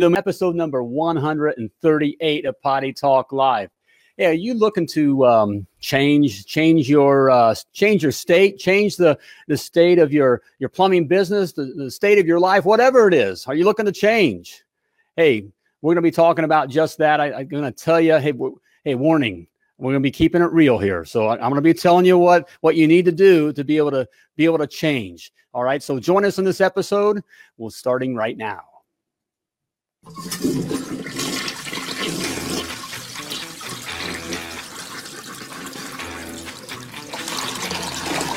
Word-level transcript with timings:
episode 0.00 0.56
number 0.56 0.82
138 0.82 2.46
of 2.46 2.60
Potty 2.60 2.92
Talk 2.92 3.32
Live. 3.32 3.70
Yeah, 4.16 4.28
are 4.28 4.32
you 4.32 4.54
looking 4.54 4.86
to 4.88 5.24
um, 5.26 5.66
change 5.80 6.44
change 6.44 6.88
your 6.88 7.30
uh, 7.30 7.54
change 7.72 8.02
your 8.02 8.12
state, 8.12 8.58
change 8.58 8.96
the 8.96 9.18
the 9.48 9.56
state 9.56 9.98
of 9.98 10.12
your 10.12 10.42
your 10.58 10.68
plumbing 10.68 11.06
business, 11.06 11.52
the, 11.52 11.64
the 11.76 11.90
state 11.90 12.18
of 12.18 12.26
your 12.26 12.40
life, 12.40 12.64
whatever 12.64 13.08
it 13.08 13.14
is? 13.14 13.46
Are 13.46 13.54
you 13.54 13.64
looking 13.64 13.86
to 13.86 13.92
change? 13.92 14.64
Hey, 15.16 15.46
we're 15.80 15.94
going 15.94 16.02
to 16.02 16.06
be 16.06 16.10
talking 16.10 16.44
about 16.44 16.68
just 16.68 16.98
that. 16.98 17.20
I, 17.20 17.40
am 17.40 17.48
going 17.48 17.64
to 17.64 17.72
tell 17.72 18.00
you, 18.00 18.18
hey, 18.18 18.32
hey, 18.84 18.94
warning. 18.94 19.46
We're 19.78 19.92
going 19.92 20.02
to 20.02 20.06
be 20.06 20.12
keeping 20.12 20.42
it 20.42 20.52
real 20.52 20.78
here. 20.78 21.04
So 21.04 21.26
I, 21.26 21.34
I'm 21.34 21.50
going 21.50 21.54
to 21.56 21.60
be 21.60 21.74
telling 21.74 22.04
you 22.04 22.18
what 22.18 22.48
what 22.60 22.76
you 22.76 22.86
need 22.86 23.04
to 23.06 23.12
do 23.12 23.52
to 23.52 23.64
be 23.64 23.76
able 23.78 23.90
to 23.92 24.06
be 24.36 24.44
able 24.44 24.58
to 24.58 24.66
change. 24.66 25.32
All 25.54 25.64
right. 25.64 25.82
So 25.82 25.98
join 25.98 26.24
us 26.24 26.38
in 26.38 26.44
this 26.44 26.60
episode. 26.60 27.22
We're 27.56 27.70
starting 27.70 28.14
right 28.14 28.36
now. 28.36 28.71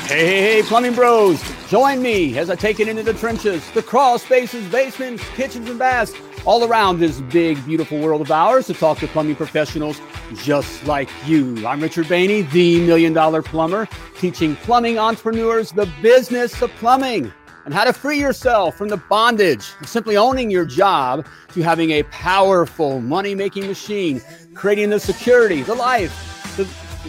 Hey, 0.06 0.24
hey, 0.24 0.40
hey, 0.40 0.62
plumbing 0.62 0.94
bros, 0.94 1.42
join 1.68 2.00
me 2.00 2.38
as 2.38 2.48
I 2.48 2.54
take 2.54 2.78
it 2.78 2.86
into 2.86 3.02
the 3.02 3.12
trenches, 3.14 3.68
the 3.72 3.82
crawl 3.82 4.20
spaces, 4.20 4.64
basements, 4.70 5.24
kitchens, 5.30 5.68
and 5.68 5.80
baths, 5.80 6.12
all 6.44 6.62
around 6.62 7.00
this 7.00 7.20
big, 7.20 7.62
beautiful 7.66 7.98
world 7.98 8.20
of 8.20 8.30
ours 8.30 8.68
to 8.68 8.74
talk 8.74 8.98
to 8.98 9.08
plumbing 9.08 9.34
professionals 9.34 10.00
just 10.36 10.86
like 10.86 11.10
you. 11.26 11.66
I'm 11.66 11.82
Richard 11.82 12.06
Bainey, 12.06 12.48
the 12.52 12.86
Million 12.86 13.12
Dollar 13.12 13.42
Plumber, 13.42 13.88
teaching 14.16 14.54
plumbing 14.54 14.98
entrepreneurs 15.00 15.72
the 15.72 15.92
business 16.00 16.62
of 16.62 16.70
plumbing 16.76 17.32
and 17.66 17.74
how 17.74 17.84
to 17.84 17.92
free 17.92 18.18
yourself 18.18 18.78
from 18.78 18.88
the 18.88 18.96
bondage 18.96 19.72
of 19.80 19.88
simply 19.88 20.16
owning 20.16 20.50
your 20.50 20.64
job 20.64 21.26
to 21.52 21.62
having 21.62 21.90
a 21.90 22.04
powerful 22.04 23.00
money 23.00 23.34
making 23.34 23.66
machine, 23.66 24.22
creating 24.54 24.88
the 24.88 25.00
security, 25.00 25.62
the 25.62 25.74
life, 25.74 26.54
the, 26.56 26.66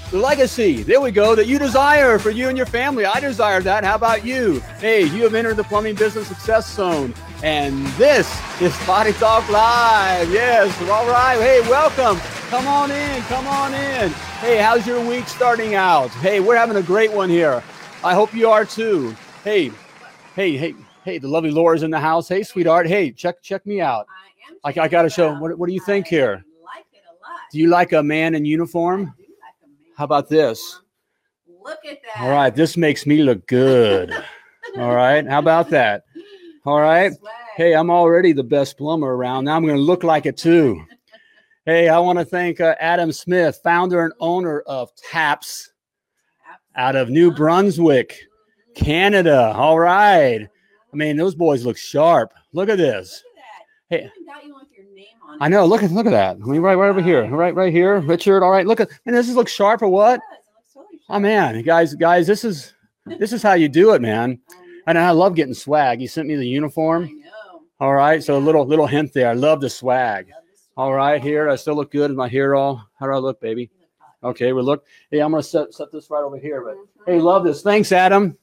the 0.09 0.17
legacy. 0.17 0.81
There 0.81 0.99
we 0.99 1.11
go, 1.11 1.35
that 1.35 1.45
you 1.45 1.59
desire 1.59 2.17
for 2.17 2.31
you 2.31 2.49
and 2.49 2.57
your 2.57 2.65
family. 2.65 3.05
I 3.05 3.19
desire 3.19 3.61
that. 3.61 3.83
How 3.83 3.93
about 3.95 4.25
you? 4.25 4.59
Hey, 4.79 5.03
you 5.03 5.23
have 5.23 5.35
entered 5.35 5.57
the 5.57 5.63
Plumbing 5.63 5.95
Business 5.95 6.27
Success 6.27 6.73
Zone. 6.73 7.13
And 7.43 7.85
this 7.89 8.27
is 8.59 8.75
Potty 8.77 9.13
Talk 9.13 9.47
Live. 9.51 10.31
Yes, 10.31 10.75
all 10.89 11.07
right. 11.07 11.39
Hey, 11.39 11.61
welcome. 11.69 12.19
Come 12.49 12.65
on 12.65 12.89
in. 12.89 13.21
Come 13.23 13.45
on 13.45 13.75
in. 13.75 14.09
Hey, 14.39 14.57
how's 14.57 14.87
your 14.87 15.05
week 15.05 15.27
starting 15.27 15.75
out? 15.75 16.09
Hey, 16.09 16.39
we're 16.39 16.57
having 16.57 16.77
a 16.77 16.81
great 16.81 17.11
one 17.11 17.29
here. 17.29 17.61
I 18.03 18.15
hope 18.15 18.33
you 18.33 18.49
are 18.49 18.65
too. 18.65 19.15
Hey, 19.43 19.71
Hey, 20.37 20.55
hey, 20.55 20.75
hey, 21.03 21.17
the 21.17 21.27
lovely 21.27 21.49
Laura's 21.49 21.81
in 21.81 21.89
the 21.89 21.99
house. 21.99 22.29
Hey, 22.29 22.43
sweetheart. 22.43 22.85
Hey, 22.85 23.09
check 23.09 23.41
check 23.41 23.65
me 23.65 23.81
out. 23.81 24.05
I, 24.63 24.69
I, 24.69 24.83
I 24.83 24.87
got 24.87 25.01
to 25.01 25.09
show. 25.09 25.33
What, 25.33 25.57
what 25.57 25.65
do 25.65 25.73
you 25.73 25.79
think 25.79 26.05
here? 26.05 26.45
Like 26.63 26.85
it 26.93 27.01
a 27.09 27.13
lot. 27.27 27.39
Do 27.51 27.57
you 27.57 27.69
like 27.69 27.93
a 27.93 28.03
man 28.03 28.35
in 28.35 28.45
uniform? 28.45 28.99
Like 28.99 29.15
man 29.17 29.79
How 29.97 30.03
about 30.03 30.29
this? 30.29 30.79
Look 31.47 31.79
at 31.89 32.03
that. 32.03 32.21
All 32.21 32.29
right, 32.29 32.55
this 32.55 32.77
makes 32.77 33.07
me 33.07 33.23
look 33.23 33.47
good. 33.47 34.11
All 34.77 34.93
right, 34.93 35.25
how 35.25 35.39
about 35.39 35.71
that? 35.71 36.03
All 36.67 36.81
right. 36.81 37.13
Hey, 37.55 37.73
I'm 37.73 37.89
already 37.89 38.31
the 38.31 38.43
best 38.43 38.77
plumber 38.77 39.15
around. 39.15 39.45
Now 39.45 39.55
I'm 39.55 39.65
going 39.65 39.75
to 39.77 39.81
look 39.81 40.03
like 40.03 40.27
it 40.27 40.37
too. 40.37 40.85
Hey, 41.65 41.89
I 41.89 41.99
want 41.99 42.17
to 42.17 42.23
thank 42.23 42.61
uh, 42.61 42.75
Adam 42.79 43.11
Smith, 43.11 43.59
founder 43.61 44.05
and 44.05 44.13
owner 44.21 44.61
of 44.67 44.89
Taps 44.95 45.71
out 46.77 46.95
of 46.95 47.09
New 47.09 47.29
Brunswick. 47.29 48.26
Canada. 48.77 49.53
All 49.55 49.79
right. 49.79 50.41
I 50.41 50.95
mean, 50.95 51.17
those 51.17 51.35
boys 51.35 51.65
look 51.65 51.77
sharp. 51.77 52.33
Look 52.53 52.69
at 52.69 52.77
this. 52.77 53.23
Look 53.91 54.01
at 54.01 54.05
hey. 54.05 54.11
I 55.39 55.49
know. 55.49 55.65
Look 55.65 55.83
at 55.83 55.91
look 55.91 56.05
at 56.05 56.11
that. 56.11 56.37
I 56.37 56.45
mean, 56.45 56.61
right 56.61 56.75
right 56.75 56.89
over 56.89 57.01
here. 57.01 57.25
Right 57.27 57.53
right 57.53 57.73
here. 57.73 57.99
Richard. 57.99 58.43
All 58.43 58.51
right. 58.51 58.65
Look 58.65 58.79
at 58.79 58.89
and 59.05 59.15
this 59.15 59.27
is 59.27 59.35
look 59.35 59.49
sharp 59.49 59.81
or 59.81 59.89
what? 59.89 60.19
Oh 61.09 61.19
man, 61.19 61.61
guys, 61.61 61.95
guys, 61.95 62.27
this 62.27 62.43
is 62.43 62.73
this 63.05 63.31
is 63.31 63.41
how 63.41 63.53
you 63.53 63.69
do 63.69 63.93
it, 63.93 64.01
man. 64.01 64.39
And 64.87 64.97
I 64.97 65.11
love 65.11 65.35
getting 65.35 65.53
swag. 65.53 66.01
You 66.01 66.07
sent 66.07 66.29
me 66.29 66.37
the 66.37 66.47
uniform. 66.47 67.09
All 67.81 67.93
right. 67.93 68.23
So 68.23 68.37
a 68.37 68.39
little 68.39 68.65
little 68.65 68.87
hint 68.87 69.11
there. 69.11 69.29
I 69.29 69.33
love 69.33 69.59
the 69.59 69.69
swag. 69.69 70.31
All 70.77 70.93
right, 70.93 71.21
here. 71.21 71.49
I 71.49 71.55
still 71.55 71.75
look 71.75 71.91
good. 71.91 72.11
Is 72.11 72.15
my 72.15 72.29
hair 72.29 72.55
all? 72.55 72.87
How 72.99 73.07
do 73.07 73.11
I 73.11 73.17
look, 73.17 73.41
baby? 73.41 73.71
Okay, 74.23 74.53
we 74.53 74.61
look. 74.61 74.85
Hey, 75.09 75.19
I'm 75.19 75.31
gonna 75.31 75.41
set 75.41 75.73
set 75.73 75.91
this 75.91 76.09
right 76.09 76.21
over 76.21 76.37
here. 76.37 76.63
But 76.63 76.75
hey, 77.11 77.19
love 77.19 77.43
this. 77.43 77.63
Thanks, 77.63 77.91
Adam. 77.91 78.37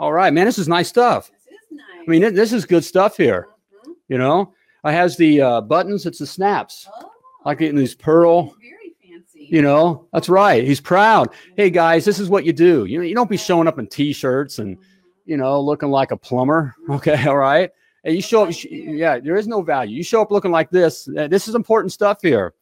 All 0.00 0.12
right, 0.12 0.32
man, 0.32 0.46
this 0.46 0.58
is 0.58 0.66
nice 0.66 0.88
stuff. 0.88 1.30
This 1.48 1.58
is 1.60 1.76
nice. 1.76 1.84
I 2.06 2.10
mean, 2.10 2.34
this 2.34 2.52
is 2.54 2.64
good 2.64 2.84
stuff 2.84 3.16
here. 3.18 3.48
Mhm. 3.86 3.92
You 4.08 4.16
know, 4.18 4.54
I 4.82 4.92
has 4.92 5.16
the 5.16 5.40
uh, 5.42 5.60
buttons. 5.60 6.06
It's 6.06 6.18
the 6.20 6.26
snaps. 6.26 6.88
Oh, 6.90 7.10
Like 7.44 7.58
getting 7.58 7.76
these 7.76 7.94
pearl. 7.94 8.54
very 8.62 8.94
fancy. 9.02 9.46
You 9.50 9.60
know, 9.62 10.06
that's 10.12 10.30
right. 10.30 10.64
He's 10.64 10.80
proud. 10.80 11.28
Hey 11.56 11.68
guys, 11.68 12.04
this 12.06 12.18
is 12.18 12.30
what 12.30 12.44
you 12.46 12.52
do. 12.54 12.86
You 12.86 12.98
know, 12.98 13.04
you 13.04 13.14
don't 13.14 13.28
be 13.28 13.36
showing 13.36 13.68
up 13.68 13.78
in 13.78 13.86
t-shirts 13.86 14.58
and 14.58 14.78
you 15.26 15.36
know 15.36 15.60
looking 15.60 15.90
like 15.90 16.10
a 16.12 16.16
plumber. 16.16 16.74
Okay, 16.90 17.26
all 17.28 17.36
right. 17.36 17.70
And 18.02 18.16
you 18.16 18.22
show 18.22 18.44
up. 18.46 18.54
Yeah, 18.70 19.18
there 19.20 19.36
is 19.36 19.46
no 19.46 19.60
value. 19.60 19.94
You 19.98 20.02
show 20.02 20.22
up 20.22 20.30
looking 20.30 20.50
like 20.50 20.70
this. 20.70 21.06
uh, 21.18 21.28
This 21.28 21.46
is 21.46 21.54
important 21.54 21.92
stuff 21.92 22.18
here. 22.22 22.54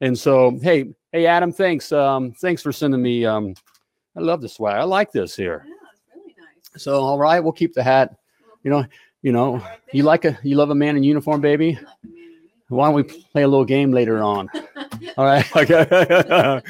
And 0.00 0.16
so, 0.16 0.56
hey, 0.62 0.94
hey, 1.10 1.26
Adam, 1.26 1.50
thanks. 1.52 1.90
Um, 1.90 2.30
thanks 2.40 2.62
for 2.62 2.70
sending 2.70 3.02
me. 3.02 3.24
Um, 3.26 3.54
I 4.16 4.20
love 4.20 4.40
this 4.40 4.54
swag. 4.54 4.76
I 4.76 4.84
like 4.84 5.10
this 5.10 5.34
here. 5.34 5.64
Yeah, 5.66 5.72
it's 5.72 5.74
really 5.74 5.80
nice. 5.82 5.83
So, 6.76 7.00
all 7.00 7.18
right, 7.18 7.40
we'll 7.40 7.52
keep 7.52 7.74
the 7.74 7.82
hat. 7.82 8.16
You 8.62 8.70
know, 8.70 8.84
you 9.22 9.32
know, 9.32 9.64
you 9.92 10.02
like 10.02 10.24
a 10.24 10.38
you 10.42 10.56
love 10.56 10.70
a 10.70 10.74
man 10.74 10.96
in 10.96 11.04
uniform, 11.04 11.40
baby. 11.40 11.78
I 11.78 11.80
like 11.80 12.00
the 12.02 12.08
man 12.08 12.16
in 12.16 12.76
Why 12.76 12.86
don't 12.86 12.94
we 12.94 13.02
play 13.02 13.42
a 13.42 13.48
little 13.48 13.64
game 13.64 13.92
later 13.92 14.22
on? 14.22 14.50
All 15.16 15.24
right, 15.24 15.56
okay. 15.56 16.60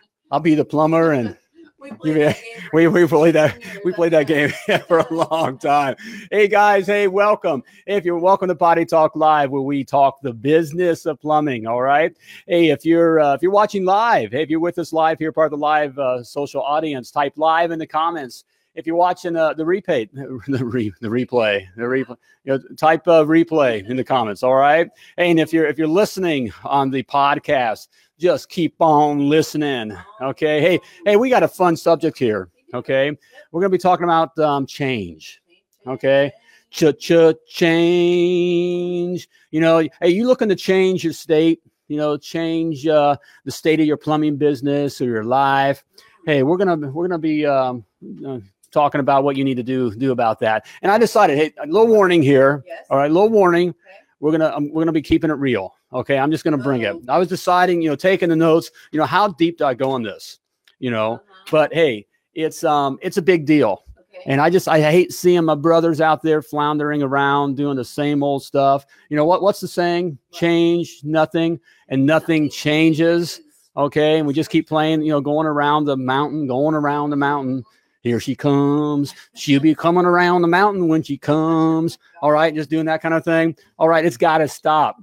I'll 0.30 0.40
be 0.40 0.54
the 0.54 0.64
plumber, 0.64 1.12
and 1.12 1.36
we 1.80 1.90
played 1.92 2.16
Yeah, 2.16 2.26
that 2.26 2.40
game 2.42 2.60
for 2.68 2.76
we 2.76 2.88
we 2.88 3.06
played 3.06 3.34
that 3.34 3.58
we 3.84 3.92
played 3.92 4.12
that 4.12 4.26
game 4.26 4.52
for 4.86 4.98
a 4.98 5.14
long 5.14 5.58
time. 5.58 5.96
Hey 6.30 6.48
guys, 6.48 6.86
hey, 6.86 7.08
welcome. 7.08 7.62
If 7.86 8.04
you're 8.04 8.18
welcome 8.18 8.48
to 8.48 8.54
Potty 8.54 8.84
Talk 8.84 9.16
Live, 9.16 9.50
where 9.50 9.62
we 9.62 9.84
talk 9.84 10.20
the 10.20 10.32
business 10.32 11.06
of 11.06 11.20
plumbing. 11.20 11.66
All 11.66 11.80
right. 11.80 12.14
Hey, 12.46 12.68
if 12.68 12.84
you're 12.84 13.20
uh, 13.20 13.34
if 13.34 13.42
you're 13.42 13.52
watching 13.52 13.84
live, 13.84 14.32
hey, 14.32 14.42
if 14.42 14.50
you're 14.50 14.60
with 14.60 14.78
us 14.78 14.92
live 14.92 15.18
here, 15.18 15.32
part 15.32 15.46
of 15.46 15.58
the 15.58 15.64
live 15.64 15.98
uh, 15.98 16.22
social 16.22 16.62
audience, 16.62 17.10
type 17.10 17.32
live 17.36 17.70
in 17.70 17.78
the 17.78 17.86
comments. 17.86 18.44
If 18.78 18.86
you're 18.86 18.94
watching 18.94 19.34
uh, 19.34 19.54
the 19.54 19.64
replay, 19.64 20.08
the, 20.46 20.64
re, 20.64 20.92
the 21.00 21.08
replay, 21.08 21.66
the 21.76 21.82
replay, 21.82 22.16
you 22.44 22.52
know, 22.52 22.60
type 22.76 23.08
of 23.08 23.26
replay 23.26 23.84
in 23.90 23.96
the 23.96 24.04
comments. 24.04 24.44
All 24.44 24.54
right. 24.54 24.88
Hey, 25.16 25.32
and 25.32 25.40
if 25.40 25.52
you're 25.52 25.66
if 25.66 25.78
you're 25.78 25.88
listening 25.88 26.52
on 26.62 26.88
the 26.92 27.02
podcast, 27.02 27.88
just 28.20 28.48
keep 28.48 28.76
on 28.78 29.28
listening. 29.28 29.98
Okay. 30.22 30.60
Hey, 30.60 30.80
hey, 31.04 31.16
we 31.16 31.28
got 31.28 31.42
a 31.42 31.48
fun 31.48 31.76
subject 31.76 32.16
here. 32.16 32.50
Okay. 32.72 33.10
We're 33.50 33.62
to 33.62 33.68
be 33.68 33.78
talking 33.78 34.04
about 34.04 34.38
um, 34.38 34.64
change. 34.64 35.42
Okay. 35.84 36.30
Ch 36.70 36.84
ch 37.00 37.12
change. 37.48 39.28
You 39.50 39.60
know, 39.60 39.88
hey, 40.00 40.10
you 40.10 40.28
looking 40.28 40.50
to 40.50 40.56
change 40.56 41.02
your 41.02 41.14
state, 41.14 41.62
you 41.88 41.96
know, 41.96 42.16
change 42.16 42.86
uh, 42.86 43.16
the 43.44 43.50
state 43.50 43.80
of 43.80 43.86
your 43.86 43.96
plumbing 43.96 44.36
business 44.36 45.00
or 45.00 45.06
your 45.06 45.24
life. 45.24 45.82
Hey, 46.26 46.44
we're 46.44 46.58
gonna 46.58 46.76
we're 46.76 47.08
gonna 47.08 47.18
be 47.18 47.44
um, 47.44 47.84
uh, 48.24 48.38
talking 48.70 49.00
about 49.00 49.24
what 49.24 49.36
you 49.36 49.44
need 49.44 49.56
to 49.56 49.62
do 49.62 49.94
do 49.94 50.12
about 50.12 50.38
that. 50.40 50.66
And 50.82 50.90
I 50.92 50.98
decided, 50.98 51.38
hey, 51.38 51.52
a 51.62 51.66
little 51.66 51.88
warning 51.88 52.22
here. 52.22 52.62
Yes. 52.66 52.86
All 52.90 52.98
right, 52.98 53.10
little 53.10 53.28
warning. 53.30 53.74
We're 54.20 54.32
gonna 54.32 54.52
um, 54.54 54.70
we're 54.72 54.82
gonna 54.82 54.92
be 54.92 55.02
keeping 55.02 55.30
it 55.30 55.34
real. 55.34 55.74
Okay, 55.92 56.18
I'm 56.18 56.30
just 56.30 56.44
gonna 56.44 56.58
bring 56.58 56.82
it. 56.82 56.94
Uh-oh. 56.94 57.02
I 57.08 57.18
was 57.18 57.28
deciding, 57.28 57.82
you 57.82 57.88
know, 57.88 57.96
taking 57.96 58.28
the 58.28 58.36
notes. 58.36 58.70
You 58.90 58.98
know, 58.98 59.06
how 59.06 59.28
deep 59.28 59.58
do 59.58 59.64
I 59.64 59.74
go 59.74 59.90
on 59.90 60.02
this? 60.02 60.38
You 60.80 60.90
know, 60.90 61.14
Uh-huh. 61.14 61.44
but 61.50 61.72
hey, 61.74 62.06
it's 62.34 62.64
um 62.64 62.98
it's 63.00 63.16
a 63.16 63.22
big 63.22 63.46
deal. 63.46 63.84
Okay. 63.98 64.22
And 64.26 64.40
I 64.40 64.50
just 64.50 64.66
I 64.68 64.80
hate 64.80 65.12
seeing 65.12 65.44
my 65.44 65.54
brothers 65.54 66.00
out 66.00 66.22
there 66.22 66.42
floundering 66.42 67.02
around 67.02 67.56
doing 67.56 67.76
the 67.76 67.84
same 67.84 68.22
old 68.24 68.42
stuff. 68.42 68.84
You 69.08 69.16
know 69.16 69.24
what 69.24 69.40
what's 69.42 69.60
the 69.60 69.68
saying? 69.68 70.18
Change 70.32 71.00
nothing 71.04 71.60
and 71.88 72.04
nothing 72.04 72.50
changes. 72.50 73.40
Okay. 73.76 74.18
And 74.18 74.26
we 74.26 74.34
just 74.34 74.50
keep 74.50 74.68
playing, 74.68 75.02
you 75.02 75.12
know, 75.12 75.20
going 75.20 75.46
around 75.46 75.84
the 75.84 75.96
mountain, 75.96 76.48
going 76.48 76.74
around 76.74 77.10
the 77.10 77.16
mountain. 77.16 77.64
Here 78.00 78.20
she 78.20 78.34
comes. 78.34 79.14
She'll 79.34 79.60
be 79.60 79.74
coming 79.74 80.04
around 80.04 80.42
the 80.42 80.48
mountain 80.48 80.88
when 80.88 81.02
she 81.02 81.18
comes. 81.18 81.98
All 82.22 82.32
right, 82.32 82.54
just 82.54 82.70
doing 82.70 82.86
that 82.86 83.02
kind 83.02 83.14
of 83.14 83.24
thing. 83.24 83.56
All 83.78 83.88
right, 83.88 84.04
it's 84.04 84.16
got 84.16 84.38
to 84.38 84.48
stop. 84.48 85.02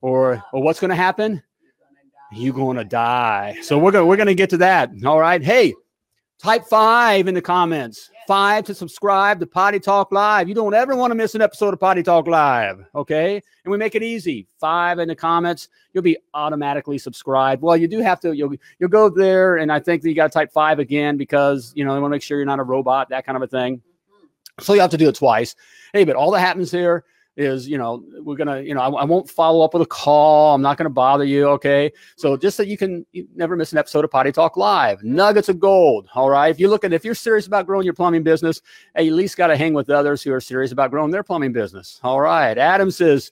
Or 0.00 0.42
or 0.52 0.62
what's 0.62 0.78
going 0.78 0.90
to 0.90 0.96
happen? 0.96 1.42
You're 2.30 2.54
going 2.54 2.76
to 2.76 2.84
die. 2.84 3.56
So 3.62 3.78
we're 3.78 3.90
going 3.90 4.06
we're 4.06 4.16
going 4.16 4.28
to 4.28 4.34
get 4.34 4.50
to 4.50 4.58
that. 4.58 4.90
All 5.04 5.18
right. 5.18 5.42
Hey, 5.42 5.74
type 6.38 6.64
5 6.64 7.26
in 7.26 7.34
the 7.34 7.42
comments. 7.42 8.10
5 8.28 8.64
to 8.64 8.74
subscribe 8.74 9.40
to 9.40 9.46
Potty 9.46 9.80
Talk 9.80 10.12
Live. 10.12 10.50
You 10.50 10.54
don't 10.54 10.74
ever 10.74 10.94
want 10.94 11.12
to 11.12 11.14
miss 11.14 11.34
an 11.34 11.40
episode 11.40 11.72
of 11.72 11.80
Potty 11.80 12.02
Talk 12.02 12.26
Live, 12.26 12.84
okay? 12.94 13.42
And 13.64 13.72
we 13.72 13.78
make 13.78 13.94
it 13.94 14.02
easy. 14.02 14.46
5 14.60 14.98
in 14.98 15.08
the 15.08 15.16
comments. 15.16 15.70
You'll 15.94 16.02
be 16.02 16.18
automatically 16.34 16.98
subscribed. 16.98 17.62
Well, 17.62 17.74
you 17.74 17.88
do 17.88 18.00
have 18.00 18.20
to 18.20 18.36
you'll 18.36 18.54
you'll 18.78 18.90
go 18.90 19.08
there 19.08 19.56
and 19.56 19.72
I 19.72 19.80
think 19.80 20.02
that 20.02 20.10
you 20.10 20.14
got 20.14 20.30
to 20.30 20.38
type 20.38 20.52
5 20.52 20.78
again 20.78 21.16
because, 21.16 21.72
you 21.74 21.86
know, 21.86 21.94
they 21.94 22.00
want 22.00 22.10
to 22.10 22.16
make 22.16 22.22
sure 22.22 22.36
you're 22.36 22.44
not 22.44 22.60
a 22.60 22.64
robot, 22.64 23.08
that 23.08 23.24
kind 23.24 23.34
of 23.34 23.40
a 23.40 23.46
thing. 23.46 23.80
So 24.60 24.74
you 24.74 24.82
have 24.82 24.90
to 24.90 24.98
do 24.98 25.08
it 25.08 25.14
twice. 25.14 25.56
Hey, 25.94 26.04
but 26.04 26.14
all 26.14 26.30
that 26.32 26.40
happens 26.40 26.70
here 26.70 27.06
is, 27.38 27.68
you 27.68 27.78
know, 27.78 28.04
we're 28.20 28.36
gonna, 28.36 28.60
you 28.60 28.74
know, 28.74 28.80
I, 28.80 28.88
I 28.88 29.04
won't 29.04 29.30
follow 29.30 29.64
up 29.64 29.72
with 29.72 29.82
a 29.82 29.86
call. 29.86 30.54
I'm 30.54 30.60
not 30.60 30.76
gonna 30.76 30.90
bother 30.90 31.24
you. 31.24 31.46
Okay. 31.50 31.92
So 32.16 32.36
just 32.36 32.56
so 32.56 32.64
you 32.64 32.76
can 32.76 33.06
you 33.12 33.28
never 33.34 33.56
miss 33.56 33.72
an 33.72 33.78
episode 33.78 34.04
of 34.04 34.10
Potty 34.10 34.32
Talk 34.32 34.56
Live. 34.56 35.02
Nuggets 35.04 35.48
of 35.48 35.60
gold. 35.60 36.08
All 36.14 36.28
right. 36.28 36.48
If 36.48 36.58
you 36.58 36.68
look 36.68 36.84
at 36.84 36.92
if 36.92 37.04
you're 37.04 37.14
serious 37.14 37.46
about 37.46 37.66
growing 37.66 37.84
your 37.84 37.94
plumbing 37.94 38.24
business, 38.24 38.60
hey, 38.96 39.04
you 39.04 39.12
at 39.12 39.16
least 39.16 39.36
got 39.36 39.46
to 39.46 39.56
hang 39.56 39.72
with 39.72 39.88
others 39.88 40.20
who 40.20 40.32
are 40.32 40.40
serious 40.40 40.72
about 40.72 40.90
growing 40.90 41.12
their 41.12 41.22
plumbing 41.22 41.52
business. 41.52 42.00
All 42.02 42.20
right. 42.20 42.58
Adam 42.58 42.90
says 42.90 43.30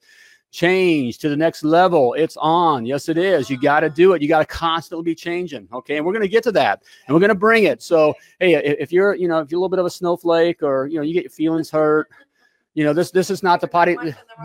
change 0.52 1.18
to 1.18 1.28
the 1.28 1.36
next 1.36 1.64
level. 1.64 2.14
It's 2.14 2.36
on. 2.38 2.86
Yes, 2.86 3.08
it 3.08 3.18
is. 3.18 3.50
You 3.50 3.60
got 3.60 3.80
to 3.80 3.90
do 3.90 4.12
it. 4.12 4.22
You 4.22 4.28
got 4.28 4.38
to 4.38 4.46
constantly 4.46 5.04
be 5.04 5.14
changing. 5.14 5.68
Okay. 5.72 5.96
And 5.96 6.06
we're 6.06 6.12
going 6.12 6.22
to 6.22 6.28
get 6.28 6.44
to 6.44 6.52
that 6.52 6.82
and 7.06 7.14
we're 7.14 7.20
going 7.20 7.28
to 7.28 7.34
bring 7.34 7.64
it. 7.64 7.82
So, 7.82 8.14
hey, 8.38 8.54
if 8.54 8.92
you're, 8.92 9.14
you 9.14 9.28
know, 9.28 9.40
if 9.40 9.50
you're 9.50 9.58
a 9.58 9.60
little 9.60 9.68
bit 9.68 9.80
of 9.80 9.86
a 9.86 9.90
snowflake 9.90 10.62
or, 10.62 10.86
you 10.86 10.96
know, 10.96 11.02
you 11.02 11.12
get 11.12 11.24
your 11.24 11.30
feelings 11.30 11.70
hurt, 11.70 12.08
you 12.76 12.84
know, 12.84 12.92
this, 12.92 13.10
this 13.10 13.30
is 13.30 13.42
not 13.42 13.60
the 13.60 13.66
potty. 13.66 13.96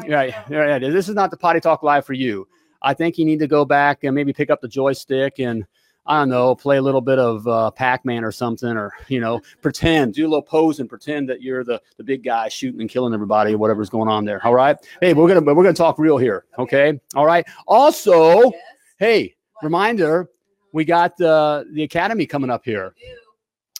Right. 0.07 0.33
Right. 0.49 0.79
This 0.79 1.09
is 1.09 1.15
not 1.15 1.29
the 1.31 1.37
potty 1.37 1.59
talk 1.59 1.83
live 1.83 2.05
for 2.05 2.13
you. 2.13 2.47
I 2.81 2.93
think 2.95 3.17
you 3.17 3.25
need 3.25 3.39
to 3.39 3.47
go 3.47 3.65
back 3.65 4.03
and 4.05 4.15
maybe 4.15 4.33
pick 4.33 4.49
up 4.49 4.61
the 4.61 4.67
joystick 4.67 5.39
and, 5.39 5.65
I 6.07 6.17
don't 6.19 6.29
know, 6.29 6.55
play 6.55 6.77
a 6.77 6.81
little 6.81 7.01
bit 7.01 7.19
of 7.19 7.45
uh, 7.47 7.69
Pac-Man 7.71 8.23
or 8.23 8.31
something, 8.31 8.69
or 8.75 8.91
you 9.07 9.19
know, 9.19 9.39
pretend, 9.61 10.13
do 10.15 10.23
a 10.23 10.29
little 10.29 10.41
pose 10.41 10.79
and 10.79 10.89
pretend 10.89 11.29
that 11.29 11.43
you're 11.43 11.63
the 11.63 11.79
the 11.97 12.03
big 12.03 12.23
guy 12.23 12.47
shooting 12.49 12.81
and 12.81 12.89
killing 12.89 13.13
everybody 13.13 13.53
or 13.53 13.59
whatever's 13.59 13.89
going 13.89 14.07
on 14.09 14.25
there. 14.25 14.43
All 14.43 14.55
right. 14.55 14.75
Hey, 15.01 15.13
we're 15.13 15.27
gonna 15.27 15.41
we're 15.53 15.61
gonna 15.63 15.73
talk 15.73 15.99
real 15.99 16.17
here. 16.17 16.45
Okay. 16.57 16.99
All 17.15 17.25
right. 17.27 17.45
Also, 17.67 18.41
Yes. 18.45 18.53
hey, 18.97 19.35
What? 19.53 19.65
reminder, 19.65 20.31
we 20.73 20.85
got 20.85 21.19
uh, 21.21 21.65
the 21.71 21.83
academy 21.83 22.25
coming 22.25 22.49
up 22.49 22.65
here. 22.65 22.95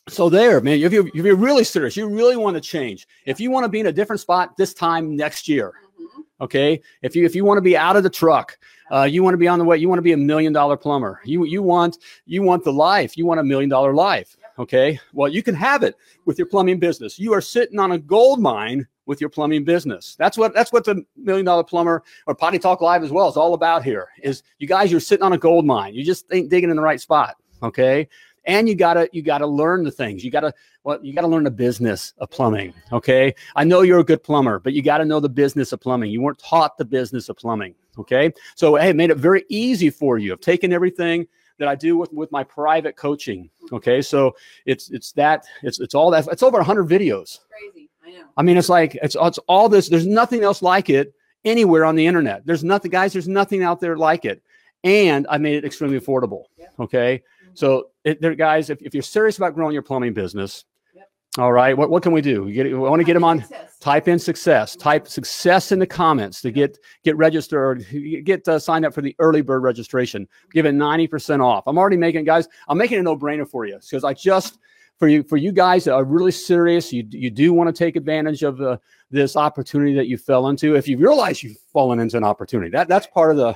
So 0.08 0.30
there, 0.30 0.60
man, 0.62 0.80
if 0.80 0.92
you're, 0.92 1.08
if 1.08 1.14
you're 1.16 1.36
really 1.36 1.64
serious, 1.64 1.96
you 1.96 2.08
really 2.08 2.36
want 2.36 2.56
to 2.56 2.62
change. 2.62 3.08
If 3.26 3.40
you 3.40 3.52
want 3.52 3.66
to 3.66 3.70
be 3.70 3.80
in 3.80 3.86
a 3.88 3.92
different 3.92 4.20
spot 4.20 4.58
this 4.58 4.74
time 4.74 5.16
next 5.16 5.48
year, 5.48 5.74
Mhm. 6.00 6.24
okay. 6.42 6.82
If 7.04 7.16
you 7.16 7.24
if 7.26 7.36
you 7.36 7.46
want 7.46 7.58
to 7.58 7.62
be 7.62 7.78
out 7.78 7.96
of 7.96 8.04
the 8.04 8.10
truck, 8.10 8.58
uh, 8.92 9.04
you 9.04 9.22
want 9.24 9.36
to 9.36 9.38
be 9.38 9.48
on 9.48 9.60
the 9.60 9.66
way. 9.66 9.78
You 9.78 9.88
want 9.90 10.00
to 10.00 10.04
be 10.04 10.14
a 10.14 10.18
million 10.18 10.54
dollar 10.54 10.76
plumber. 10.76 11.22
You 11.24 11.46
you 11.46 11.62
want 11.62 12.00
you 12.26 12.42
want 12.42 12.64
the 12.64 12.74
life. 12.74 13.16
You 13.16 13.26
want 13.28 13.40
a 13.40 13.44
million 13.44 13.70
dollar 13.70 13.94
life. 13.94 14.36
Okay. 14.60 15.00
Well, 15.14 15.30
you 15.30 15.44
can 15.44 15.56
have 15.56 15.84
it 15.84 15.96
with 16.26 16.38
your 16.38 16.48
plumbing 16.48 16.80
business. 16.80 17.18
You 17.20 17.32
are 17.34 17.42
sitting 17.42 17.80
on 17.80 17.92
a 17.94 17.98
gold 17.98 18.40
mine 18.42 18.86
with 19.06 19.22
your 19.22 19.30
plumbing 19.30 19.64
business. 19.66 20.16
That's 20.18 20.38
what 20.38 20.54
that's 20.54 20.74
what 20.74 20.84
the 20.84 21.06
million 21.16 21.46
dollar 21.46 21.64
plumber 21.64 22.04
or 22.26 22.34
Potty 22.36 22.58
Talk 22.60 22.82
Live 22.82 23.04
as 23.04 23.12
well 23.12 23.30
is 23.30 23.38
all 23.38 23.54
about. 23.54 23.84
Here 23.84 24.08
is 24.24 24.42
you 24.58 24.68
guys. 24.68 24.90
You're 24.92 25.00
sitting 25.00 25.24
on 25.24 25.34
a 25.34 25.38
gold 25.38 25.66
mine. 25.66 25.94
You 25.94 26.04
just 26.04 26.26
ain't 26.34 26.50
digging 26.50 26.72
in 26.72 26.76
the 26.76 26.82
right 26.82 27.00
spot. 27.00 27.36
Okay. 27.64 28.08
And 28.46 28.68
you 28.68 28.76
gotta 28.76 29.10
you 29.12 29.22
gotta 29.22 29.48
learn 29.48 29.84
the 29.84 29.92
things. 29.92 30.24
You 30.24 30.32
gotta 30.32 30.54
well, 30.84 31.00
you 31.04 31.14
got 31.14 31.22
to 31.22 31.28
learn 31.28 31.44
the 31.44 31.52
business 31.52 32.14
of 32.18 32.30
plumbing. 32.32 32.74
Okay. 32.92 33.36
I 33.56 33.64
know 33.64 33.82
you're 33.82 34.00
a 34.00 34.04
good 34.04 34.24
plumber, 34.24 34.60
but 34.60 34.74
you 34.74 34.82
got 34.82 34.98
to 34.98 35.06
know 35.06 35.20
the 35.20 35.30
business 35.30 35.72
of 35.72 35.80
plumbing. 35.80 36.10
You 36.12 36.22
weren't 36.22 36.40
taught 36.40 36.78
the 36.78 36.86
business 36.86 37.30
of 37.30 37.38
plumbing. 37.38 37.76
Okay. 38.00 38.32
So, 38.56 38.76
hey, 38.76 38.94
made 38.94 39.12
it 39.12 39.18
very 39.18 39.44
easy 39.50 39.90
for 39.90 40.18
you. 40.18 40.34
I've 40.34 40.40
taken 40.40 40.74
everything 40.74 41.28
that 41.60 41.68
I 41.68 41.76
do 41.76 41.98
with, 41.98 42.12
with 42.12 42.32
my 42.32 42.44
private 42.44 42.96
coaching. 42.96 43.50
Okay. 43.72 44.02
So 44.02 44.36
it's, 44.66 44.90
it's 44.90 45.12
that, 45.12 45.46
it's, 45.62 45.80
it's 45.80 45.94
all 45.94 46.10
that, 46.12 46.28
it's 46.32 46.42
over 46.42 46.58
100 46.58 46.88
videos. 46.88 47.40
Crazy. 47.50 47.90
I 48.04 48.12
know. 48.12 48.24
I 48.38 48.42
mean, 48.42 48.58
it's 48.58 48.70
like, 48.70 48.96
it's, 48.96 49.16
it's 49.20 49.38
all 49.48 49.70
this, 49.70 49.88
there's 49.88 50.08
nothing 50.08 50.44
else 50.44 50.64
like 50.64 50.90
it 50.90 51.14
anywhere 51.46 51.86
on 51.86 51.96
the 51.96 52.08
internet. 52.08 52.44
There's 52.46 52.64
nothing, 52.64 52.90
guys, 52.90 53.14
there's 53.14 53.28
nothing 53.28 53.62
out 53.62 53.80
there 53.80 53.98
like 53.98 54.26
it. 54.26 54.42
And 54.84 55.28
I 55.30 55.38
made 55.38 55.58
it 55.58 55.66
extremely 55.66 56.00
affordable. 56.00 56.46
Yeah. 56.58 56.68
Okay. 56.80 57.22
Mhm. 57.46 57.50
So, 57.54 57.91
it, 58.04 58.22
there, 58.22 58.36
guys, 58.36 58.70
if, 58.70 58.82
if 58.82 58.94
you're 58.94 59.04
serious 59.04 59.38
about 59.38 59.54
growing 59.56 59.74
your 59.74 59.84
plumbing 59.84 60.14
business, 60.14 60.66
Yep. 60.94 61.10
all 61.38 61.52
right, 61.54 61.78
what, 61.78 61.90
what 61.90 62.04
can 62.04 62.12
we 62.12 62.22
do? 62.22 62.44
We, 62.44 62.54
get, 62.54 62.66
we 62.66 62.74
want 62.74 63.00
to 63.00 63.04
get 63.06 63.14
them 63.14 63.24
on. 63.24 63.42
Success. 63.42 63.78
Type 63.80 64.08
in 64.08 64.20
success. 64.20 64.76
Type 64.76 65.08
success 65.08 65.72
in 65.72 65.80
the 65.80 65.88
comments 65.88 66.42
to 66.42 66.52
get 66.52 66.78
get 67.04 67.16
registered. 67.18 67.86
Get 68.26 68.48
uh, 68.48 68.60
signed 68.60 68.86
up 68.86 68.94
for 68.94 69.02
the 69.02 69.16
early 69.20 69.42
bird 69.42 69.64
registration. 69.64 70.28
Give 70.52 70.66
it 70.66 70.74
ninety 70.74 71.08
percent 71.08 71.42
off. 71.42 71.64
I'm 71.68 71.78
already 71.78 71.98
making 71.98 72.26
guys. 72.26 72.48
I'm 72.68 72.78
making 72.78 73.00
a 73.00 73.04
no 73.04 73.18
brainer 73.18 73.50
for 73.50 73.66
you 73.66 73.80
because 73.82 74.04
I 74.04 74.14
just 74.14 74.60
for 75.00 75.08
you 75.08 75.24
for 75.24 75.38
you 75.38 75.52
guys 75.52 75.86
that 75.86 75.94
are 75.94 76.04
really 76.04 76.32
serious. 76.32 76.94
You 76.94 77.08
you 77.10 77.32
do 77.32 77.54
want 77.54 77.74
to 77.74 77.74
take 77.74 77.96
advantage 77.96 78.44
of 78.44 78.62
uh, 78.62 78.78
this 79.10 79.36
opportunity 79.36 79.94
that 79.96 80.08
you 80.08 80.18
fell 80.18 80.48
into. 80.50 80.76
If 80.76 80.88
you 80.88 80.98
realize 80.98 81.42
you've 81.42 81.58
fallen 81.74 82.00
into 82.00 82.18
an 82.18 82.24
opportunity, 82.24 82.70
that 82.72 82.88
that's 82.88 83.08
part 83.08 83.32
of 83.32 83.38
the. 83.38 83.56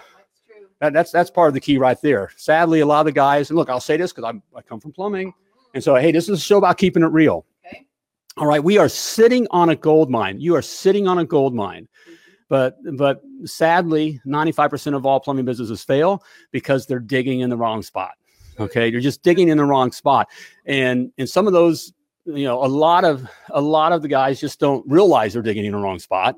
That, 0.81 0.93
that's 0.93 1.11
that's 1.11 1.29
part 1.31 1.47
of 1.47 1.53
the 1.53 1.59
key 1.61 1.77
right 1.77 1.99
there. 2.01 2.31
Sadly, 2.35 2.81
a 2.81 2.85
lot 2.85 2.99
of 3.01 3.05
the 3.05 3.11
guys, 3.11 3.49
and 3.49 3.57
look, 3.57 3.69
I'll 3.69 3.79
say 3.79 3.97
this 3.97 4.11
because 4.13 4.31
I 4.33 4.57
I 4.57 4.61
come 4.61 4.79
from 4.79 4.91
plumbing, 4.91 5.33
and 5.73 5.83
so 5.83 5.95
hey, 5.95 6.11
this 6.11 6.29
is 6.29 6.39
a 6.39 6.41
show 6.41 6.57
about 6.57 6.77
keeping 6.77 7.03
it 7.03 7.07
real. 7.07 7.45
Okay. 7.65 7.85
All 8.37 8.47
right, 8.47 8.63
we 8.63 8.77
are 8.77 8.89
sitting 8.89 9.47
on 9.51 9.69
a 9.69 9.75
gold 9.75 10.09
mine. 10.09 10.39
You 10.39 10.55
are 10.55 10.61
sitting 10.61 11.07
on 11.07 11.19
a 11.19 11.25
gold 11.25 11.53
mine, 11.55 11.87
Mhm. 12.09 12.13
but 12.49 12.77
but 12.97 13.21
sadly, 13.45 14.19
ninety 14.25 14.51
five 14.51 14.69
percent 14.69 14.95
of 14.95 15.05
all 15.05 15.19
plumbing 15.19 15.45
businesses 15.45 15.83
fail 15.83 16.23
because 16.51 16.85
they're 16.85 16.99
digging 16.99 17.39
in 17.41 17.49
the 17.49 17.57
wrong 17.57 17.81
spot. 17.81 18.11
Okay, 18.59 18.87
you're 18.87 19.01
just 19.01 19.21
digging 19.23 19.49
in 19.49 19.57
the 19.57 19.65
wrong 19.65 19.91
spot, 19.91 20.29
and 20.65 21.11
and 21.17 21.29
some 21.29 21.47
of 21.47 21.53
those, 21.53 21.93
you 22.25 22.43
know, 22.45 22.63
a 22.63 22.67
lot 22.67 23.03
of 23.05 23.27
a 23.49 23.61
lot 23.61 23.91
of 23.91 24.01
the 24.01 24.07
guys 24.07 24.39
just 24.39 24.59
don't 24.59 24.83
realize 24.89 25.33
they're 25.33 25.41
digging 25.41 25.65
in 25.65 25.71
the 25.73 25.77
wrong 25.77 25.99
spot. 25.99 26.35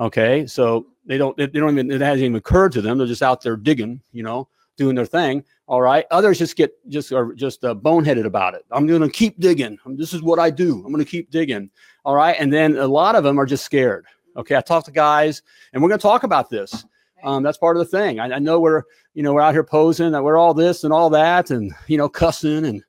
Okay, 0.00 0.46
so 0.46 0.86
they 1.04 1.18
don't 1.18 1.36
they 1.36 1.46
don't 1.46 1.70
even 1.70 1.90
it 1.90 2.00
hasn't 2.00 2.22
even 2.22 2.36
occurred 2.36 2.72
to 2.72 2.80
them. 2.80 2.96
They're 2.96 3.06
just 3.06 3.22
out 3.22 3.42
there 3.42 3.56
digging, 3.56 4.00
you 4.12 4.22
know, 4.22 4.48
doing 4.76 4.94
their 4.94 5.04
thing. 5.04 5.44
All 5.66 5.82
right, 5.82 6.06
others 6.10 6.38
just 6.38 6.56
get 6.56 6.72
just 6.88 7.12
are 7.12 7.34
just 7.34 7.64
uh, 7.64 7.74
boneheaded 7.74 8.24
about 8.24 8.54
it. 8.54 8.64
I'm 8.70 8.86
going 8.86 9.02
to 9.02 9.10
keep 9.10 9.38
digging. 9.38 9.78
Um, 9.84 9.96
This 9.96 10.14
is 10.14 10.22
what 10.22 10.38
I 10.38 10.48
do. 10.48 10.76
I'm 10.76 10.92
going 10.92 11.04
to 11.04 11.10
keep 11.10 11.30
digging. 11.30 11.70
All 12.04 12.16
right, 12.16 12.34
and 12.38 12.50
then 12.50 12.78
a 12.78 12.86
lot 12.86 13.14
of 13.14 13.24
them 13.24 13.38
are 13.38 13.44
just 13.44 13.64
scared. 13.64 14.06
Okay, 14.36 14.56
I 14.56 14.62
talk 14.62 14.84
to 14.86 14.90
guys, 14.90 15.42
and 15.72 15.82
we're 15.82 15.90
going 15.90 15.98
to 15.98 16.02
talk 16.02 16.22
about 16.22 16.48
this. 16.48 16.86
Um, 17.22 17.42
that's 17.42 17.58
part 17.58 17.76
of 17.76 17.80
the 17.80 17.98
thing. 17.98 18.20
I, 18.20 18.36
I 18.36 18.38
know 18.38 18.58
we're, 18.58 18.84
you 19.12 19.22
know, 19.22 19.34
we're 19.34 19.42
out 19.42 19.52
here 19.52 19.64
posing 19.64 20.12
that 20.12 20.24
we're 20.24 20.38
all 20.38 20.54
this 20.54 20.84
and 20.84 20.94
all 20.94 21.10
that, 21.10 21.50
and 21.50 21.72
you 21.88 21.98
know, 21.98 22.08
cussing 22.08 22.64
and, 22.64 22.82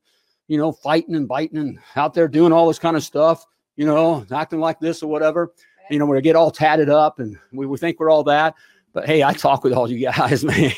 you 0.48 0.58
know, 0.58 0.72
fighting 0.72 1.16
and 1.16 1.28
biting 1.28 1.58
and 1.58 1.78
out 1.98 2.14
there 2.14 2.30
doing 2.30 2.54
all 2.54 2.68
this 2.70 2.80
kind 2.80 2.96
of 2.96 3.04
stuff. 3.04 3.46
You 3.76 3.86
know, 3.86 4.26
acting 4.32 4.60
like 4.60 4.80
this 4.80 5.02
or 5.02 5.08
whatever. 5.08 5.54
You 5.90 6.00
know, 6.00 6.06
we 6.06 6.22
get 6.22 6.36
all 6.36 6.52
tatted 6.52 6.90
up 6.90 7.20
and 7.20 7.38
we, 7.52 7.66
we 7.66 7.78
think 7.78 8.00
we're 8.00 8.10
all 8.10 8.24
that. 8.26 8.56
But 8.94 9.06
hey, 9.06 9.24
I 9.24 9.34
talk 9.34 9.64
with 9.64 9.74
all 9.74 9.90
you 9.90 10.00
guys, 10.06 10.44
man, 10.46 10.72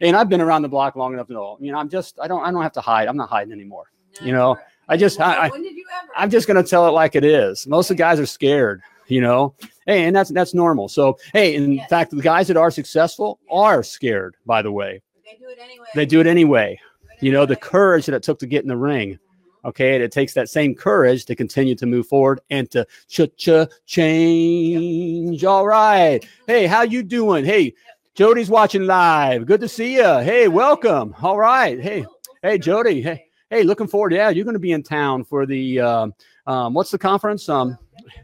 and 0.00 0.16
I've 0.16 0.28
been 0.28 0.40
around 0.40 0.62
the 0.62 0.68
block 0.68 0.96
long 0.96 1.12
enough 1.14 1.28
to 1.28 1.32
know. 1.32 1.56
You 1.60 1.72
know, 1.72 1.78
I'm 1.78 1.88
just, 1.88 2.18
I 2.20 2.26
don't, 2.28 2.42
I 2.44 2.50
don't 2.50 2.62
have 2.62 2.72
to 2.72 2.80
hide. 2.80 3.06
I'm 3.08 3.16
not 3.16 3.28
hiding 3.28 3.52
anymore. 3.52 3.84
you 4.20 4.32
know, 4.32 4.56
I 4.88 4.96
just- 4.96 5.18
When- 5.18 5.28
I- 5.28 5.46
I- 5.46 5.48
when 5.48 5.62
did 5.62 5.74
you 5.76 5.84
ever? 6.02 6.12
I'm 6.16 6.30
just 6.30 6.46
gonna 6.48 6.62
tell 6.64 6.86
it 6.88 6.92
like 6.92 7.14
it 7.16 7.24
is. 7.24 7.66
Most 7.66 7.90
of 7.90 7.96
the 7.96 8.02
guys 8.02 8.18
are 8.18 8.26
scared, 8.26 8.82
you 9.08 9.20
know. 9.20 9.54
Hey, 9.86 10.04
and 10.06 10.14
that's 10.16 10.30
that's 10.30 10.54
normal. 10.54 10.88
So 10.88 11.18
hey, 11.32 11.54
in 11.54 11.74
Yes. 11.74 11.88
fact, 11.88 12.10
the 12.10 12.20
guys 12.22 12.48
that 12.48 12.56
are 12.56 12.70
successful 12.70 13.38
are 13.50 13.82
scared. 13.84 14.36
By 14.46 14.62
the 14.62 14.72
way, 14.72 15.02
They 15.24 15.36
do 15.38 15.48
it 15.48 15.58
anyway. 15.62 15.86
they 15.94 16.06
do 16.06 16.20
it 16.20 16.26
anyway. 16.26 16.80
Do 17.02 17.14
it 17.16 17.22
You 17.26 17.32
know, 17.32 17.46
the 17.46 17.56
courage 17.56 18.06
that 18.06 18.14
it 18.14 18.22
took 18.24 18.38
to 18.40 18.46
get 18.46 18.62
in 18.62 18.68
the 18.68 18.76
ring. 18.76 19.18
Okay, 19.66 19.94
and 19.94 20.02
it 20.04 20.12
takes 20.12 20.32
that 20.34 20.48
same 20.48 20.74
courage 20.76 21.24
to 21.24 21.34
continue 21.34 21.74
to 21.74 21.86
move 21.86 22.06
forward 22.06 22.40
and 22.50 22.70
to 22.70 22.86
ch 23.08 23.20
ch 23.36 23.48
change. 23.84 25.44
All 25.44 25.66
right. 25.66 26.24
Hey, 26.46 26.66
how 26.66 26.82
you 26.82 27.02
doing? 27.02 27.44
Hey, 27.44 27.74
Jody's 28.14 28.48
watching 28.48 28.86
live. 28.86 29.44
Good 29.44 29.60
to 29.60 29.68
see 29.68 29.96
you. 29.96 30.18
Hey, 30.20 30.46
welcome. 30.46 31.14
All 31.20 31.36
right. 31.36 31.80
Hey, 31.80 32.02
We'll- 32.02 32.16
we'll 32.42 32.52
hey, 32.52 32.58
Jody. 32.58 33.02
Hey, 33.02 33.24
hey, 33.50 33.64
looking 33.64 33.88
forward. 33.88 34.12
Yeah, 34.12 34.28
you're 34.30 34.44
going 34.44 34.54
to 34.54 34.60
be 34.60 34.70
in 34.72 34.84
town 34.84 35.24
for 35.24 35.46
the 35.46 35.80
um, 35.80 36.14
um, 36.46 36.72
what's 36.72 36.92
the 36.92 36.98
conference? 36.98 37.48
Um, 37.48 37.76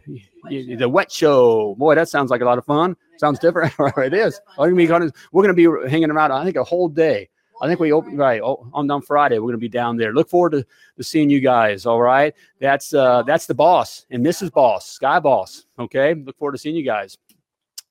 y- 0.07 0.23
the 0.45 0.77
WWETT 0.77 1.11
show. 1.11 1.75
Boy, 1.75 1.97
that 1.97 2.09
sounds 2.09 2.31
like 2.31 2.41
a 2.41 2.45
lot 2.45 2.59
of 2.59 2.65
fun. 2.65 2.97
Sounds 3.17 3.41
different. 3.41 3.75
it 3.97 4.15
is. 4.15 4.41
We're 4.57 4.67
gonna 4.67 4.77
be 4.77 4.87
going. 4.87 5.11
We're 5.33 5.43
gonna 5.43 5.55
be 5.55 5.91
hanging 5.91 6.11
around. 6.13 6.31
I 6.31 6.45
think 6.45 6.57
a 6.57 6.63
whole 6.65 6.89
day. 6.89 7.29
I 7.63 7.69
think 7.69 7.79
we 7.79 7.93
open 7.93 8.17
right 8.17 8.43
oh, 8.43 8.69
on 8.75 8.91
on 8.91 9.03
Friday. 9.03 9.39
We're 9.39 9.49
gonna 9.49 9.59
be 9.59 9.69
down 9.69 9.97
there. 9.97 10.13
Look 10.13 10.29
forward 10.29 10.51
to, 10.51 10.67
to 10.97 11.05
seeing 11.05 11.31
you 11.31 11.41
guys. 11.41 11.87
All 11.87 12.03
right. 12.03 12.35
That's 12.61 12.93
uh 12.93 13.23
that's 13.23 13.47
the 13.47 13.55
boss 13.55 14.05
and 14.11 14.25
Mrs. 14.25 14.53
Boss, 14.53 14.87
Sky 14.87 15.21
Boss. 15.21 15.67
Okay. 15.79 16.15
Look 16.15 16.37
forward 16.37 16.53
to 16.53 16.59
seeing 16.59 16.75
you 16.75 16.85
guys. 16.85 17.17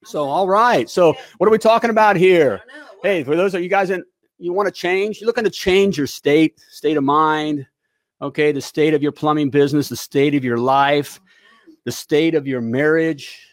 So 0.03 0.25
all 0.25 0.47
right. 0.47 0.89
So 0.89 1.15
what 1.37 1.47
are 1.47 1.51
we 1.51 1.57
talking 1.57 1.89
about 1.89 2.17
here? 2.17 2.61
Hey, 3.01 3.23
for 3.23 3.37
those 3.37 3.55
of 3.55 3.63
you 3.63 3.69
guys 3.69 3.89
in 3.89 4.03
you 4.39 4.51
want 4.51 4.67
to 4.67 4.73
change, 4.73 5.21
you're 5.21 5.27
looking 5.27 5.45
to 5.45 5.49
change 5.49 5.97
your 5.97 6.07
state, 6.07 6.59
state 6.69 6.97
of 6.97 7.03
mind. 7.03 7.65
Okay, 8.21 8.51
the 8.51 8.61
state 8.61 8.93
of 8.93 9.01
your 9.01 9.11
plumbing 9.11 9.49
business, 9.49 9.87
the 9.87 9.95
state 9.95 10.35
of 10.35 10.43
your 10.43 10.57
life, 10.57 11.19
the 11.85 11.91
state 11.91 12.35
of 12.35 12.45
your 12.45 12.61
marriage. 12.61 13.47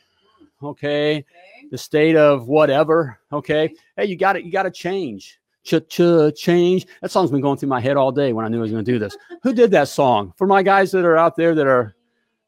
Okay. 0.62 1.24
the 1.70 1.78
state 1.78 2.16
of 2.16 2.48
whatever. 2.48 3.18
Okay. 3.32 3.72
Hey, 3.96 4.06
you 4.06 4.16
got 4.16 4.36
it. 4.36 4.44
You 4.44 4.50
got 4.50 4.64
to 4.64 4.70
change. 4.70 5.37
Ch 5.68 5.74
ch 5.88 6.00
change. 6.36 6.86
That 7.02 7.10
song's 7.10 7.30
been 7.30 7.42
going 7.42 7.58
through 7.58 7.68
my 7.68 7.80
head 7.80 7.96
all 7.98 8.10
day 8.10 8.32
when 8.32 8.44
I 8.44 8.48
knew 8.48 8.58
I 8.58 8.62
was 8.62 8.70
going 8.70 8.84
to 8.84 8.90
do 8.90 8.98
this. 8.98 9.16
Who 9.42 9.52
did 9.52 9.70
that 9.72 9.88
song? 9.88 10.32
For 10.38 10.46
my 10.46 10.62
guys 10.62 10.90
that 10.92 11.04
are 11.04 11.16
out 11.18 11.36
there 11.36 11.54
that 11.54 11.66
are, 11.66 11.94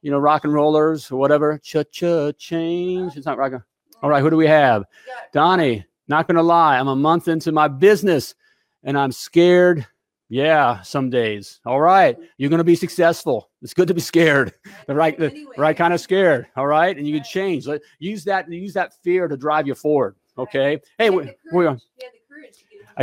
you 0.00 0.10
know, 0.10 0.18
rock 0.18 0.44
and 0.44 0.54
rollers 0.54 1.10
or 1.10 1.16
whatever. 1.18 1.58
Ch 1.58 1.76
ch 1.92 2.02
change. 2.38 3.16
It's 3.16 3.26
not 3.26 3.36
rock. 3.36 3.52
and- 3.52 3.62
All 4.02 4.08
right. 4.08 4.22
Who 4.22 4.30
do 4.30 4.36
we 4.36 4.46
have? 4.46 4.84
You 5.06 5.12
got 5.12 5.24
it. 5.24 5.32
Donnie. 5.32 5.86
Not 6.08 6.26
going 6.26 6.36
to 6.36 6.42
lie. 6.42 6.78
I'm 6.78 6.88
a 6.88 6.96
month 6.96 7.28
into 7.28 7.52
my 7.52 7.68
business 7.68 8.34
and 8.82 8.98
I'm 8.98 9.12
scared 9.12 9.86
Yeah, 10.28 10.80
some 10.82 11.10
days. 11.10 11.60
All 11.66 11.80
right. 11.80 12.16
You're 12.38 12.50
going 12.50 12.58
to 12.58 12.64
be 12.64 12.74
successful. 12.76 13.50
It's 13.62 13.74
good 13.74 13.88
to 13.88 13.94
be 13.94 14.00
scared. 14.00 14.52
The 14.86 14.94
right, 14.94 15.16
the 15.18 15.46
right 15.58 15.76
kind 15.76 15.92
of 15.94 16.00
scared. 16.00 16.46
All 16.56 16.66
right. 16.66 16.96
And 16.96 17.06
you 17.06 17.14
can 17.14 17.22
change. 17.24 17.68
Use 18.00 18.24
that, 18.24 18.50
use 18.50 18.72
that 18.74 18.94
fear 19.04 19.28
to 19.28 19.36
drive 19.36 19.66
you 19.68 19.74
forward. 19.74 20.16
Okay. 20.38 20.80
He 20.98 21.04
Hey, 21.04 21.04
had 21.04 21.14
we, 21.52 21.68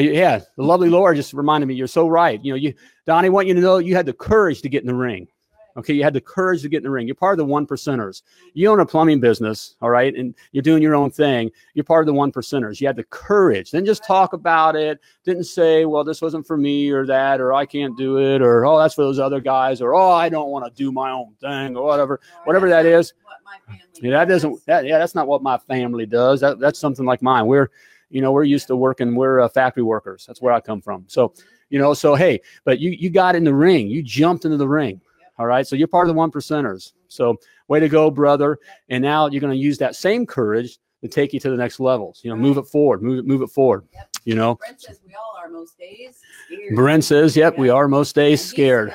the 0.01 0.07
we 0.07 0.13
courage- 0.13 0.15
he 0.15 0.21
had 0.21 0.35
the 0.35 0.37
courage 0.37 0.37
to 0.37 0.37
get 0.37 0.37
uh, 0.37 0.37
yeah, 0.37 0.39
the 0.55 0.63
lovely 0.63 0.89
Laura 0.89 1.15
just 1.15 1.33
reminded 1.33 1.67
me. 1.67 1.73
You're 1.73 1.87
so 1.87 2.07
right. 2.07 2.43
You 2.43 2.53
know, 2.53 2.57
you 2.57 2.73
Donnie, 3.05 3.27
I 3.27 3.29
want 3.29 3.47
you 3.47 3.53
to 3.53 3.61
know 3.61 3.77
you 3.79 3.95
had 3.95 4.05
the 4.05 4.13
courage 4.13 4.61
to 4.61 4.69
get 4.69 4.81
in 4.81 4.87
the 4.87 4.95
ring. 4.95 5.27
Okay, 5.75 5.93
you 5.93 6.03
had 6.03 6.13
the 6.13 6.21
courage 6.21 6.63
to 6.63 6.69
get 6.69 6.77
in 6.77 6.83
the 6.83 6.89
ring. 6.89 7.07
You're 7.07 7.15
part 7.15 7.33
of 7.33 7.37
the 7.37 7.45
one 7.45 7.67
percenters. 7.67 8.23
You 8.55 8.71
own 8.71 8.79
a 8.79 8.85
plumbing 8.85 9.19
business, 9.19 9.75
all 9.79 9.91
right, 9.91 10.15
and 10.15 10.33
you're 10.51 10.63
doing 10.63 10.81
your 10.81 10.95
own 10.95 11.11
thing. 11.11 11.51
You're 11.75 11.83
part 11.83 12.01
of 12.01 12.07
the 12.07 12.13
one 12.13 12.31
percenters. 12.31 12.81
You 12.81 12.87
had 12.87 12.95
the 12.95 13.03
courage. 13.03 13.69
Then 13.69 13.85
just 13.85 14.03
talk 14.03 14.33
about 14.33 14.75
it. 14.75 14.99
Didn't 15.23 15.43
say, 15.43 15.85
well, 15.85 16.03
this 16.03 16.19
wasn't 16.19 16.47
for 16.47 16.57
me 16.57 16.89
or 16.89 17.05
that, 17.05 17.39
or 17.39 17.53
I 17.53 17.67
can't 17.67 17.95
do 17.95 18.17
it, 18.17 18.41
or 18.41 18.65
oh, 18.65 18.79
that's 18.79 18.95
for 18.95 19.03
those 19.03 19.19
other 19.19 19.39
guys, 19.39 19.79
or 19.79 19.93
oh, 19.93 20.09
I 20.09 20.29
don't 20.29 20.49
want 20.49 20.65
to 20.65 20.71
do 20.75 20.91
my 20.91 21.11
own 21.11 21.35
thing, 21.39 21.77
or 21.77 21.85
whatever. 21.85 22.21
Whatever 22.45 22.69
that. 22.69 22.83
Family 22.83 23.83
Yeah, 24.01 24.11
that 24.11 24.27
does. 24.27 24.41
doesn't. 24.41 24.65
That, 24.65 24.85
yeah, 24.85 24.97
that's 24.97 25.13
not 25.13 25.27
what 25.27 25.43
my 25.43 25.59
family 25.59 26.07
does. 26.07 26.41
That, 26.41 26.59
that's 26.59 26.79
something 26.79 27.05
like 27.05 27.21
mine. 27.21 27.45
We're, 27.45 27.69
you 28.09 28.21
know, 28.21 28.31
we're 28.31 28.43
used 28.43 28.67
to 28.67 28.75
working. 28.75 29.15
We're 29.15 29.41
uh, 29.41 29.49
factory 29.49 29.83
workers. 29.83 30.25
That's 30.25 30.41
where 30.41 30.53
I 30.53 30.59
come 30.59 30.81
from. 30.81 31.05
So, 31.07 31.33
you 31.69 31.79
know, 31.79 31.93
so 31.93 32.15
hey, 32.15 32.41
but 32.63 32.79
you 32.79 32.91
you 32.91 33.09
got 33.09 33.35
in 33.35 33.43
the 33.43 33.53
ring. 33.53 33.87
You 33.87 34.01
jumped 34.01 34.45
into 34.45 34.57
the 34.57 34.67
ring. 34.67 35.01
All 35.39 35.45
right. 35.45 35.67
So 35.67 35.75
you're 35.75 35.87
part 35.87 36.07
of 36.07 36.13
the 36.13 36.17
one 36.17 36.31
percenters. 36.31 36.93
So 37.07 37.37
way 37.67 37.79
to 37.79 37.89
go, 37.89 38.09
brother. 38.09 38.59
And 38.89 39.01
now 39.01 39.27
you're 39.27 39.41
going 39.41 39.53
to 39.53 39.59
use 39.59 39.77
that 39.79 39.95
same 39.95 40.25
courage 40.25 40.79
to 41.01 41.07
take 41.07 41.33
you 41.33 41.39
to 41.41 41.49
the 41.49 41.57
next 41.57 41.79
levels. 41.79 42.21
You 42.23 42.31
know, 42.31 42.35
move 42.35 42.57
it 42.57 42.63
forward. 42.63 43.03
Move 43.03 43.19
it. 43.19 43.25
Move 43.25 43.41
it 43.41 43.49
forward. 43.49 43.85
Yep. 43.93 44.09
You 44.25 44.35
know. 44.35 44.55
Brent 44.55 44.81
says 44.81 44.99
we 45.05 45.13
all 45.13 45.35
are 45.37 45.49
most 45.49 45.77
days. 45.77 46.19
scared. 46.45 46.75
Brent 46.75 47.03
says, 47.03 47.35
"Yep, 47.35 47.57
we 47.57 47.69
are 47.69 47.87
most 47.87 48.15
days 48.15 48.41
he's 48.41 48.49
scared." 48.49 48.93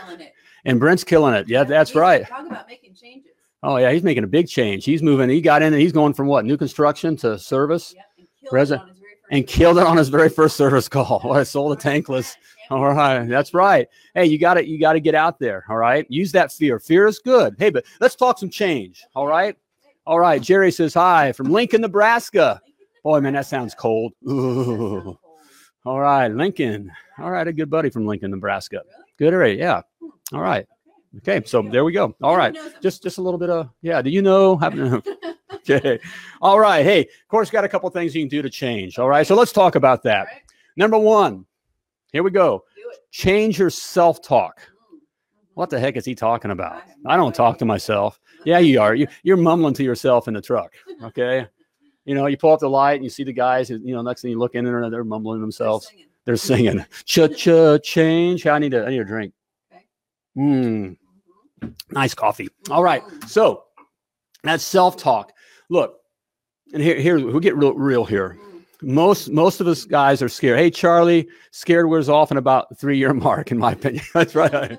And 0.64 0.78
Brent's 0.78 1.04
killing 1.04 1.34
it. 1.34 1.48
Yeah, 1.48 1.64
that's 1.64 1.94
right. 1.94 2.26
Talk 2.26 2.46
about 2.46 2.68
making 2.68 2.94
changes. 2.94 3.32
Oh 3.62 3.76
yeah, 3.76 3.92
he's 3.92 4.02
making 4.02 4.24
a 4.24 4.28
big 4.28 4.48
change. 4.48 4.84
He's 4.84 5.02
moving. 5.02 5.28
He 5.30 5.40
got 5.40 5.62
in 5.62 5.72
and 5.72 5.80
he's 5.80 5.92
going 5.92 6.14
from 6.14 6.26
what 6.26 6.44
new 6.44 6.56
construction 6.56 7.16
to 7.18 7.38
service. 7.38 7.94
Yep. 7.94 8.06
And 8.50 8.91
killed 9.40 9.76
Resi- 9.76 9.82
it 9.82 9.86
on 9.86 9.96
his 9.96 10.08
very 10.08 10.28
first 10.28 10.60
and 10.60 10.66
killed 10.66 10.76
it 10.76 10.76
on 10.76 10.76
his 10.86 10.88
very 10.88 10.88
first 10.88 10.88
service 10.88 10.88
call. 10.88 11.32
I 11.36 11.42
sold 11.42 11.72
a 11.72 11.80
tankless. 11.80 12.34
All 12.70 12.84
right, 12.84 13.28
that's 13.28 13.54
right. 13.54 13.88
Hey, 14.14 14.26
you 14.26 14.38
got 14.38 14.58
it. 14.58 14.66
You 14.66 14.78
got 14.78 14.92
to 14.92 15.00
get 15.00 15.14
out 15.14 15.38
there. 15.38 15.64
All 15.68 15.76
right, 15.76 16.06
use 16.08 16.32
that 16.32 16.52
fear. 16.52 16.78
Fear 16.78 17.06
is 17.06 17.18
good. 17.18 17.56
Hey, 17.58 17.70
but 17.70 17.84
let's 18.00 18.14
talk 18.14 18.38
some 18.38 18.50
change. 18.50 19.04
All 19.14 19.26
right, 19.26 19.56
all 20.06 20.20
right. 20.20 20.40
Jerry 20.40 20.70
says 20.70 20.94
hi 20.94 21.32
from 21.32 21.50
Lincoln, 21.50 21.80
Nebraska. 21.80 22.60
Boy, 23.02 23.20
man, 23.20 23.32
that 23.32 23.46
sounds 23.46 23.74
cold. 23.74 24.12
Ooh. 24.28 25.18
All 25.84 26.00
right, 26.00 26.28
Lincoln. 26.28 26.92
All 27.18 27.30
right, 27.30 27.46
a 27.46 27.52
good 27.52 27.68
buddy 27.68 27.90
from 27.90 28.06
Lincoln, 28.06 28.30
Nebraska. 28.30 28.82
Good, 29.18 29.34
right. 29.34 29.58
Yeah. 29.58 29.82
All 30.32 30.40
right. 30.40 30.66
Okay, 31.18 31.42
so 31.44 31.60
there 31.62 31.84
we 31.84 31.92
go. 31.92 32.14
All 32.22 32.36
right, 32.36 32.56
just 32.80 33.02
just 33.02 33.18
a 33.18 33.22
little 33.22 33.38
bit 33.38 33.50
of 33.50 33.68
yeah. 33.82 34.00
Do 34.02 34.10
you 34.10 34.22
know? 34.22 34.58
Okay. 35.68 36.00
All 36.40 36.58
right. 36.58 36.82
Hey, 36.84 37.02
of 37.02 37.28
course, 37.28 37.48
got 37.48 37.62
a 37.62 37.68
couple 37.68 37.88
things 37.90 38.16
you 38.16 38.22
can 38.22 38.28
do 38.28 38.42
to 38.42 38.50
change. 38.50 38.98
All 38.98 39.08
right, 39.08 39.24
so 39.24 39.36
let's 39.36 39.52
talk 39.52 39.76
about 39.76 40.02
that. 40.02 40.26
Number 40.76 40.98
one, 40.98 41.44
here 42.12 42.24
we 42.24 42.32
go. 42.32 42.64
Change 43.12 43.60
your 43.60 43.70
self-talk. 43.70 44.58
Mm, 44.58 44.96
mhm. 44.96 44.98
What 45.54 45.70
the 45.70 45.78
heck 45.78 45.96
is 45.96 46.04
he 46.04 46.16
talking 46.16 46.50
about? 46.50 46.82
I 47.06 47.14
I 47.14 47.16
don't 47.16 47.32
talk 47.34 47.58
to 47.58 47.64
myself. 47.64 48.18
Yeah, 48.44 48.58
you 48.58 48.80
are. 48.80 48.96
You, 48.96 49.06
you're 49.22 49.36
mumbling 49.36 49.74
to 49.74 49.84
yourself 49.84 50.26
in 50.26 50.34
the 50.34 50.40
truck. 50.42 50.72
Okay. 51.04 51.46
You 52.06 52.16
know, 52.16 52.26
you 52.26 52.36
pull 52.36 52.52
up 52.52 52.58
the 52.58 52.68
light 52.68 52.94
and 52.94 53.04
you 53.04 53.10
see 53.10 53.22
the 53.22 53.32
guys. 53.32 53.68
who- 53.68 53.78
You 53.84 53.94
know, 53.94 54.02
next 54.02 54.22
thing 54.22 54.32
you 54.32 54.38
look 54.40 54.56
in 54.56 54.64
there, 54.64 54.90
they're 54.90 55.04
mumbling 55.04 55.38
They're 55.38 55.44
themselves. 55.44 55.86
singing. 55.86 56.06
They're 56.24 56.36
singing. 56.36 56.84
Cha 57.04 57.28
cha 57.28 57.78
change. 57.78 58.46
I 58.48 58.58
need 58.58 58.74
a. 58.74 58.84
I 58.84 58.90
need 58.90 58.98
a 59.00 59.04
drink. 59.04 59.32
Okay. 59.72 59.84
Nice 61.90 62.14
coffee. 62.14 62.48
All 62.70 62.82
right. 62.82 63.02
So 63.26 63.64
that's 64.42 64.64
self-talk. 64.64 65.32
Look, 65.68 65.98
and 66.72 66.82
here, 66.82 66.96
here 66.96 67.18
we 67.18 67.40
get 67.40 67.56
real, 67.56 67.74
real 67.74 68.04
here. 68.04 68.38
Most 68.84 69.30
most 69.30 69.60
of 69.60 69.68
us 69.68 69.84
guys 69.84 70.22
are 70.22 70.28
scared. 70.28 70.58
Hey, 70.58 70.70
Charlie, 70.70 71.28
scared 71.52 71.88
wears 71.88 72.08
off 72.08 72.30
in 72.32 72.36
about 72.36 72.76
three-year 72.78 73.14
mark, 73.14 73.52
in 73.52 73.58
my 73.58 73.72
opinion. 73.72 74.04
That's 74.14 74.34
right. 74.34 74.78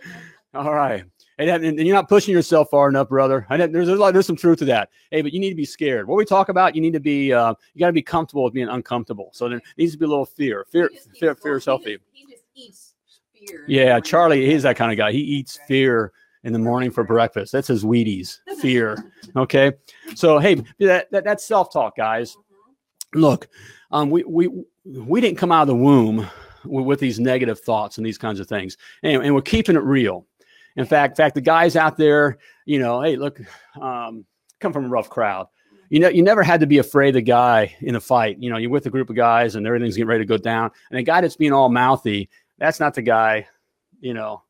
All 0.54 0.74
right. 0.74 1.06
And, 1.40 1.50
and 1.50 1.80
you're 1.80 1.96
not 1.96 2.10
pushing 2.10 2.32
yourself 2.34 2.70
far 2.70 2.88
enough, 2.90 3.10
brother. 3.10 3.48
I 3.50 3.58
there's 3.58 3.90
a 3.90 3.96
lot, 3.96 4.14
there's 4.14 4.28
some 4.28 4.36
truth 4.36 4.60
to 4.60 4.66
that. 4.66 4.90
Hey, 5.10 5.22
but 5.24 5.34
you 5.34 5.40
need 5.40 5.50
to 5.50 5.56
be 5.56 5.66
scared. 5.66 6.08
What 6.08 6.18
we 6.18 6.26
talk 6.26 6.50
about, 6.50 6.76
you 6.76 6.82
need 6.82 6.94
to 6.94 7.00
be, 7.00 7.34
uh, 7.34 7.56
you 7.74 7.80
got 7.80 7.88
to 7.88 7.94
be 7.94 8.04
comfortable 8.04 8.44
with 8.44 8.54
being 8.54 8.70
uncomfortable. 8.70 9.30
So 9.34 9.50
there 9.50 9.60
needs 9.78 9.94
to 9.94 9.98
be 9.98 10.06
a 10.06 10.08
little 10.08 10.26
fear. 10.28 10.66
Fear, 10.72 10.92
fear, 11.20 11.34
fear 11.34 11.60
healthy. 11.60 11.98
He 12.12 12.26
just, 12.26 12.44
he 12.54 12.68
just 12.68 12.94
eats 13.36 13.50
fear. 13.50 13.66
Yeah. 13.68 14.00
Charlie, 14.00 14.46
he's 14.46 14.62
that 14.62 14.76
kind 14.76 14.92
of 14.92 14.98
guy. 14.98 15.12
He 15.12 15.20
eats 15.20 15.58
Right. 15.58 15.68
fear 15.68 16.12
in 16.44 16.54
the 16.54 16.60
morning 16.60 16.92
for 16.92 17.04
breakfast. 17.04 17.52
That's 17.52 17.68
his 17.68 17.84
Wheaties. 17.84 18.40
Fear. 18.62 19.12
Okay. 19.36 19.74
So 20.16 20.40
hey, 20.40 20.56
that, 20.80 21.10
that 21.12 21.24
that's 21.24 21.46
self-talk, 21.46 21.96
guys. 21.96 22.38
Look, 23.14 23.48
um, 23.92 24.10
we 24.10 24.24
we 24.24 24.50
we 24.86 25.22
didn't 25.22 25.38
come 25.38 25.52
out 25.52 25.64
of 25.64 25.68
the 25.68 25.76
womb 25.76 26.28
with, 26.66 26.86
with 26.86 27.00
these 27.00 27.20
negative 27.20 27.60
thoughts 27.60 27.98
and 27.98 28.06
these 28.06 28.18
kinds 28.18 28.40
of 28.40 28.48
things, 28.48 28.78
and, 29.04 29.24
and 29.24 29.36
we're 29.36 29.42
keeping 29.42 29.76
it 29.76 29.84
real. 29.84 30.26
In 30.76 30.86
fact, 30.86 31.12
in 31.12 31.16
fact, 31.24 31.36
the 31.36 31.42
guys 31.42 31.76
out 31.76 31.98
there, 31.98 32.40
you 32.66 32.80
know, 32.80 33.02
hey, 33.02 33.16
look, 33.16 33.40
um, 33.80 34.26
come 34.60 34.74
from 34.74 34.86
a 34.86 34.90
rough 34.90 35.10
crowd. 35.10 35.48
You 35.90 36.00
know, 36.00 36.10
you 36.10 36.24
never 36.24 36.42
had 36.42 36.60
to 36.62 36.66
be 36.66 36.80
afraid 36.80 37.10
of 37.10 37.16
the 37.16 37.22
guy 37.22 37.76
in 37.82 37.96
a 37.96 38.00
fight. 38.00 38.38
You 38.40 38.50
know, 38.50 38.58
you're 38.58 38.72
with 38.72 38.88
a 38.88 38.90
group 38.90 39.12
of 39.12 39.16
guys 39.16 39.56
and 39.56 39.68
everything's 39.68 39.96
getting 39.96 40.08
ready 40.08 40.24
to 40.24 40.28
go 40.28 40.38
down, 40.38 40.72
and 40.90 40.98
the 40.98 41.04
guy 41.04 41.22
that's 41.22 41.36
being 41.36 41.54
all 41.54 41.70
mouthy, 41.70 42.30
that's 42.58 42.80
not 42.80 42.96
the 42.96 43.02
guy, 43.02 43.48
you 44.00 44.14
know, 44.14 44.43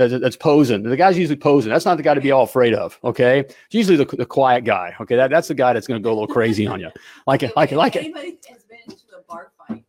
that's, 0.00 0.18
that's 0.18 0.36
posing. 0.36 0.82
The 0.82 0.96
guy's 0.96 1.18
usually 1.18 1.36
posing. 1.36 1.70
That's 1.70 1.84
not 1.84 1.98
the 1.98 2.02
guy 2.02 2.14
to 2.14 2.20
be 2.20 2.30
all 2.30 2.44
afraid 2.44 2.72
of. 2.72 2.98
Okay, 3.04 3.40
it's 3.40 3.56
usually 3.70 3.96
the, 3.96 4.04
the 4.16 4.24
quiet 4.24 4.64
guy. 4.64 4.94
Okay, 4.98 5.14
that, 5.16 5.30
that's 5.30 5.48
the 5.48 5.54
guy 5.54 5.74
that's 5.74 5.86
going 5.86 6.00
to 6.00 6.02
go 6.02 6.10
a 6.10 6.16
little 6.16 6.26
crazy 6.26 6.66
on 6.66 6.80
you. 6.80 6.90
Like 7.26 7.42
it, 7.42 7.54
like 7.54 7.70
it, 7.70 7.76
like 7.76 7.96
it. 7.96 8.04
Anybody 8.04 8.38
has 8.48 8.64
been 8.64 8.78
to 8.96 9.16
a 9.18 9.22
bar 9.28 9.52
fight? 9.58 9.84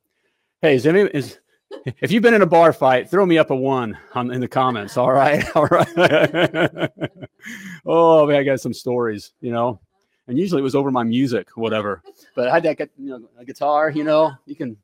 Hey, 0.62 0.76
is, 0.76 0.86
any, 0.86 1.02
is 1.02 1.40
if 2.02 2.12
you've 2.12 2.24
been 2.24 2.34
in 2.34 2.42
a 2.42 2.48
bar 2.48 2.74
fight, 2.74 3.10
throw 3.10 3.26
me 3.26 3.38
up 3.38 3.52
a 3.52 3.56
one 3.56 3.98
on, 4.14 4.32
in 4.32 4.42
the 4.42 4.50
comments. 4.50 4.98
All 4.98 5.14
right, 5.14 5.44
all 5.56 5.66
right. 5.68 5.88
oh 7.86 8.28
man, 8.28 8.36
I 8.36 8.44
got 8.44 8.60
some 8.60 8.74
stories, 8.74 9.32
you 9.40 9.54
know, 9.54 9.80
and 10.28 10.38
usually 10.38 10.60
it 10.60 10.64
was 10.64 10.76
over 10.76 10.92
my 10.92 11.04
music, 11.04 11.56
whatever. 11.56 12.04
But 12.36 12.50
I 12.50 12.56
had 12.56 12.64
that, 12.64 12.90
you 12.98 13.10
know, 13.12 13.30
a 13.38 13.46
guitar. 13.46 13.90
You 13.90 14.04
know, 14.04 14.34
you 14.46 14.58
can. 14.58 14.76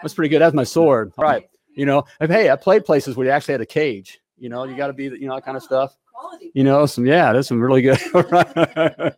That's 0.00 0.14
pretty 0.14 0.28
good. 0.28 0.40
That's 0.40 0.54
my 0.54 0.64
sword. 0.64 1.12
All 1.18 1.24
right, 1.24 1.48
you 1.74 1.86
know. 1.86 2.04
Hey, 2.20 2.50
I 2.50 2.56
played 2.56 2.84
places 2.84 3.16
where 3.16 3.26
you 3.26 3.32
actually 3.32 3.52
had 3.52 3.62
a 3.62 3.66
cage. 3.66 4.20
You 4.38 4.48
know, 4.48 4.64
you 4.64 4.76
got 4.76 4.88
to 4.88 4.92
be, 4.92 5.04
you 5.04 5.26
know, 5.28 5.34
that 5.36 5.44
kind 5.44 5.56
of 5.56 5.62
stuff 5.62 5.96
Quality. 6.12 6.50
you 6.54 6.64
know 6.64 6.86
some 6.86 7.04
yeah 7.06 7.30
there's 7.32 7.46
some 7.46 7.60
really 7.60 7.82
good 7.82 7.98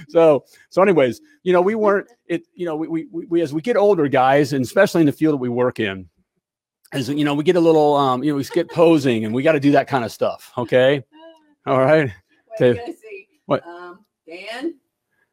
so 0.08 0.44
so 0.70 0.82
anyways 0.82 1.20
you 1.42 1.52
know 1.52 1.60
we 1.60 1.74
weren't 1.74 2.08
it 2.26 2.42
you 2.54 2.64
know 2.66 2.74
we, 2.76 2.88
we 2.88 3.26
we 3.26 3.40
as 3.42 3.52
we 3.52 3.60
get 3.60 3.76
older 3.76 4.08
guys 4.08 4.52
and 4.54 4.64
especially 4.64 5.00
in 5.02 5.06
the 5.06 5.12
field 5.12 5.34
that 5.34 5.38
we 5.38 5.48
work 5.50 5.78
in 5.78 6.08
as 6.92 7.08
you 7.10 7.24
know 7.24 7.34
we 7.34 7.44
get 7.44 7.56
a 7.56 7.60
little 7.60 7.94
um 7.94 8.22
you 8.24 8.30
know 8.32 8.36
we 8.36 8.44
get 8.44 8.70
posing 8.70 9.24
and 9.26 9.34
we 9.34 9.42
got 9.42 9.52
to 9.52 9.60
do 9.60 9.72
that 9.72 9.88
kind 9.88 10.04
of 10.04 10.12
stuff 10.12 10.52
okay 10.56 11.04
all 11.66 11.80
right 11.80 12.10
What 12.46 12.60
are 12.62 12.66
you 12.68 12.74
gonna 12.76 12.92
see? 12.94 13.28
what? 13.46 13.66
Um, 13.66 14.04
Dan. 14.26 14.74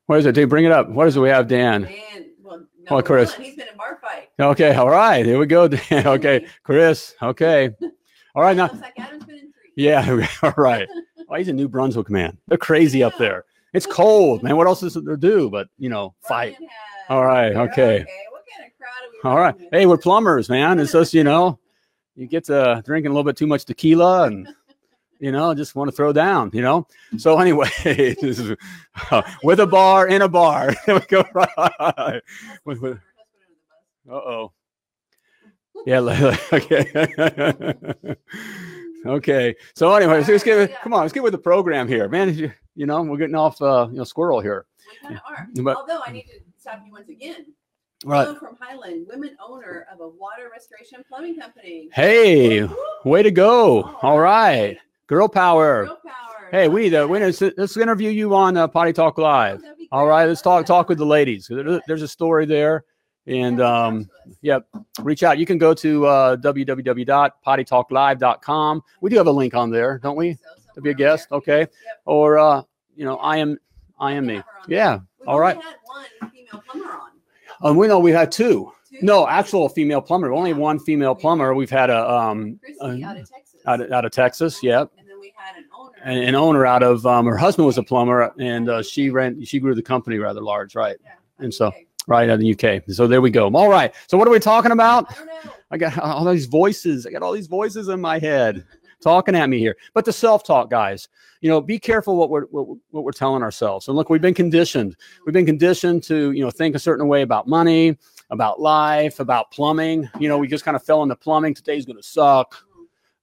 what 0.07 0.19
is 0.19 0.25
it 0.25 0.33
Dave, 0.35 0.49
bring 0.49 0.65
it 0.65 0.71
up 0.71 0.89
what 0.89 1.07
is 1.07 1.15
it 1.15 1.19
we 1.21 1.29
have 1.29 1.47
dan 1.47 1.83
Dan. 1.83 2.25
Well, 2.41 2.65
Oh, 2.89 3.01
Chris. 3.01 3.31
one, 3.37 3.45
He's 3.45 3.55
been 3.55 3.67
in 3.69 3.77
bar 3.77 3.99
fight. 4.01 4.29
okay 4.39 4.75
all 4.75 4.89
right 4.89 5.25
here 5.25 5.39
we 5.39 5.45
go 5.45 5.67
dan 5.69 6.05
okay 6.07 6.45
chris 6.63 7.15
okay 7.21 7.69
all 8.35 8.41
right 8.43 8.57
now 8.57 8.69
like 8.81 8.97
Adam's 8.99 9.25
been 9.25 9.35
in 9.35 9.41
three. 9.53 9.71
yeah 9.75 10.27
all 10.43 10.53
right 10.57 10.87
oh 11.29 11.35
he's 11.35 11.47
in 11.47 11.55
new 11.55 11.67
brunswick 11.67 12.09
man 12.09 12.37
they're 12.47 12.57
crazy 12.57 13.03
up 13.03 13.17
there 13.17 13.45
it's 13.73 13.85
cold 13.85 14.43
man 14.43 14.55
what 14.57 14.67
else 14.67 14.83
is 14.83 14.93
there 14.93 15.03
to 15.03 15.17
do 15.17 15.49
but 15.49 15.67
you 15.77 15.89
know 15.89 16.13
fight 16.21 16.55
All 17.09 17.25
right, 17.25 17.53
okay. 17.53 17.97
Kind 17.97 18.71
of 18.71 18.77
crowd 18.77 18.89
are 19.03 19.11
we? 19.11 19.29
All 19.29 19.37
right. 19.37 19.59
with? 19.59 19.69
Hey, 19.71 19.85
we're 19.85 19.97
plumbers, 19.97 20.47
man. 20.47 20.79
It's 20.79 20.93
just, 20.93 21.13
you 21.13 21.23
know, 21.25 21.59
you 22.15 22.27
get 22.27 22.45
to 22.45 22.81
drinking 22.85 23.11
a 23.11 23.13
little 23.13 23.25
bit 23.25 23.35
too 23.35 23.47
much 23.47 23.65
tequila 23.65 24.23
and, 24.27 24.47
you 25.19 25.33
know, 25.33 25.53
just 25.53 25.75
want 25.75 25.89
to 25.89 25.95
throw 25.95 26.13
down, 26.13 26.49
you 26.53 26.61
know? 26.61 26.87
So, 27.17 27.39
anyway, 27.39 27.69
this 27.83 28.39
is, 28.39 28.55
uh, 29.11 29.21
with 29.43 29.59
a 29.59 29.67
bar 29.67 30.07
in 30.07 30.21
a 30.21 30.29
bar. 30.29 30.73
There 30.85 30.95
we 30.95 31.01
go. 31.07 31.25
Right. 31.33 32.21
With, 32.63 32.79
with, 32.79 32.97
uh 34.09 34.13
oh. 34.13 34.53
Yeah. 35.85 35.99
li- 35.99 36.37
Okay. 36.53 38.15
okay. 39.05 39.55
So, 39.75 39.93
anyway, 39.95 40.23
so 40.23 40.31
let's 40.31 40.43
get, 40.43 40.81
come 40.81 40.93
on, 40.93 41.01
let's 41.01 41.13
get 41.13 41.23
with 41.23 41.33
the 41.33 41.37
program 41.39 41.87
here, 41.87 42.07
man. 42.07 42.33
You, 42.33 42.51
you 42.75 42.85
know, 42.85 43.01
we're 43.03 43.17
getting 43.17 43.35
off, 43.35 43.61
uh, 43.61 43.87
you 43.91 43.97
know, 43.97 44.03
squirrel 44.03 44.39
here. 44.39 44.65
We 45.01 45.07
kind 45.07 45.15
of 45.15 45.21
are. 45.27 45.47
But- 45.63 45.77
Although 45.77 46.01
I 46.05 46.11
need 46.11 46.23
to 46.23 46.39
stop 46.57 46.81
you 46.85 46.91
once 46.91 47.09
again. 47.09 47.47
Right. 48.05 48.25
Hello 48.27 48.37
from 48.37 48.57
Highland, 48.59 49.07
women 49.07 49.37
owner 49.45 49.87
of 49.91 50.01
a 50.01 50.07
water 50.09 50.49
restoration 50.51 51.03
plumbing 51.07 51.37
company. 51.39 51.87
Hey, 51.93 52.61
Woo, 52.63 52.67
woo. 52.67 53.09
way 53.11 53.23
to 53.23 53.31
go. 53.31 53.83
All 53.83 53.97
All 54.01 54.19
right. 54.19 54.77
Girl 55.07 55.29
power. 55.29 55.85
Girl 55.85 55.99
power. 56.05 56.49
Hey, 56.51 56.67
we 56.67 56.89
the 56.89 57.07
winners. 57.07 57.41
Let's 57.57 57.77
interview 57.77 58.09
you 58.09 58.35
on 58.35 58.57
uh, 58.57 58.67
Potty 58.67 58.91
Talk 58.91 59.17
Live. 59.17 59.61
Be 59.77 59.87
All 59.91 60.05
right, 60.05 60.27
let's 60.27 60.41
talk 60.41 60.65
talk 60.65 60.89
with 60.89 60.97
the 60.97 61.05
ladies. 61.05 61.49
There's 61.87 62.01
a 62.01 62.07
story 62.07 62.45
there. 62.45 62.83
And 63.25 63.61
um, 63.61 64.09
yep, 64.41 64.67
reach 65.01 65.23
out. 65.23 65.37
You 65.37 65.45
can 65.45 65.57
go 65.57 65.73
to 65.75 66.05
uh, 66.05 66.35
www.pottytalklive.com. 66.37 68.83
We 69.01 69.09
do 69.09 69.17
have 69.17 69.27
a 69.27 69.31
link 69.31 69.53
on 69.53 69.69
there, 69.71 69.99
don't 69.99 70.15
we? 70.17 70.33
So 70.33 70.39
To 70.75 70.81
be 70.81 70.89
a 70.89 70.93
guest, 70.93 71.29
okay? 71.31 71.59
Yep. 71.59 71.71
Or 72.05 72.37
uh, 72.37 72.63
you 72.95 73.05
know, 73.05 73.15
I 73.17 73.37
am, 73.37 73.57
I 73.99 74.13
am 74.13 74.25
me. 74.25 74.35
Have 74.35 74.45
her 74.45 74.51
on 74.63 74.69
Yeah. 74.69 74.99
We've 75.19 75.29
all 75.29 75.39
right. 75.39 75.55
Had 75.55 75.75
one 75.85 76.05
female 76.31 76.63
plumber 76.69 76.91
on. 76.91 77.09
Um, 77.61 77.77
we 77.77 77.87
know 77.87 77.99
we 77.99 78.11
had 78.11 78.31
two. 78.31 78.71
Two. 78.89 78.97
No, 79.01 79.27
actual 79.27 79.69
female 79.69 80.01
plumber. 80.01 80.31
Only 80.33 80.53
one 80.53 80.77
female 80.79 81.15
plumber. 81.15 81.53
We've 81.55 81.69
had 81.69 81.89
a 81.89 82.09
um 82.11 82.59
Chrissy 82.61 82.79
uh, 82.81 83.07
out 83.09 83.17
of 83.17 83.29
Texas. 83.29 83.61
out 83.65 83.81
of, 83.81 83.91
out 83.91 84.05
of 84.05 84.11
Texas. 84.11 84.61
Yep. 84.61 84.91
And 84.97 85.07
then 85.07 85.19
we 85.19 85.33
had 85.35 85.55
an 85.55 85.65
owner. 85.77 85.93
an, 86.03 86.17
an 86.17 86.35
owner 86.35 86.65
out 86.65 86.83
of 86.83 87.05
um, 87.05 87.25
her 87.25 87.37
husband 87.37 87.65
was 87.65 87.77
a 87.77 87.83
plumber 87.83 88.33
and 88.37 88.69
uh, 88.69 88.83
she 88.83 89.09
ran 89.09 89.43
she 89.45 89.59
grew 89.59 89.73
the 89.75 89.81
company 89.81 90.17
rather 90.19 90.41
large 90.41 90.75
right 90.75 90.97
Yeah, 91.03 91.11
and 91.39 91.53
so- 91.53 91.67
okay. 91.67 91.87
Right 92.07 92.29
out 92.29 92.35
of 92.35 92.39
the 92.39 92.53
uk 92.53 92.83
so 92.89 93.07
there 93.07 93.21
we 93.21 93.29
go. 93.29 93.49
All 93.53 93.69
right 93.69 93.93
so 94.07 94.17
what 94.17 94.27
are 94.27 94.31
we 94.31 94.39
talking 94.39 94.71
about? 94.71 95.05
I 95.09 95.49
i 95.71 95.77
got 95.77 95.97
all 95.99 96.25
these 96.25 96.45
voices. 96.45 97.05
I 97.05 97.11
got 97.11 97.21
all 97.21 97.31
these 97.31 97.47
voices 97.47 97.87
in 97.87 98.01
my 98.01 98.19
head 98.19 98.65
talking 99.01 99.35
at 99.35 99.49
me 99.49 99.59
here. 99.59 99.75
But 99.93 100.05
the 100.05 100.13
self-talk 100.13 100.69
guys 100.69 101.07
you 101.41 101.49
know 101.49 101.61
be 101.61 101.77
careful 101.77 102.15
what 102.15 102.29
we're 102.29 102.45
what, 102.45 102.77
what 102.91 103.03
we're 103.03 103.11
telling 103.11 103.43
ourselves. 103.43 103.87
And 103.87 103.95
look 103.95 104.09
we've 104.09 104.21
been 104.21 104.33
conditioned. 104.33 104.95
We've 105.25 105.33
been 105.33 105.45
conditioned 105.45 106.03
to 106.03 106.31
you 106.31 106.43
know 106.43 106.51
think 106.51 106.75
a 106.75 106.79
certain 106.79 107.07
way 107.07 107.21
about 107.21 107.47
money 107.47 107.97
about 108.29 108.59
life 108.59 109.19
about 109.19 109.51
plumbing. 109.51 110.09
You 110.19 110.29
know 110.29 110.37
we 110.37 110.47
just 110.47 110.65
kind 110.65 110.75
of 110.75 110.83
fell 110.83 111.03
into 111.03 111.15
plumbing. 111.15 111.53
Today's 111.53 111.85
going 111.85 111.97
to 111.97 112.03
suck. 112.03 112.55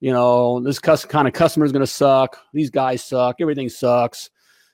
You 0.01 0.13
know, 0.13 0.61
this 0.61 0.79
kind 0.79 1.29
of 1.29 1.35
customer 1.35 1.67
is 1.67 1.73
going 1.73 1.81
to 1.81 1.87
suck. 1.87 2.39
These 2.55 2.71
guys 2.71 3.05
suck. 3.05 3.37
Everything 3.41 3.69
sucks. 3.69 4.31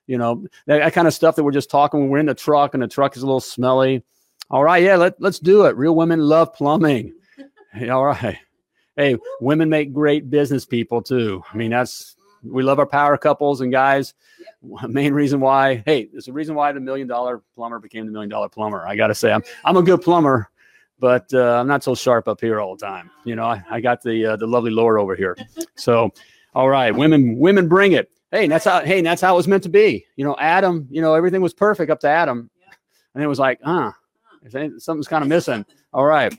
You 0.06 0.18
know, 0.18 0.46
that, 0.66 0.78
that 0.78 0.92
kind 0.92 1.08
of 1.08 1.14
stuff 1.14 1.36
that 1.36 1.44
we're 1.44 1.52
just 1.52 1.70
talking 1.70 2.00
when 2.00 2.08
we're 2.08 2.18
in 2.18 2.26
the 2.26 2.34
truck 2.34 2.74
and 2.74 2.82
the 2.82 2.88
truck 2.88 3.16
is 3.16 3.22
a 3.22 3.26
little 3.26 3.40
smelly. 3.40 4.02
All 4.50 4.62
right, 4.62 4.82
yeah, 4.82 4.96
let, 4.96 5.20
let's 5.20 5.40
do 5.40 5.64
it. 5.66 5.76
Real 5.76 5.96
women 5.96 6.20
love 6.20 6.52
plumbing. 6.54 7.12
All 7.90 8.06
right. 8.06 8.38
Hey, 8.96 9.16
women 9.40 9.68
make 9.68 9.92
great 9.92 10.30
business 10.30 10.64
people 10.64 11.02
too. 11.02 11.42
I 11.52 11.56
mean, 11.56 11.70
that's, 11.70 12.16
we 12.42 12.62
love 12.62 12.78
our 12.78 12.86
power 12.86 13.18
couples 13.18 13.60
and 13.60 13.72
guys. 13.72 14.14
Main 14.88 15.12
reason 15.12 15.40
why, 15.40 15.82
hey, 15.84 16.08
there's 16.10 16.28
a 16.28 16.32
reason 16.32 16.54
why 16.54 16.72
the 16.72 16.80
million 16.80 17.06
dollar 17.06 17.42
plumber 17.54 17.78
became 17.78 18.06
the 18.06 18.12
million 18.12 18.30
dollar 18.30 18.48
plumber. 18.48 18.86
I 18.86 18.96
got 18.96 19.08
to 19.08 19.14
say, 19.14 19.32
I'm, 19.32 19.42
I'm 19.64 19.76
a 19.76 19.82
good 19.82 20.00
plumber, 20.02 20.50
but 20.98 21.32
uh, 21.34 21.58
I'm 21.60 21.66
not 21.66 21.84
so 21.84 21.94
sharp 21.94 22.28
up 22.28 22.40
here 22.40 22.60
all 22.60 22.76
the 22.76 22.86
time. 22.86 23.10
You 23.24 23.36
know, 23.36 23.44
I, 23.44 23.62
I 23.70 23.80
got 23.80 24.02
the 24.02 24.32
uh, 24.32 24.36
the 24.36 24.46
lovely 24.46 24.70
Laura 24.70 25.02
over 25.02 25.14
here. 25.14 25.36
So, 25.78 26.10
all 26.54 26.70
right, 26.70 26.90
women 26.90 27.38
women 27.38 27.68
bring 27.68 27.92
it. 27.92 28.10
Hey, 28.32 28.44
and 28.44 28.52
that's 28.52 28.64
how 28.64 28.80
hey, 28.80 28.98
and 28.98 29.06
that's 29.06 29.22
how 29.22 29.34
it 29.34 29.36
was 29.36 29.48
meant 29.48 29.62
to 29.62 29.68
be. 29.68 30.04
You 30.16 30.24
know, 30.24 30.36
Adam. 30.38 30.86
You 30.90 31.00
know, 31.00 31.14
everything 31.14 31.40
was 31.40 31.54
perfect 31.54 31.90
up 31.90 32.00
to 32.00 32.08
Adam, 32.08 32.50
Yeah. 32.60 32.74
and 33.14 33.22
it 33.22 33.26
was 33.26 33.38
like, 33.38 33.60
huh, 33.62 33.92
something's 34.78 35.08
kind 35.08 35.22
of 35.22 35.28
missing. 35.28 35.64
All 35.92 36.04
right, 36.04 36.36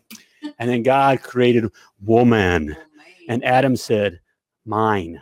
and 0.60 0.70
then 0.70 0.84
God 0.84 1.22
created 1.24 1.72
woman, 2.02 2.76
oh, 2.78 2.84
and 3.30 3.44
Adam 3.46 3.76
said, 3.76 4.20
mine, 4.66 5.22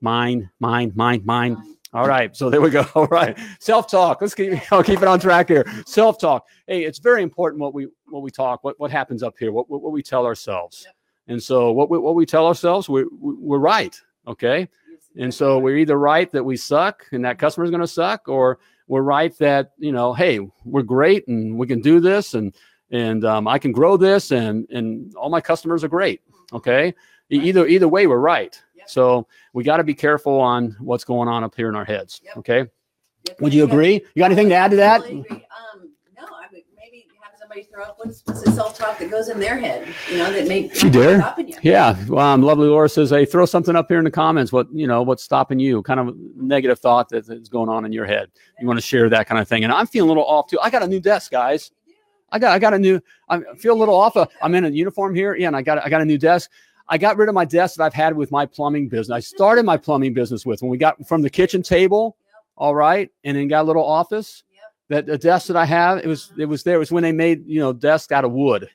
mine, 0.00 0.50
mine, 0.58 0.92
mine, 0.94 1.22
mine. 1.24 1.56
All 1.92 2.06
right, 2.06 2.36
so 2.36 2.50
there 2.50 2.60
we 2.60 2.70
go. 2.70 2.86
All 2.94 3.06
right, 3.06 3.38
self-talk. 3.60 4.20
Let's 4.20 4.34
keep 4.34 4.60
I'll 4.72 4.82
keep 4.82 5.02
it 5.02 5.08
on 5.08 5.20
track 5.20 5.48
here. 5.48 5.64
Self-talk. 5.86 6.46
Hey, 6.66 6.84
it's 6.84 6.98
very 6.98 7.22
important 7.22 7.60
what 7.60 7.72
we 7.72 7.86
what 8.06 8.22
we 8.22 8.30
talk, 8.30 8.64
what 8.64 8.78
what 8.80 8.90
happens 8.90 9.22
up 9.22 9.36
here, 9.38 9.52
what 9.52 9.70
what, 9.70 9.80
what 9.82 9.92
we 9.92 10.02
tell 10.02 10.26
ourselves. 10.26 10.82
Yep. 10.86 10.94
And 11.28 11.42
so 11.42 11.70
what 11.70 11.88
we, 11.88 11.98
what 11.98 12.16
we 12.16 12.26
tell 12.26 12.46
ourselves, 12.48 12.88
we, 12.88 13.04
we 13.04 13.34
we're 13.34 13.58
right. 13.58 13.96
Okay. 14.26 14.68
And 15.18 15.32
so 15.32 15.58
we're 15.58 15.76
either 15.76 15.98
right 15.98 16.30
that 16.32 16.44
we 16.44 16.56
suck 16.56 17.06
and 17.12 17.24
that 17.24 17.38
customer 17.38 17.64
is 17.64 17.70
going 17.70 17.80
to 17.80 17.86
suck, 17.86 18.28
or 18.28 18.58
we're 18.86 19.02
right 19.02 19.36
that 19.38 19.72
you 19.78 19.92
know, 19.92 20.12
hey, 20.12 20.40
we're 20.64 20.82
great 20.82 21.26
and 21.28 21.58
we 21.58 21.66
can 21.66 21.80
do 21.80 22.00
this 22.00 22.34
and 22.34 22.54
and 22.90 23.24
um, 23.24 23.46
I 23.46 23.58
can 23.58 23.72
grow 23.72 23.96
this 23.96 24.30
and 24.30 24.68
and 24.70 25.14
all 25.14 25.30
my 25.30 25.40
customers 25.40 25.84
are 25.84 25.88
great. 25.88 26.22
Okay. 26.52 26.94
Either 27.30 27.66
either 27.66 27.88
way, 27.88 28.06
we're 28.06 28.18
right. 28.18 28.60
Yep. 28.74 28.90
So 28.90 29.26
we 29.52 29.62
got 29.62 29.76
to 29.76 29.84
be 29.84 29.94
careful 29.94 30.40
on 30.40 30.76
what's 30.80 31.04
going 31.04 31.28
on 31.28 31.44
up 31.44 31.54
here 31.54 31.68
in 31.68 31.76
our 31.76 31.84
heads. 31.84 32.20
Yep. 32.24 32.36
Okay. 32.38 32.64
Yep, 33.28 33.40
Would 33.40 33.54
you 33.54 33.64
agree? 33.64 33.94
You 33.94 34.20
got 34.20 34.26
anything 34.26 34.48
to 34.48 34.54
add 34.56 34.70
to 34.72 34.76
that? 34.78 35.02
Totally 35.02 35.20
agree. 35.20 35.36
Um, 35.36 35.90
no, 36.16 36.24
I 36.24 36.46
would 36.52 36.62
maybe 36.76 37.06
have 37.22 37.39
somebody 37.50 37.68
throw 37.68 37.82
up 37.82 37.98
what's, 37.98 38.22
what's 38.26 38.42
the 38.42 38.52
self-talk 38.52 38.96
that 38.98 39.10
goes 39.10 39.28
in 39.28 39.40
their 39.40 39.58
head, 39.58 39.92
you 40.08 40.18
know, 40.18 40.32
that 40.32 40.46
may 40.46 40.68
She 40.68 40.88
dare? 40.88 41.18
stopping 41.18 41.48
you. 41.48 41.56
Yeah. 41.62 41.96
Um, 42.16 42.42
lovely 42.42 42.68
Laura 42.68 42.88
says, 42.88 43.10
hey, 43.10 43.24
throw 43.24 43.44
something 43.44 43.74
up 43.74 43.88
here 43.88 43.98
in 43.98 44.04
the 44.04 44.10
comments. 44.10 44.52
What, 44.52 44.68
you 44.72 44.86
know, 44.86 45.02
what's 45.02 45.24
stopping 45.24 45.58
you? 45.58 45.82
Kind 45.82 45.98
of 45.98 46.16
negative 46.36 46.78
thought 46.78 47.08
that 47.08 47.28
is 47.28 47.48
going 47.48 47.68
on 47.68 47.84
in 47.84 47.92
your 47.92 48.06
head. 48.06 48.30
You 48.60 48.68
want 48.68 48.78
to 48.78 48.86
share 48.86 49.08
that 49.08 49.26
kind 49.26 49.40
of 49.40 49.48
thing. 49.48 49.64
And 49.64 49.72
I'm 49.72 49.88
feeling 49.88 50.10
a 50.10 50.12
little 50.12 50.26
off 50.28 50.46
too. 50.46 50.60
I 50.62 50.70
got 50.70 50.84
a 50.84 50.86
new 50.86 51.00
desk, 51.00 51.32
guys. 51.32 51.72
I 52.30 52.38
got, 52.38 52.52
I 52.52 52.60
got 52.60 52.72
a 52.72 52.78
new, 52.78 53.00
I 53.28 53.40
feel 53.58 53.74
a 53.74 53.80
little 53.80 53.96
off. 53.96 54.16
Uh, 54.16 54.26
I'm 54.40 54.54
in 54.54 54.64
a 54.64 54.68
uniform 54.68 55.12
here. 55.12 55.34
Yeah. 55.34 55.48
And 55.48 55.56
I 55.56 55.62
got, 55.62 55.84
I 55.84 55.88
got 55.88 56.02
a 56.02 56.04
new 56.04 56.18
desk. 56.18 56.52
I 56.88 56.98
got 56.98 57.16
rid 57.16 57.28
of 57.28 57.34
my 57.34 57.44
desk 57.44 57.78
that 57.78 57.82
I've 57.84 57.94
had 57.94 58.14
with 58.14 58.30
my 58.30 58.46
plumbing 58.46 58.88
business. 58.88 59.12
I 59.12 59.18
started 59.18 59.64
my 59.64 59.76
plumbing 59.76 60.14
business 60.14 60.46
with 60.46 60.62
when 60.62 60.70
we 60.70 60.78
got 60.78 61.04
from 61.08 61.20
the 61.20 61.30
kitchen 61.30 61.62
table. 61.62 62.16
All 62.56 62.76
right. 62.76 63.10
And 63.24 63.36
then 63.36 63.48
got 63.48 63.62
a 63.62 63.66
little 63.66 63.84
office. 63.84 64.44
That 64.90 65.06
the 65.06 65.16
desk 65.16 65.46
that 65.46 65.56
I 65.56 65.64
have, 65.64 65.98
it 65.98 66.06
was, 66.06 66.32
it 66.36 66.44
was 66.44 66.62
there. 66.64 66.74
It 66.74 66.80
was 66.80 66.92
when 66.92 67.02
they 67.02 67.12
made, 67.12 67.46
you 67.46 67.60
know, 67.60 67.72
desks 67.72 68.12
out 68.12 68.24
of 68.24 68.32
wood. 68.32 68.68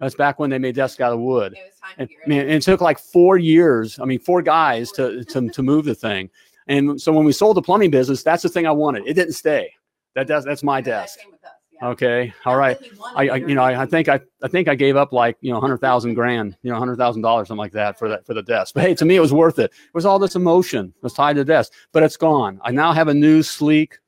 That's 0.00 0.16
back 0.16 0.40
when 0.40 0.50
they 0.50 0.58
made 0.58 0.74
desks 0.74 1.00
out 1.00 1.12
of 1.12 1.20
wood. 1.20 1.52
It 1.52 1.70
was 1.70 1.78
time 1.80 1.94
And, 1.98 2.08
to 2.08 2.14
get 2.14 2.22
I 2.26 2.28
mean, 2.28 2.40
and 2.40 2.50
it 2.50 2.62
took 2.62 2.80
like 2.80 2.98
four 2.98 3.38
years. 3.38 3.98
I 4.00 4.04
mean, 4.04 4.18
four 4.18 4.42
guys 4.42 4.90
to, 4.92 5.24
to, 5.24 5.48
to 5.48 5.62
move 5.62 5.84
the 5.84 5.94
thing. 5.94 6.28
And 6.66 7.00
so 7.00 7.12
when 7.12 7.24
we 7.24 7.32
sold 7.32 7.56
the 7.56 7.62
plumbing 7.62 7.92
business, 7.92 8.24
that's 8.24 8.42
the 8.42 8.48
thing 8.48 8.66
I 8.66 8.72
wanted. 8.72 9.06
It 9.06 9.14
didn't 9.14 9.34
stay. 9.34 9.72
That 10.16 10.26
does, 10.26 10.44
that's 10.44 10.64
my 10.64 10.80
of 10.80 10.86
it. 10.86 10.90
Yeah, 10.90 10.96
that 10.96 11.02
desk. 11.02 11.20
came 11.20 11.30
with 11.30 11.44
us, 11.44 11.50
yeah. 11.70 11.88
Okay. 11.88 12.34
All 12.44 12.56
right. 12.56 12.76
that 12.76 12.90
he 12.90 12.98
wanted 12.98 13.30
I, 13.30 13.34
I 13.34 13.36
you 13.36 13.54
know, 13.54 13.62
I, 13.62 13.82
I 13.82 13.86
think 13.86 14.08
I, 14.08 14.20
I 14.42 14.48
think 14.48 14.66
I 14.66 14.74
gave 14.74 14.96
up 14.96 15.12
like, 15.12 15.36
you 15.40 15.52
know, 15.52 15.60
hundred 15.60 15.78
thousand 15.78 16.14
grand, 16.14 16.56
you 16.62 16.72
know, 16.72 16.78
hundred 16.78 16.96
thousand 16.96 17.22
dollars, 17.22 17.46
something 17.46 17.58
like 17.58 17.72
that 17.72 17.96
for 17.96 18.08
that, 18.08 18.26
for 18.26 18.34
the 18.34 18.42
desk. 18.42 18.74
But 18.74 18.82
hey, 18.82 18.94
to 18.96 19.04
me, 19.04 19.14
it 19.14 19.20
was 19.20 19.32
worth 19.32 19.60
it. 19.60 19.66
It 19.70 19.94
was 19.94 20.04
all 20.04 20.18
this 20.18 20.34
emotion 20.34 20.92
was 21.02 21.12
tied 21.12 21.34
to 21.34 21.44
the 21.44 21.52
desk, 21.52 21.72
but 21.92 22.02
it's 22.02 22.16
gone. 22.16 22.60
I 22.64 22.72
now 22.72 22.92
have 22.92 23.06
a 23.06 23.14
new 23.14 23.42
sleek. 23.44 23.98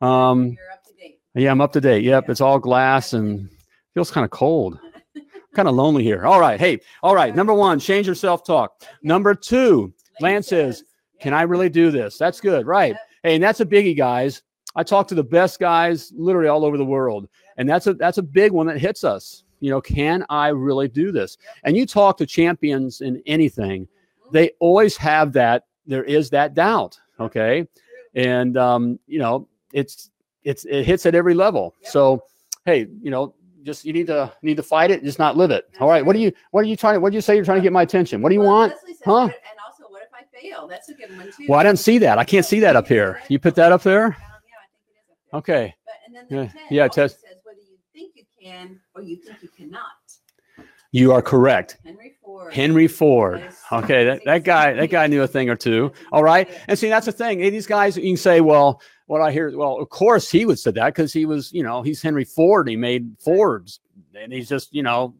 Um, 0.00 0.46
You're 0.50 0.72
up 0.72 0.84
to 0.84 0.92
date. 0.94 1.18
yeah, 1.34 1.50
I'm 1.50 1.60
up 1.60 1.72
to 1.72 1.80
date. 1.80 2.04
Yep. 2.04 2.24
Yeah. 2.26 2.30
It's 2.30 2.40
all 2.40 2.58
glass 2.58 3.12
and 3.12 3.48
feels 3.94 4.10
kind 4.10 4.24
of 4.24 4.30
cold, 4.30 4.78
kind 5.54 5.68
of 5.68 5.74
lonely 5.74 6.02
here. 6.04 6.26
All 6.26 6.40
right. 6.40 6.58
Hey, 6.60 6.80
all 7.02 7.14
right. 7.14 7.34
Number 7.34 7.54
one, 7.66 7.78
change 7.80 8.06
your 8.06 8.14
self-talk. 8.14 8.82
Number 9.02 9.34
two, 9.34 9.92
Lance 10.20 10.48
says, 10.48 10.84
Can 11.20 11.34
I 11.34 11.42
really 11.42 11.68
do 11.68 11.90
this? 11.90 12.18
That's 12.18 12.40
good, 12.40 12.66
right? 12.66 12.96
Hey, 13.22 13.34
and 13.34 13.42
that's 13.42 13.60
a 13.60 13.66
biggie, 13.66 13.96
guys. 13.96 14.42
I 14.76 14.82
talk 14.84 15.08
to 15.08 15.14
the 15.14 15.24
best 15.24 15.58
guys 15.58 16.12
literally 16.16 16.48
all 16.48 16.64
over 16.64 16.76
the 16.76 16.84
world, 16.84 17.28
and 17.56 17.68
that's 17.68 17.86
a 17.88 17.94
that's 17.94 18.18
a 18.18 18.22
big 18.22 18.52
one 18.52 18.66
that 18.68 18.78
hits 18.78 19.02
us. 19.02 19.42
You 19.60 19.70
know, 19.70 19.80
can 19.80 20.24
I 20.28 20.48
really 20.48 20.86
do 20.86 21.10
this? 21.10 21.36
And 21.64 21.76
you 21.76 21.84
talk 21.84 22.16
to 22.18 22.26
champions 22.26 23.00
in 23.00 23.20
anything, 23.26 23.88
they 24.30 24.50
always 24.60 24.96
have 24.98 25.32
that. 25.32 25.64
There 25.86 26.04
is 26.04 26.30
that 26.30 26.54
doubt, 26.54 26.96
okay, 27.18 27.66
and 28.14 28.56
um, 28.56 29.00
you 29.08 29.18
know, 29.18 29.48
it's 29.72 30.10
it's 30.44 30.64
it 30.64 30.84
hits 30.84 31.06
at 31.06 31.14
every 31.14 31.34
level. 31.34 31.74
Yep. 31.82 31.92
So, 31.92 32.22
hey, 32.64 32.86
you 33.02 33.10
know, 33.10 33.34
just 33.64 33.84
you 33.84 33.92
need 33.92 34.06
to 34.06 34.32
need 34.42 34.56
to 34.56 34.62
fight 34.62 34.90
it, 34.90 35.02
just 35.04 35.18
not 35.18 35.36
live 35.36 35.50
it. 35.50 35.64
All 35.80 35.88
right, 35.88 36.04
what 36.04 36.14
do 36.14 36.20
you 36.20 36.32
what 36.52 36.60
are 36.64 36.68
you 36.68 36.76
trying? 36.76 37.00
What 37.00 37.10
do 37.10 37.16
you 37.16 37.20
say 37.20 37.34
you're 37.36 37.44
trying 37.44 37.58
to 37.58 37.62
get 37.62 37.72
my 37.72 37.82
attention? 37.82 38.22
What 38.22 38.28
do 38.30 38.34
you 38.34 38.40
Well, 38.40 38.50
want? 38.50 38.72
Huh? 39.04 39.22
And 39.24 39.32
also, 39.66 39.84
what 39.90 40.02
if 40.02 40.08
I 40.14 40.22
fail? 40.40 40.66
That's 40.68 40.88
a 40.88 40.94
good 40.94 41.14
one 41.16 41.30
too. 41.36 41.46
Well, 41.48 41.58
I 41.58 41.64
didn't 41.64 41.78
see 41.80 41.98
that. 41.98 42.18
I 42.18 42.24
can't 42.24 42.46
see 42.46 42.60
that 42.60 42.76
up 42.76 42.86
here. 42.88 43.20
You 43.28 43.38
put 43.38 43.54
that 43.56 43.72
up 43.72 43.82
there? 43.82 44.06
Um, 44.06 44.12
yeah, 44.14 44.56
I 44.62 44.66
think 44.70 44.84
it 44.86 45.00
is 45.00 45.10
up 45.10 45.44
there. 45.46 45.64
Okay. 45.64 45.74
But 45.84 45.94
and 46.06 46.16
then 46.16 46.26
the 46.28 46.44
Yeah, 46.44 46.52
10 46.52 46.62
yeah, 46.70 46.88
Tess. 46.88 47.12
says 47.14 47.22
whether 47.44 47.58
you 47.58 47.76
think 47.92 48.12
you 48.16 48.24
can 48.42 48.80
or 48.94 49.02
you 49.02 49.16
think 49.16 49.42
you 49.42 49.48
cannot. 49.56 49.82
You 50.90 51.12
are 51.12 51.20
correct. 51.20 51.76
Henry 51.84 52.14
Ford. 52.24 52.54
Henry 52.54 52.88
Ford. 52.88 53.46
Okay, 53.70 54.04
that, 54.06 54.22
that 54.24 54.44
guy 54.44 54.72
that 54.72 54.88
guy 54.88 55.06
knew 55.06 55.22
a 55.22 55.26
thing 55.26 55.50
or 55.50 55.56
two. 55.56 55.92
All 56.12 56.22
right. 56.24 56.48
And 56.66 56.78
see, 56.78 56.88
that's 56.88 57.04
the 57.04 57.12
thing. 57.12 57.40
These 57.40 57.66
guys, 57.66 57.96
you 57.98 58.04
can 58.04 58.16
say, 58.16 58.40
well, 58.40 58.80
what 59.08 59.20
I 59.20 59.32
hear, 59.32 59.56
well, 59.56 59.78
of 59.78 59.88
course 59.88 60.30
he 60.30 60.46
would 60.46 60.58
say 60.58 60.70
that 60.70 60.86
because 60.94 61.12
he 61.12 61.26
was, 61.26 61.52
you 61.52 61.62
know, 61.62 61.82
he's 61.82 62.00
Henry 62.00 62.24
Ford. 62.24 62.68
He 62.68 62.76
made 62.76 63.16
Fords, 63.18 63.80
and 64.14 64.32
he's 64.32 64.48
just, 64.48 64.72
you 64.72 64.82
know, 64.82 65.14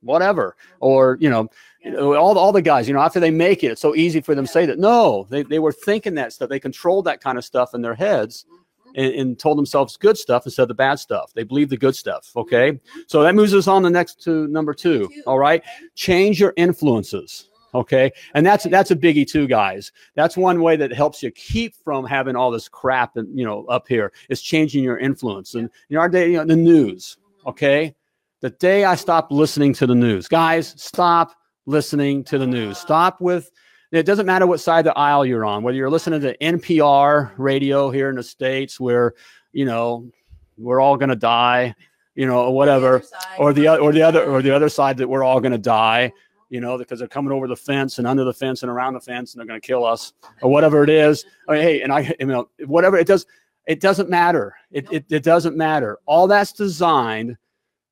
whatever. 0.00 0.56
Or, 0.80 1.16
you 1.20 1.30
know, 1.30 1.48
you 1.82 1.90
know, 1.92 2.14
all, 2.14 2.36
all 2.38 2.52
the 2.52 2.62
guys, 2.62 2.88
you 2.88 2.94
know, 2.94 3.00
after 3.00 3.20
they 3.20 3.30
make 3.30 3.62
it, 3.62 3.68
it's 3.68 3.80
so 3.82 3.94
easy 3.94 4.20
for 4.20 4.34
them 4.34 4.46
to 4.46 4.52
say 4.52 4.66
that. 4.66 4.78
No, 4.78 5.26
they, 5.30 5.42
they 5.42 5.58
were 5.58 5.72
thinking 5.72 6.14
that 6.16 6.32
stuff. 6.32 6.48
They 6.48 6.58
controlled 6.58 7.04
that 7.04 7.20
kind 7.20 7.38
of 7.38 7.44
stuff 7.44 7.74
in 7.74 7.82
their 7.82 7.94
heads 7.94 8.46
Mhm. 8.50 8.92
and, 8.96 9.14
and 9.14 9.38
told 9.38 9.58
themselves 9.58 9.96
good 9.98 10.16
stuff 10.16 10.46
instead 10.46 10.62
of 10.62 10.68
the 10.68 10.74
bad 10.74 10.94
stuff. 10.98 11.32
They 11.34 11.42
believe 11.44 11.68
the 11.68 11.76
good 11.76 11.94
stuff. 11.96 12.30
Okay. 12.36 12.80
So 13.06 13.22
that 13.22 13.34
moves 13.34 13.54
us 13.54 13.68
on 13.68 13.82
the 13.82 13.90
next 13.90 14.22
to 14.24 14.46
number. 14.48 14.72
Two, 14.72 15.10
All 15.26 15.38
right. 15.38 15.62
Change 15.94 16.40
your 16.40 16.54
influences. 16.56 17.48
Okay. 17.74 18.12
And 18.34 18.46
that's 18.46 18.64
that's 18.64 18.90
a 18.92 18.96
biggie 18.96 19.26
too, 19.26 19.48
guys. 19.48 19.90
That's 20.14 20.36
one 20.36 20.62
way 20.62 20.76
that 20.76 20.92
helps 20.92 21.22
you 21.22 21.30
keep 21.32 21.74
from 21.74 22.04
having 22.04 22.36
all 22.36 22.50
this 22.50 22.68
crap 22.68 23.16
and 23.16 23.36
you 23.36 23.44
know 23.44 23.64
up 23.66 23.88
here 23.88 24.12
is 24.28 24.40
changing 24.40 24.84
your 24.84 24.98
influence. 24.98 25.54
And 25.54 25.68
in 25.90 25.96
our 25.96 26.08
day, 26.08 26.30
you 26.30 26.36
know, 26.38 26.44
the 26.44 26.56
news. 26.56 27.16
Okay. 27.46 27.94
The 28.40 28.50
day 28.50 28.84
I 28.84 28.94
stopped 28.94 29.32
listening 29.32 29.72
to 29.74 29.86
the 29.86 29.94
news, 29.94 30.28
guys, 30.28 30.74
stop 30.76 31.34
listening 31.66 32.22
to 32.24 32.38
the 32.38 32.46
news. 32.46 32.78
Stop 32.78 33.20
with 33.20 33.50
it 33.90 34.06
doesn't 34.06 34.26
matter 34.26 34.46
what 34.46 34.60
side 34.60 34.80
of 34.80 34.84
the 34.86 34.98
aisle 34.98 35.24
you're 35.24 35.44
on, 35.44 35.62
whether 35.62 35.76
you're 35.76 35.90
listening 35.90 36.20
to 36.20 36.36
NPR 36.38 37.32
radio 37.36 37.90
here 37.90 38.08
in 38.10 38.16
the 38.16 38.22
States 38.22 38.78
where, 38.80 39.14
you 39.52 39.64
know, 39.64 40.10
we're 40.58 40.80
all 40.80 40.96
going 40.96 41.10
to 41.10 41.16
die. 41.16 41.74
you 42.14 42.26
know, 42.26 42.44
or 42.44 42.54
whatever, 42.54 43.02
or 43.38 43.52
the 43.52 43.68
or 43.68 43.92
the 43.92 44.02
other 44.02 44.24
or 44.24 44.42
the 44.42 44.54
other 44.54 44.68
side 44.68 44.96
that 44.98 45.08
we're 45.08 45.24
all 45.24 45.40
going 45.40 45.52
to 45.52 45.58
die, 45.58 46.12
you 46.54 46.60
know, 46.60 46.78
because 46.78 47.00
they're 47.00 47.08
coming 47.08 47.32
over 47.32 47.48
the 47.48 47.56
fence 47.56 47.98
and 47.98 48.06
under 48.06 48.22
the 48.22 48.32
fence 48.32 48.62
and 48.62 48.70
around 48.70 48.94
the 48.94 49.00
fence 49.00 49.34
and 49.34 49.40
they're 49.40 49.46
going 49.46 49.60
to 49.60 49.66
kill 49.66 49.84
us 49.84 50.12
or 50.40 50.52
whatever 50.52 50.84
it 50.84 50.88
is. 50.88 51.24
I 51.48 51.54
mean, 51.54 51.62
hey, 51.62 51.82
and 51.82 51.92
I, 51.92 52.14
you 52.20 52.26
know, 52.26 52.48
whatever 52.66 52.96
it 52.96 53.08
does, 53.08 53.26
it 53.66 53.80
doesn't 53.80 54.08
matter. 54.08 54.54
It, 54.70 54.86
it, 54.92 55.04
it 55.10 55.24
doesn't 55.24 55.56
matter. 55.56 55.98
All 56.06 56.28
that's 56.28 56.52
designed 56.52 57.36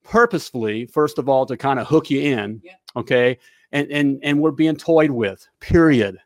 purposefully, 0.04 0.86
first 0.86 1.18
of 1.18 1.28
all, 1.28 1.44
to 1.46 1.56
kind 1.56 1.80
of 1.80 1.88
hook 1.88 2.08
you 2.08 2.20
in. 2.20 2.60
Yeah. 2.62 2.74
Okay. 2.94 3.36
And, 3.72 3.90
and, 3.90 4.20
and 4.22 4.40
we're 4.40 4.52
being 4.52 4.76
toyed 4.76 5.10
with, 5.10 5.44
period. 5.58 6.18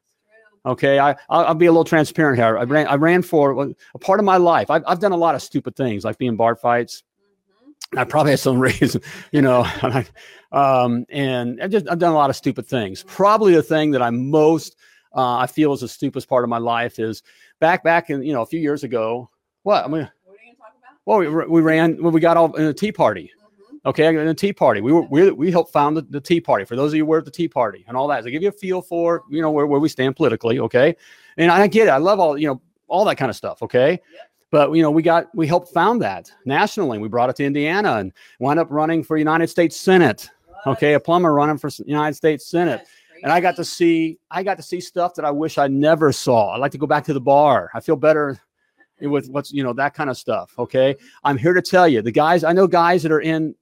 Okay. 0.66 0.98
I, 0.98 1.12
I'll, 1.30 1.46
I'll 1.46 1.54
be 1.54 1.66
a 1.66 1.72
little 1.72 1.84
transparent 1.84 2.36
here. 2.38 2.58
I 2.58 2.64
ran, 2.64 2.86
I 2.86 2.96
ran 2.96 3.22
for 3.22 3.72
a 3.94 3.98
part 3.98 4.20
of 4.20 4.26
my 4.26 4.36
life. 4.36 4.68
I've, 4.68 4.84
I've 4.86 5.00
done 5.00 5.12
a 5.12 5.16
lot 5.16 5.34
of 5.34 5.40
stupid 5.40 5.74
things 5.74 6.04
like 6.04 6.18
being 6.18 6.36
bar 6.36 6.54
fights. 6.54 7.02
I 7.96 8.04
probably 8.04 8.32
had 8.32 8.40
some 8.40 8.58
reason, 8.68 9.00
you 9.32 9.42
know, 9.42 9.64
and, 9.82 10.06
I, 10.52 10.82
um, 10.82 11.06
and 11.08 11.62
I 11.62 11.68
just 11.68 11.88
I've 11.88 11.98
done 11.98 12.12
a 12.12 12.16
lot 12.16 12.30
of 12.30 12.36
stupid 12.36 12.66
things. 12.66 13.04
Probably 13.04 13.54
the 13.54 13.62
thing 13.62 13.90
that 13.92 14.02
I 14.02 14.10
most 14.10 14.76
uh, 15.14 15.36
I 15.38 15.46
feel 15.46 15.72
is 15.72 15.80
the 15.80 15.88
stupidest 15.88 16.28
part 16.28 16.44
of 16.44 16.50
my 16.50 16.58
life 16.58 16.98
is 16.98 17.22
back 17.60 17.82
back 17.82 18.10
in 18.10 18.22
you 18.22 18.32
know 18.32 18.42
a 18.42 18.46
few 18.46 18.60
years 18.60 18.84
ago. 18.84 19.30
What 19.62 19.84
I 19.84 19.88
mean, 19.88 20.10
What 20.24 20.34
are 20.34 20.44
you 20.44 20.54
talk 20.56 20.74
about? 20.78 20.98
well, 21.06 21.18
we, 21.18 21.46
we 21.46 21.60
ran 21.60 22.02
when 22.02 22.12
we 22.12 22.20
got 22.20 22.36
all 22.36 22.54
in 22.56 22.64
a 22.66 22.74
tea 22.74 22.92
party. 22.92 23.30
Mhm. 23.72 23.78
Okay, 23.86 24.08
in 24.08 24.16
a 24.16 24.34
tea 24.34 24.52
party, 24.52 24.80
we 24.80 24.92
were 24.92 25.02
we, 25.02 25.30
we 25.30 25.50
helped 25.50 25.72
found 25.72 25.96
the, 25.96 26.02
the 26.02 26.20
tea 26.20 26.40
party. 26.40 26.64
For 26.64 26.76
those 26.76 26.92
of 26.92 26.96
you 26.96 27.04
who 27.04 27.10
were 27.10 27.18
at 27.18 27.24
the 27.24 27.30
tea 27.30 27.48
party 27.48 27.84
and 27.88 27.96
all 27.96 28.08
that, 28.08 28.24
to 28.24 28.30
give 28.30 28.42
you 28.42 28.48
a 28.48 28.52
feel 28.52 28.82
for 28.82 29.22
you 29.30 29.40
know 29.40 29.50
where, 29.50 29.66
where 29.66 29.80
we 29.80 29.88
stand 29.88 30.16
politically. 30.16 30.58
Okay, 30.58 30.96
and 31.38 31.50
I 31.50 31.66
get 31.68 31.86
it. 31.88 31.90
I 31.90 31.98
love 31.98 32.20
all 32.20 32.36
you 32.36 32.48
know 32.48 32.60
all 32.88 33.04
that 33.06 33.16
kind 33.16 33.30
of 33.30 33.36
stuff. 33.36 33.62
Okay, 33.62 34.00
but 34.50 34.72
you 34.72 34.82
know 34.82 34.90
we 34.90 35.02
got 35.02 35.26
we 35.34 35.46
helped 35.46 35.72
found 35.72 36.02
that 36.02 36.30
nationally. 36.44 36.98
We 36.98 37.08
brought 37.08 37.30
it 37.30 37.36
to 37.36 37.44
Indiana 37.44 37.96
and 37.96 38.12
wound 38.40 38.58
up 38.58 38.68
running 38.70 39.02
for 39.02 39.16
United 39.16 39.48
States 39.48 39.76
Senate. 39.76 40.28
Okay, 40.66 40.94
a 40.94 41.00
plumber 41.00 41.32
running 41.32 41.58
for 41.58 41.70
United 41.84 42.14
States 42.14 42.46
Senate 42.46 42.86
and 43.22 43.32
I 43.32 43.40
got 43.40 43.56
to 43.56 43.64
see 43.64 44.18
I 44.30 44.42
got 44.42 44.56
to 44.56 44.62
see 44.62 44.80
stuff 44.80 45.14
that 45.14 45.24
I 45.24 45.30
wish 45.30 45.58
I 45.58 45.68
never 45.68 46.12
saw. 46.12 46.54
I 46.54 46.58
like 46.58 46.72
to 46.72 46.78
go 46.78 46.86
back 46.86 47.04
to 47.04 47.12
the 47.12 47.20
bar. 47.20 47.70
I 47.74 47.80
feel 47.80 47.96
better 47.96 48.40
with 49.00 49.28
what's 49.28 49.52
you 49.52 49.62
know 49.62 49.72
that 49.74 49.94
kind 49.94 50.10
of 50.10 50.16
stuff. 50.16 50.54
Okay, 50.58 50.96
I'm 51.24 51.38
here 51.38 51.54
to 51.54 51.62
tell 51.62 51.88
you 51.88 52.02
the 52.02 52.12
guys. 52.12 52.44
I 52.44 52.52
know 52.52 52.66
guys 52.66 53.02
that 53.02 53.12
are 53.12 53.20
in 53.20 53.54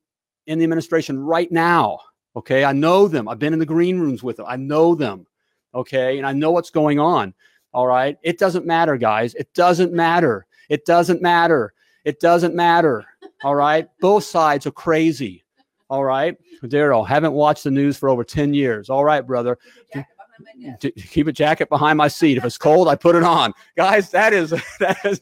in 0.46 0.58
the 0.58 0.64
administration 0.64 1.18
right 1.18 1.50
now. 1.50 1.98
Okay, 2.36 2.64
I 2.64 2.72
know 2.72 3.08
them. 3.08 3.28
I've 3.28 3.38
been 3.38 3.52
in 3.52 3.58
the 3.58 3.66
green 3.66 3.98
rooms 3.98 4.22
with 4.22 4.36
them. 4.36 4.46
I 4.48 4.56
know 4.56 4.94
them. 4.94 5.26
Okay, 5.74 6.18
and 6.18 6.26
I 6.26 6.32
know 6.32 6.50
what's 6.50 6.70
going 6.70 6.98
on. 6.98 7.34
All 7.72 7.86
right, 7.86 8.16
it 8.22 8.38
doesn't 8.38 8.66
matter, 8.66 8.96
guys. 8.96 9.34
It 9.34 9.52
doesn't 9.54 9.92
matter. 9.92 10.46
It 10.68 10.84
doesn't 10.84 11.22
matter. 11.22 11.72
It 12.04 12.20
doesn't 12.20 12.54
matter. 12.54 13.04
All 13.42 13.54
right, 13.54 13.88
both 14.00 14.24
sides 14.24 14.66
are 14.66 14.70
crazy. 14.72 15.44
All 15.90 16.04
right, 16.04 16.36
Daryl, 16.62 17.06
haven't 17.06 17.32
watched 17.32 17.64
the 17.64 17.70
news 17.70 17.96
for 17.96 18.08
over 18.08 18.24
10 18.24 18.54
years. 18.54 18.88
All 18.90 19.04
right, 19.04 19.26
brother. 19.26 19.58
Keep 19.92 20.06
your 20.06 20.06
jacket 20.06 20.08
behind 20.18 20.58
my 20.58 20.70
desk. 20.70 20.80
J- 20.80 20.92
keep 20.92 21.26
a 21.26 21.32
jacket 21.32 21.68
behind 21.68 21.98
my 21.98 22.08
seat. 22.08 22.36
If 22.38 22.44
it's 22.44 22.58
cold, 22.58 22.88
I 22.88 22.96
put 22.96 23.14
it 23.16 23.22
on. 23.22 23.52
Guys, 23.76 24.10
that 24.10 24.32
is 24.32 24.50
that 24.80 24.98
is 25.04 25.20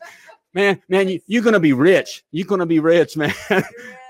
man, 0.55 0.81
man, 0.88 1.09
you, 1.09 1.20
you're 1.26 1.42
gonna 1.42 1.61
be 1.61 1.72
rich. 1.72 2.24
You're 2.31 2.46
gonna 2.46 2.66
be 2.66 2.81
rich, 2.81 3.16
man. 3.16 3.35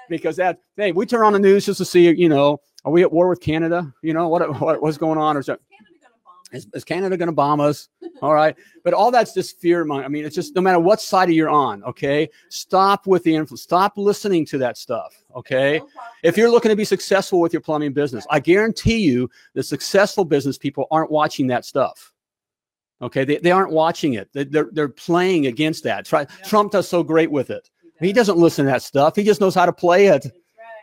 Because 0.09 0.37
that 0.37 0.59
hey, 0.77 0.92
we 0.92 1.07
turn 1.07 1.25
on 1.25 1.33
the 1.33 1.38
news 1.38 1.64
just 1.64 1.79
to 1.79 1.87
see, 1.87 2.11
you 2.11 2.29
know, 2.29 2.61
are 2.85 2.92
we 2.92 3.01
at 3.01 3.11
war 3.11 3.29
with 3.29 3.40
Canada? 3.40 3.95
You 4.03 4.12
know, 4.12 4.29
what, 4.29 4.61
what 4.61 4.83
what's 4.83 4.99
going 4.99 5.16
on? 5.16 5.38
Or 5.38 5.42
so, 5.42 5.57
Canada 5.57 5.97
gonna 6.03 6.14
bomb 6.23 6.35
us? 6.42 6.42
Is, 6.53 6.67
is 6.75 6.85
Canada 6.85 7.17
gonna 7.17 7.33
bomb 7.33 7.61
us? 7.61 7.88
All 8.23 8.35
right. 8.35 8.57
But 8.85 8.95
all 8.95 9.11
that's 9.11 9.35
just 9.35 9.59
fear. 9.61 9.91
I 9.91 10.09
mean, 10.09 10.25
it's 10.25 10.35
just 10.35 10.55
no 10.55 10.61
matter 10.61 10.79
what 10.79 11.01
side 11.01 11.31
you're 11.31 11.49
on, 11.49 11.83
okay? 11.85 12.29
Stop 12.51 13.07
with 13.07 13.25
the 13.25 13.35
influence. 13.35 13.62
Stop 13.62 13.95
listening 13.97 14.47
to 14.47 14.59
that 14.59 14.77
stuff. 14.77 15.12
Okay. 15.35 15.81
If 16.23 16.37
you're 16.37 16.51
looking 16.51 16.69
to 16.69 16.77
be 16.77 16.85
successful 16.85 17.41
with 17.41 17.53
your 17.53 17.62
plumbing 17.62 17.93
business, 17.93 18.27
I 18.31 18.38
guarantee 18.41 18.99
you 18.99 19.29
the 19.55 19.62
successful 19.62 20.25
business 20.25 20.59
people 20.59 20.87
aren't 20.91 21.11
watching 21.11 21.49
that 21.49 21.65
stuff. 21.65 22.12
Okay, 23.03 23.25
they, 23.25 23.38
they 23.38 23.51
aren't 23.51 23.73
watching 23.73 24.15
it. 24.15 24.29
They, 24.33 24.45
they're, 24.45 24.69
they're 24.73 24.88
playing 24.88 25.49
against 25.49 25.83
that. 25.85 26.07
Try. 26.07 26.25
Trump 26.45 26.71
does 26.71 26.88
so 26.88 27.03
great 27.03 27.31
with 27.31 27.51
it. 27.51 27.69
He 27.99 28.12
does. 28.12 28.29
doesn't 28.29 28.41
listen 28.41 28.65
to 28.65 28.71
that 28.71 28.83
stuff. 28.83 29.17
He 29.17 29.25
just 29.25 29.41
knows 29.41 29.55
how 29.55 29.67
to 29.67 29.73
play 29.73 30.07
it. 30.07 30.27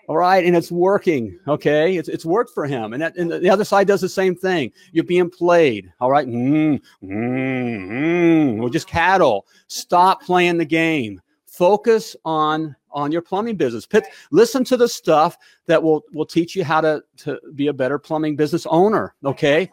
All 0.10 0.18
right, 0.18 0.44
and 0.44 0.56
it's 0.56 0.72
working. 0.72 1.40
Okay, 1.48 1.96
it's 1.96 2.10
it's 2.10 2.26
worked 2.26 2.52
for 2.52 2.66
him, 2.66 2.94
and 2.94 3.02
that 3.04 3.16
and 3.16 3.32
the 3.32 3.48
other 3.48 3.64
side 3.64 3.86
does 3.86 4.02
the 4.02 4.10
same 4.10 4.36
thing. 4.36 4.72
You're 4.92 5.04
being 5.04 5.30
played. 5.30 5.94
All 6.02 6.10
right, 6.10 6.28
mm, 6.28 6.82
mm, 7.04 7.88
mm. 7.88 8.58
we're 8.58 8.70
just 8.70 8.88
cattle. 8.88 9.46
Stop 9.68 10.24
playing 10.24 10.58
the 10.58 10.66
game. 10.66 11.22
Focus 11.46 12.16
on 12.26 12.76
on 12.90 13.12
your 13.12 13.22
plumbing 13.22 13.56
business. 13.56 13.86
Pit, 13.86 14.06
listen 14.32 14.64
to 14.64 14.78
the 14.78 14.90
stuff 14.90 15.38
that 15.68 15.84
will 15.84 16.04
will 16.12 16.26
teach 16.26 16.56
you 16.56 16.64
how 16.64 16.82
to 16.82 17.04
to 17.18 17.40
be 17.54 17.68
a 17.68 17.74
better 17.74 18.00
plumbing 18.00 18.36
business 18.36 18.66
owner. 18.66 19.14
Okay, 19.24 19.70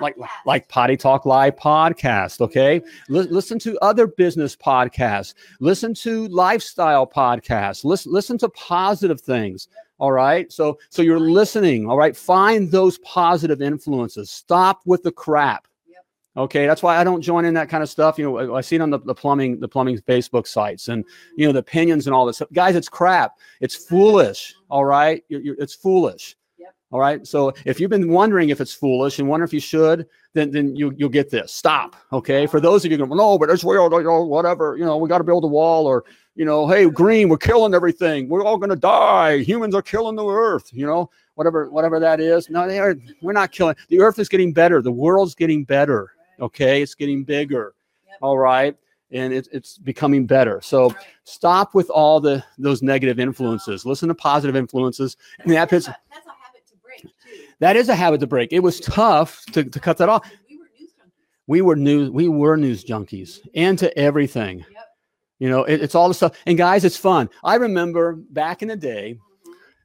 like 0.00 0.16
like 0.46 0.68
Potty 0.68 0.96
Talk 0.96 1.26
Live 1.26 1.56
podcast. 1.56 2.40
Okay, 2.40 2.80
Li- 3.08 3.24
mm-hmm. 3.24 3.34
listen 3.34 3.58
to 3.60 3.78
other 3.80 4.06
business 4.06 4.56
podcasts. 4.56 5.34
Listen 5.60 5.94
to 5.94 6.28
lifestyle 6.28 7.06
podcasts. 7.06 7.84
Listen 7.84 8.12
listen 8.12 8.38
to 8.38 8.48
positive 8.50 9.20
things. 9.20 9.68
All 9.98 10.12
right. 10.12 10.50
So 10.52 10.78
so 10.88 11.02
you're 11.02 11.20
listening. 11.20 11.88
All 11.88 11.96
right. 11.96 12.16
Find 12.16 12.70
those 12.70 12.98
positive 12.98 13.62
influences. 13.62 14.30
Stop 14.30 14.80
with 14.86 15.02
the 15.02 15.12
crap. 15.12 15.66
Okay, 16.34 16.66
that's 16.66 16.82
why 16.82 16.96
I 16.96 17.04
don't 17.04 17.20
join 17.20 17.44
in 17.44 17.52
that 17.54 17.68
kind 17.68 17.82
of 17.82 17.90
stuff. 17.90 18.18
You 18.18 18.24
know, 18.24 18.38
I- 18.38 18.58
I 18.58 18.60
see 18.62 18.76
it 18.76 18.80
on 18.80 18.88
the, 18.88 18.98
the 19.00 19.14
plumbing, 19.14 19.60
the 19.60 19.68
plumbing 19.68 19.98
Facebook 19.98 20.46
sites, 20.46 20.88
and 20.88 21.04
you 21.36 21.46
know 21.46 21.52
the 21.52 21.58
opinions 21.58 22.06
and 22.06 22.14
all 22.14 22.24
this. 22.24 22.40
Guys, 22.54 22.74
it's 22.74 22.88
crap. 22.88 23.36
It's 23.60 23.74
foolish. 23.74 24.54
All 24.70 24.84
right, 24.86 25.22
you're, 25.28 25.42
you're, 25.42 25.56
it's 25.58 25.74
foolish. 25.74 26.36
All 26.92 27.00
right. 27.00 27.26
So 27.26 27.52
if 27.64 27.80
you've 27.80 27.90
been 27.90 28.10
wondering 28.10 28.50
if 28.50 28.60
it's 28.60 28.72
foolish 28.74 29.18
and 29.18 29.26
wonder 29.28 29.44
if 29.44 29.52
you 29.52 29.60
should, 29.60 30.06
then 30.34 30.50
then 30.50 30.76
you 30.76 30.92
you'll 30.96 31.08
get 31.08 31.30
this. 31.30 31.52
Stop. 31.52 31.96
Okay. 32.12 32.46
For 32.46 32.60
those 32.60 32.84
of 32.84 32.90
you 32.90 32.98
going, 32.98 33.10
no, 33.16 33.38
but 33.38 33.50
it's 33.50 33.64
real. 33.64 33.88
Whatever. 34.28 34.76
You 34.76 34.84
know, 34.84 34.98
we 34.98 35.08
got 35.08 35.18
to 35.18 35.24
build 35.24 35.44
a 35.44 35.48
wall, 35.48 35.86
or 35.86 36.04
you 36.34 36.44
know, 36.44 36.68
hey, 36.68 36.88
green, 36.88 37.28
we're 37.28 37.38
killing 37.38 37.74
everything. 37.74 38.28
We're 38.28 38.44
all 38.44 38.58
going 38.58 38.70
to 38.70 38.76
die. 38.76 39.38
Humans 39.38 39.74
are 39.74 39.82
killing 39.82 40.16
the 40.16 40.26
earth. 40.26 40.70
You 40.72 40.86
know, 40.86 41.10
whatever 41.34 41.70
whatever 41.70 41.98
that 42.00 42.20
is. 42.20 42.50
No, 42.50 42.68
they 42.68 42.78
are. 42.78 42.94
We're 43.22 43.32
not 43.32 43.52
killing. 43.52 43.74
The 43.88 44.00
earth 44.00 44.18
is 44.18 44.28
getting 44.28 44.52
better. 44.52 44.82
The 44.82 44.92
world's 44.92 45.34
getting 45.34 45.64
better. 45.64 46.12
Okay, 46.40 46.82
it's 46.82 46.94
getting 46.94 47.24
bigger. 47.24 47.74
Yep. 48.08 48.18
All 48.20 48.38
right. 48.38 48.76
And 49.12 49.32
it's 49.32 49.48
it's 49.52 49.76
becoming 49.76 50.26
better. 50.26 50.60
So 50.62 50.88
Right. 50.88 50.96
stop 51.24 51.74
with 51.74 51.90
all 51.90 52.18
the 52.20 52.42
those 52.58 52.82
negative 52.82 53.18
influences. 53.20 53.84
Listen 53.84 54.08
to 54.08 54.14
positive 54.14 54.56
influences. 54.56 55.16
And 55.40 55.52
that 55.52 55.68
that's, 55.68 55.86
puts 55.86 55.88
a, 55.88 56.00
that's 56.10 56.26
a 56.26 56.30
habit 56.30 56.66
to 56.68 56.76
break 56.82 57.02
too. 57.02 57.08
That 57.62 57.76
is 57.76 57.88
a 57.88 57.94
habit 57.94 58.18
to 58.20 58.26
break. 58.26 58.52
It 58.52 58.58
was 58.60 58.80
tough 58.80 59.44
to, 59.52 59.62
to 59.62 59.78
cut 59.80 59.96
that 59.98 60.08
off. 60.08 60.28
We 60.48 60.58
were 60.58 60.66
news 60.76 60.90
junkies. 60.98 61.46
We 61.46 61.62
were 61.62 61.76
news, 61.76 62.10
we 62.10 62.28
were 62.28 62.56
news 62.56 62.84
junkies 62.84 63.38
into 63.54 63.96
everything. 63.96 64.58
Yep. 64.58 64.86
You 65.38 65.48
know, 65.48 65.62
it, 65.64 65.80
it's 65.80 65.94
all 65.94 66.08
the 66.08 66.14
stuff. 66.14 66.36
And 66.46 66.58
guys, 66.58 66.84
it's 66.84 66.96
fun. 66.96 67.30
I 67.44 67.54
remember 67.54 68.14
back 68.30 68.62
in 68.62 68.68
the 68.68 68.76
day, 68.76 69.16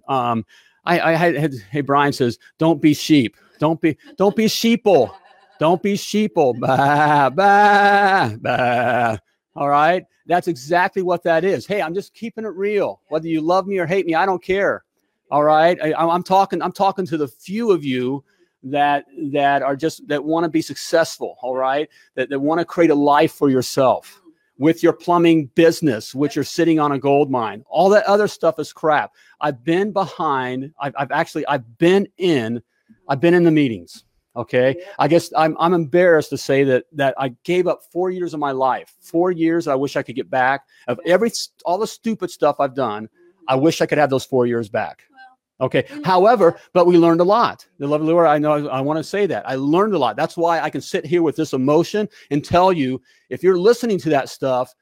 Mhm. 0.09 0.13
um, 0.13 0.45
I, 0.85 0.99
I 1.01 1.11
had, 1.13 1.35
had 1.35 1.53
hey 1.69 1.81
Brian 1.81 2.13
says, 2.13 2.39
don't 2.57 2.81
be 2.81 2.93
sheep. 2.95 3.35
Don't 3.59 3.79
be 3.79 3.97
don't 4.17 4.35
be 4.35 4.45
sheeple. 4.45 5.13
Don't 5.59 5.81
be 5.83 5.93
sheeple. 5.95 6.59
Bah, 6.59 7.29
bah, 7.29 8.31
bah. 8.39 9.17
All 9.55 9.67
right. 9.69 10.03
That's 10.27 10.47
exactly 10.47 11.01
what 11.01 11.23
that 11.23 11.43
is. 11.43 11.65
Hey, 11.67 11.81
I'm 11.81 11.93
just 11.93 12.13
keeping 12.13 12.45
it 12.45 12.53
real. 12.55 13.01
Whether 13.09 13.27
you 13.27 13.41
love 13.41 13.65
me 13.67 13.77
or 13.79 13.85
hate 13.85 14.05
me, 14.05 14.13
I 14.15 14.25
don't 14.25 14.41
care. 14.43 14.83
All 15.29 15.43
right. 15.43 15.77
I, 15.81 15.93
I'm 15.93 16.23
talking, 16.23 16.61
I'm 16.61 16.71
talking 16.71 17.05
to 17.07 17.17
the 17.17 17.27
few 17.27 17.71
of 17.71 17.83
you 17.83 18.23
that 18.63 19.05
that 19.31 19.61
are 19.61 19.75
just 19.75 20.07
that 20.07 20.23
want 20.23 20.43
to 20.43 20.49
be 20.49 20.61
successful. 20.61 21.37
All 21.41 21.55
right. 21.55 21.89
That, 22.15 22.29
that 22.29 22.39
want 22.39 22.59
to 22.59 22.65
create 22.65 22.91
a 22.91 22.95
life 22.95 23.33
for 23.33 23.49
yourself 23.49 24.21
with 24.57 24.81
your 24.81 24.93
plumbing 24.93 25.47
business, 25.55 26.15
which 26.15 26.35
you're 26.35 26.43
sitting 26.43 26.79
on 26.79 26.91
a 26.91 26.99
gold 26.99 27.29
mine. 27.29 27.63
All 27.69 27.89
that 27.89 28.05
other 28.05 28.27
stuff 28.27 28.59
is 28.59 28.73
crap. 28.73 29.13
I've 29.39 29.63
been 29.63 29.91
behind, 29.91 30.73
I've, 30.79 30.95
I've 30.97 31.11
actually 31.11 31.45
I've 31.45 31.77
been 31.77 32.07
in, 32.17 32.61
I've 33.07 33.21
been 33.21 33.33
in 33.33 33.43
the 33.43 33.51
meetings. 33.51 34.03
Okay. 34.35 34.75
I 34.99 35.07
guess 35.07 35.31
I'm 35.35 35.57
I'm 35.59 35.73
embarrassed 35.73 36.29
to 36.29 36.37
say 36.37 36.63
that 36.63 36.85
that 36.93 37.15
I 37.17 37.29
gave 37.43 37.67
up 37.67 37.81
four 37.91 38.11
years 38.11 38.35
of 38.35 38.39
my 38.39 38.51
life. 38.51 38.93
Four 38.99 39.31
years 39.31 39.67
I 39.67 39.73
wish 39.73 39.95
I 39.95 40.03
could 40.03 40.15
get 40.15 40.29
back 40.29 40.61
of 40.87 40.99
every 41.05 41.31
all 41.65 41.79
the 41.79 41.87
stupid 41.87 42.29
stuff 42.29 42.59
I've 42.59 42.75
done. 42.75 43.09
I 43.47 43.55
wish 43.55 43.81
I 43.81 43.87
could 43.87 43.97
have 43.97 44.11
those 44.11 44.25
four 44.25 44.45
years 44.45 44.69
back. 44.69 45.03
Okay. 45.59 45.85
Learned 45.89 46.05
However, 46.05 46.59
but 46.73 46.85
we 46.85 46.97
learned 46.97 47.21
a 47.21 47.23
lot. 47.23 47.65
The 47.79 47.87
lovely 47.87 48.07
Laura, 48.07 48.29
I 48.29 48.37
know 48.37 48.67
I 48.67 48.81
want 48.81 48.97
to 48.97 49.03
say 49.03 49.25
that. 49.25 49.47
I 49.47 49.55
learned 49.55 49.93
a 49.93 49.97
lot. 49.97 50.15
That's 50.15 50.37
why 50.37 50.59
I 50.59 50.69
can 50.69 50.81
sit 50.81 51.05
here 51.05 51.23
with 51.23 51.35
this 51.35 51.53
emotion 51.53 52.07
and 52.29 52.43
tell 52.43 52.71
you 52.71 53.01
if 53.29 53.43
you're 53.43 53.57
listening 53.57 53.97
to 53.99 54.09
that 54.09 54.29
stuff, 54.29 54.73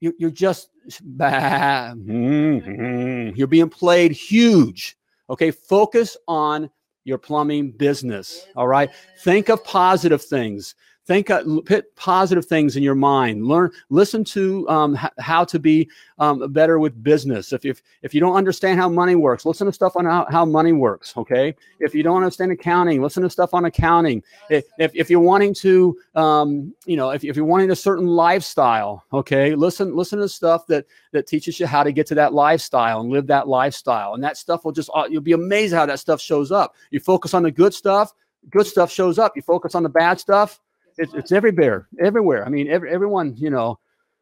you're, 0.00 0.14
you're 0.18 0.30
just 0.30 0.70
bah, 1.02 1.92
mm, 1.92 2.66
mm, 2.66 3.36
you're 3.36 3.46
being 3.46 3.68
played 3.68 4.12
huge. 4.12 4.96
Okay. 5.28 5.50
Focus 5.50 6.16
on 6.28 6.70
your 7.04 7.18
plumbing 7.18 7.72
business. 7.72 8.46
All 8.56 8.68
right. 8.68 8.90
Think 9.20 9.48
of 9.48 9.62
positive 9.64 10.22
things. 10.22 10.74
Think 11.06 11.30
uh, 11.30 11.42
put 11.64 11.94
positive 11.96 12.44
things 12.44 12.76
in 12.76 12.82
your 12.82 12.94
mind. 12.94 13.46
Learn 13.46 13.70
listen 13.90 14.24
to 14.24 14.68
um, 14.68 14.96
h- 14.96 15.10
how 15.18 15.44
to 15.44 15.58
be 15.58 15.88
um, 16.18 16.52
better 16.52 16.78
with 16.78 17.02
business. 17.02 17.52
If, 17.52 17.64
if 17.64 17.82
if 18.02 18.14
you 18.14 18.20
don't 18.20 18.36
understand 18.36 18.78
how 18.78 18.88
money 18.88 19.14
works 19.14 19.44
listen 19.44 19.66
to 19.66 19.72
stuff 19.72 19.96
on 19.96 20.04
how, 20.04 20.26
how 20.30 20.44
money 20.44 20.72
works 20.72 21.16
okay? 21.16 21.54
If 21.80 21.94
you 21.94 22.02
don't 22.02 22.16
understand 22.16 22.52
accounting 22.52 23.02
listen 23.02 23.22
to 23.24 23.30
stuff 23.30 23.54
on 23.54 23.64
accounting. 23.64 24.22
If, 24.50 24.64
if, 24.94 25.10
you're 25.10 25.20
wanting 25.20 25.54
to 25.54 25.98
um, 26.14 26.74
you 26.86 26.96
know 26.96 27.10
if, 27.10 27.24
if 27.24 27.36
you're 27.36 27.44
wanting 27.44 27.70
a 27.70 27.76
certain 27.76 28.06
lifestyle 28.06 29.04
okay? 29.12 29.54
Listen 29.54 29.96
listen 29.96 30.18
to 30.20 30.28
stuff 30.28 30.66
that 30.68 30.86
that 31.12 31.26
teaches 31.26 31.58
you 31.58 31.66
how 31.66 31.82
to 31.82 31.92
get 31.92 32.06
to 32.08 32.14
that 32.14 32.32
lifestyle 32.32 33.00
and 33.00 33.10
live 33.10 33.26
that 33.26 33.48
lifestyle. 33.48 34.14
And 34.14 34.22
that 34.22 34.36
stuff 34.36 34.64
will 34.64 34.72
just 34.72 34.90
uh, 34.94 35.04
you'll 35.10 35.20
be 35.20 35.32
amazed 35.32 35.74
how 35.74 35.86
that 35.86 35.98
stuff 35.98 36.20
shows 36.20 36.52
up. 36.52 36.74
You 36.90 37.00
focus 37.00 37.34
on 37.34 37.42
the 37.42 37.50
good 37.50 37.74
stuff 37.74 38.14
good 38.50 38.66
stuff 38.66 38.90
shows 38.90 39.18
up. 39.18 39.36
You 39.36 39.42
focus 39.42 39.74
on 39.74 39.82
the 39.82 39.88
bad 39.88 40.18
stuff 40.18 40.60
it's, 40.98 41.14
it's 41.14 41.32
everywhere 41.32 41.88
everywhere 42.00 42.44
i 42.46 42.48
mean 42.48 42.68
every, 42.68 42.90
everyone 42.90 43.34
you 43.36 43.50
know 43.50 43.78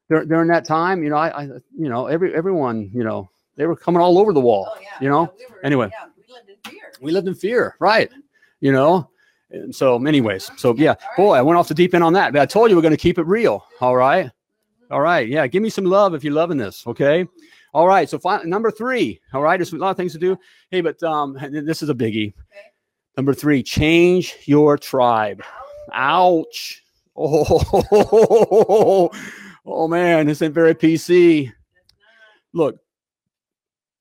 during, 0.08 0.28
during 0.28 0.48
that 0.48 0.64
time 0.64 1.02
you 1.02 1.10
know 1.10 1.16
I, 1.16 1.42
I 1.42 1.42
you 1.44 1.88
know 1.88 2.06
every 2.06 2.34
everyone 2.34 2.90
you 2.94 3.04
know 3.04 3.28
they 3.56 3.66
were 3.66 3.76
coming 3.76 4.00
all 4.00 4.18
over 4.18 4.32
the 4.32 4.40
wall 4.40 4.68
Oh, 4.70 4.78
yeah. 4.80 4.88
you 5.00 5.08
know 5.08 5.32
yeah, 5.38 5.46
we 5.48 5.54
were, 5.54 5.64
Anyway. 5.64 5.90
yeah, 5.92 6.06
we 6.16 6.32
lived 6.34 6.48
in 6.50 6.56
fear. 6.70 6.92
we 7.00 7.12
lived 7.12 7.28
in 7.28 7.34
fear 7.34 7.76
right 7.80 8.10
you 8.60 8.72
know 8.72 9.08
and 9.50 9.74
so 9.74 10.04
anyways 10.06 10.50
so 10.56 10.74
yeah 10.76 10.90
right. 10.90 10.98
boy 11.16 11.34
i 11.34 11.42
went 11.42 11.58
off 11.58 11.68
the 11.68 11.74
deep 11.74 11.94
end 11.94 12.04
on 12.04 12.12
that 12.12 12.32
but 12.32 12.40
i 12.42 12.46
told 12.46 12.70
you 12.70 12.76
we're 12.76 12.82
going 12.82 12.92
to 12.92 12.96
keep 12.96 13.18
it 13.18 13.26
real 13.26 13.64
all 13.80 13.96
right 13.96 14.26
Mhm. 14.26 14.94
all 14.94 15.00
right 15.00 15.28
yeah 15.28 15.46
give 15.46 15.62
me 15.62 15.70
some 15.70 15.84
love 15.84 16.14
if 16.14 16.22
you're 16.24 16.32
loving 16.34 16.56
this 16.58 16.86
okay 16.86 17.26
all 17.72 17.86
right 17.86 18.08
so 18.08 18.18
fi- 18.18 18.42
number 18.44 18.70
three 18.70 19.20
all 19.34 19.42
right 19.42 19.56
there's 19.58 19.72
a 19.72 19.76
lot 19.76 19.90
of 19.90 19.96
things 19.96 20.12
to 20.12 20.18
do 20.18 20.36
hey 20.70 20.80
but 20.80 21.00
um 21.02 21.36
this 21.50 21.82
is 21.82 21.88
a 21.88 21.94
biggie 21.94 22.32
Okay. 22.50 22.66
number 23.16 23.32
three 23.34 23.62
change 23.62 24.34
your 24.44 24.76
tribe 24.78 25.42
ouch. 25.92 26.82
Oh 27.16 29.10
oh 29.66 29.88
man 29.88 30.26
this 30.26 30.40
ain't 30.40 30.54
very 30.54 30.74
pc 30.74 31.52
look 32.54 32.76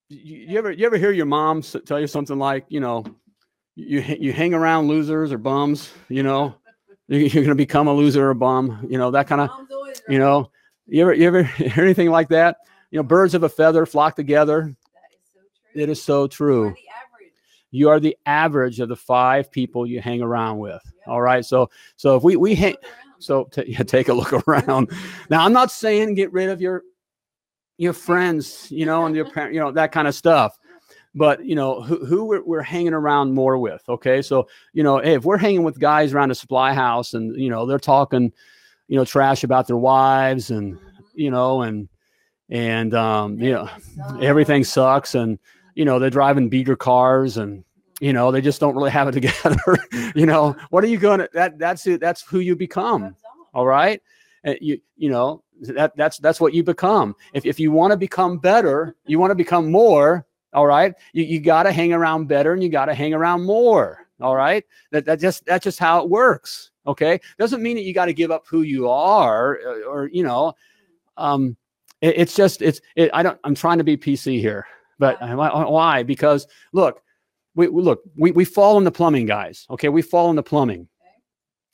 you, 0.09 0.57
ever 0.57 0.71
you 0.71 0.85
ever 0.85 0.97
hear 0.97 1.11
your 1.11 1.25
mom 1.25 1.61
tell 1.61 1.99
you 1.99 2.07
something 2.07 2.39
like 2.39 2.65
you 2.69 2.79
know 2.79 3.05
you 3.75 3.99
you 4.01 4.31
hang 4.31 4.53
around 4.53 4.87
losers 4.87 5.31
or 5.31 5.37
bums 5.37 5.91
you 6.09 6.23
know? 6.23 6.55
You- 7.07 7.19
you're 7.19 7.43
going 7.43 7.47
to 7.47 7.55
become 7.55 7.87
a 7.87 7.93
loser 7.93 8.27
or 8.27 8.29
a 8.29 8.35
bum 8.35 8.85
you 8.89 8.97
know 8.97 9.11
that 9.11 9.27
kind 9.27 9.41
of 9.41 9.49
you 10.07 10.19
know? 10.19 10.51
You 10.87 11.01
ever 11.01 11.13
you 11.13 11.27
ever 11.27 11.43
hear 11.43 11.83
anything 11.83 12.09
like 12.09 12.29
that? 12.29 12.57
You 12.91 12.97
know 12.97 13.03
birds 13.03 13.33
of 13.33 13.43
a 13.43 13.49
feather 13.49 13.85
flock 13.85 14.15
together. 14.15 14.75
That 14.93 15.11
is 15.11 15.27
so 15.33 15.39
true. 15.73 15.83
it 15.83 15.89
is 15.89 16.01
so 16.03 16.27
true. 16.27 16.75
You 17.71 17.89
are 17.89 17.99
the 17.99 18.17
average 18.25 18.79
of 18.79 18.89
the 18.89 18.95
five 18.95 19.51
people 19.51 19.85
you 19.85 20.01
hang 20.01 20.21
around 20.21 20.57
with. 20.57 20.81
All 21.09 21.21
right 21.21 21.43
so 21.45 21.69
so 21.97 22.15
if 22.15 22.23
we 22.23 22.35
we 22.35 22.55
hang 22.55 22.75
so 23.19 23.43
ta- 23.45 23.63
yeah, 23.67 23.83
take 23.83 24.07
a 24.07 24.13
look 24.13 24.31
around. 24.47 24.89
now, 25.29 25.43
I'm 25.43 25.51
not 25.53 25.71
saying 25.71 26.13
get 26.15 26.31
rid 26.31 26.49
of 26.49 26.61
your 26.61 26.83
your 27.77 27.93
friends, 27.93 28.67
you 28.71 28.85
know, 28.85 29.05
and 29.05 29.15
your 29.15 29.25
parent, 29.31 29.53
you 29.53 29.59
know, 29.59 29.71
that 29.71 29.91
kind 29.91 30.07
of 30.07 30.15
stuff. 30.15 30.57
But 31.15 31.43
you 31.43 31.55
know 31.55 31.81
who, 31.81 32.05
who 32.05 32.25
we're, 32.25 32.43
we're 32.43 32.61
hanging 32.61 32.93
around 32.93 33.33
more 33.33 33.57
with. 33.57 33.81
Okay, 33.89 34.21
so 34.21 34.47
you 34.73 34.83
know 34.83 34.99
hey, 34.99 35.15
if 35.15 35.25
we're 35.25 35.37
hanging 35.37 35.63
with 35.63 35.79
guys 35.79 36.13
around 36.13 36.31
a 36.31 36.35
supply 36.35 36.73
house 36.73 37.13
and 37.13 37.35
you 37.35 37.49
know 37.49 37.65
they're 37.65 37.79
talking, 37.79 38.31
you 38.87 38.95
know, 38.95 39.03
trash 39.03 39.43
about 39.43 39.67
their 39.67 39.77
wives 39.77 40.51
and 40.51 40.75
Mhm. 40.75 40.79
you 41.15 41.31
know 41.31 41.63
and 41.63 41.89
and 42.49 42.93
um, 42.93 43.39
you 43.39 43.51
know 43.51 43.67
everything 44.21 44.63
sucks 44.63 45.15
and 45.15 45.39
you 45.75 45.83
know 45.83 45.99
they're 45.99 46.09
driving 46.09 46.47
beater 46.47 46.75
cars 46.75 47.37
and 47.37 47.63
you 47.99 48.13
know 48.13 48.31
they 48.31 48.41
just 48.41 48.59
don't 48.59 48.75
really 48.75 48.91
have 48.91 49.07
it 49.07 49.11
together. 49.19 49.77
you 50.15 50.25
know? 50.25 50.55
What 50.69 50.83
are 50.83 50.87
you 50.87 50.97
going 50.97 51.19
to 51.19 51.29
that 51.33 51.57
that's 51.57 51.85
it 51.87 51.99
that's 51.99 52.21
who 52.21 52.39
you 52.39 52.55
become 52.55 53.15
all. 53.53 53.65
right? 53.65 54.01
Uh, 54.45 54.53
you 54.61 54.79
you 54.97 55.09
know 55.09 55.43
that 55.61 55.95
that's 55.97 56.17
that's 56.17 56.39
what 56.39 56.53
you 56.53 56.63
become. 56.63 57.15
If, 57.33 57.45
if 57.45 57.59
you 57.59 57.71
want 57.71 57.91
to 57.91 57.97
become 57.97 58.37
better 58.37 58.95
you 59.05 59.19
want 59.19 59.31
to 59.31 59.35
become 59.35 59.71
more 59.71 60.25
all 60.53 60.65
right? 60.65 60.93
You, 61.13 61.23
you 61.25 61.39
got 61.39 61.63
to 61.63 61.71
hang 61.71 61.93
around 61.93 62.27
better 62.27 62.53
and 62.53 62.63
you 62.63 62.69
got 62.69 62.85
to 62.85 62.93
hang 62.93 63.13
around 63.13 63.43
more 63.45 64.07
all 64.21 64.35
right? 64.35 64.63
That, 64.91 65.05
that 65.05 65.19
just 65.19 65.45
that's 65.45 65.63
just 65.63 65.79
how 65.79 66.03
it 66.03 66.09
works 66.09 66.71
okay? 66.87 67.19
Doesn't 67.37 67.61
mean 67.61 67.75
that 67.75 67.83
you 67.83 67.93
got 67.93 68.05
to 68.05 68.13
give 68.13 68.31
up 68.31 68.45
who 68.47 68.61
you 68.63 68.89
are 68.89 69.57
or, 69.57 69.83
or 69.83 70.09
you 70.11 70.23
know 70.23 70.53
um 71.17 71.55
it- 72.01 72.15
it's 72.17 72.35
just 72.35 72.61
it's 72.61 72.79
it, 72.95 73.09
i 73.13 73.21
don't 73.21 73.37
i'm 73.43 73.53
trying 73.53 73.77
to 73.77 73.83
be 73.83 73.97
pc 73.97 74.39
here 74.39 74.65
but 74.99 75.21
uh, 75.21 75.35
why? 75.35 76.03
Because 76.03 76.45
look 76.73 77.01
we, 77.59 77.67
we 77.67 77.81
look 77.81 78.01
we, 78.15 78.31
we 78.31 78.45
fall 78.45 78.77
in 78.77 78.85
the 78.85 78.91
plumbing 78.91 79.25
guys 79.25 79.67
okay? 79.69 79.89
We 79.89 80.01
fall 80.01 80.29
in 80.29 80.37
the 80.37 80.43
plumbing. 80.43 80.87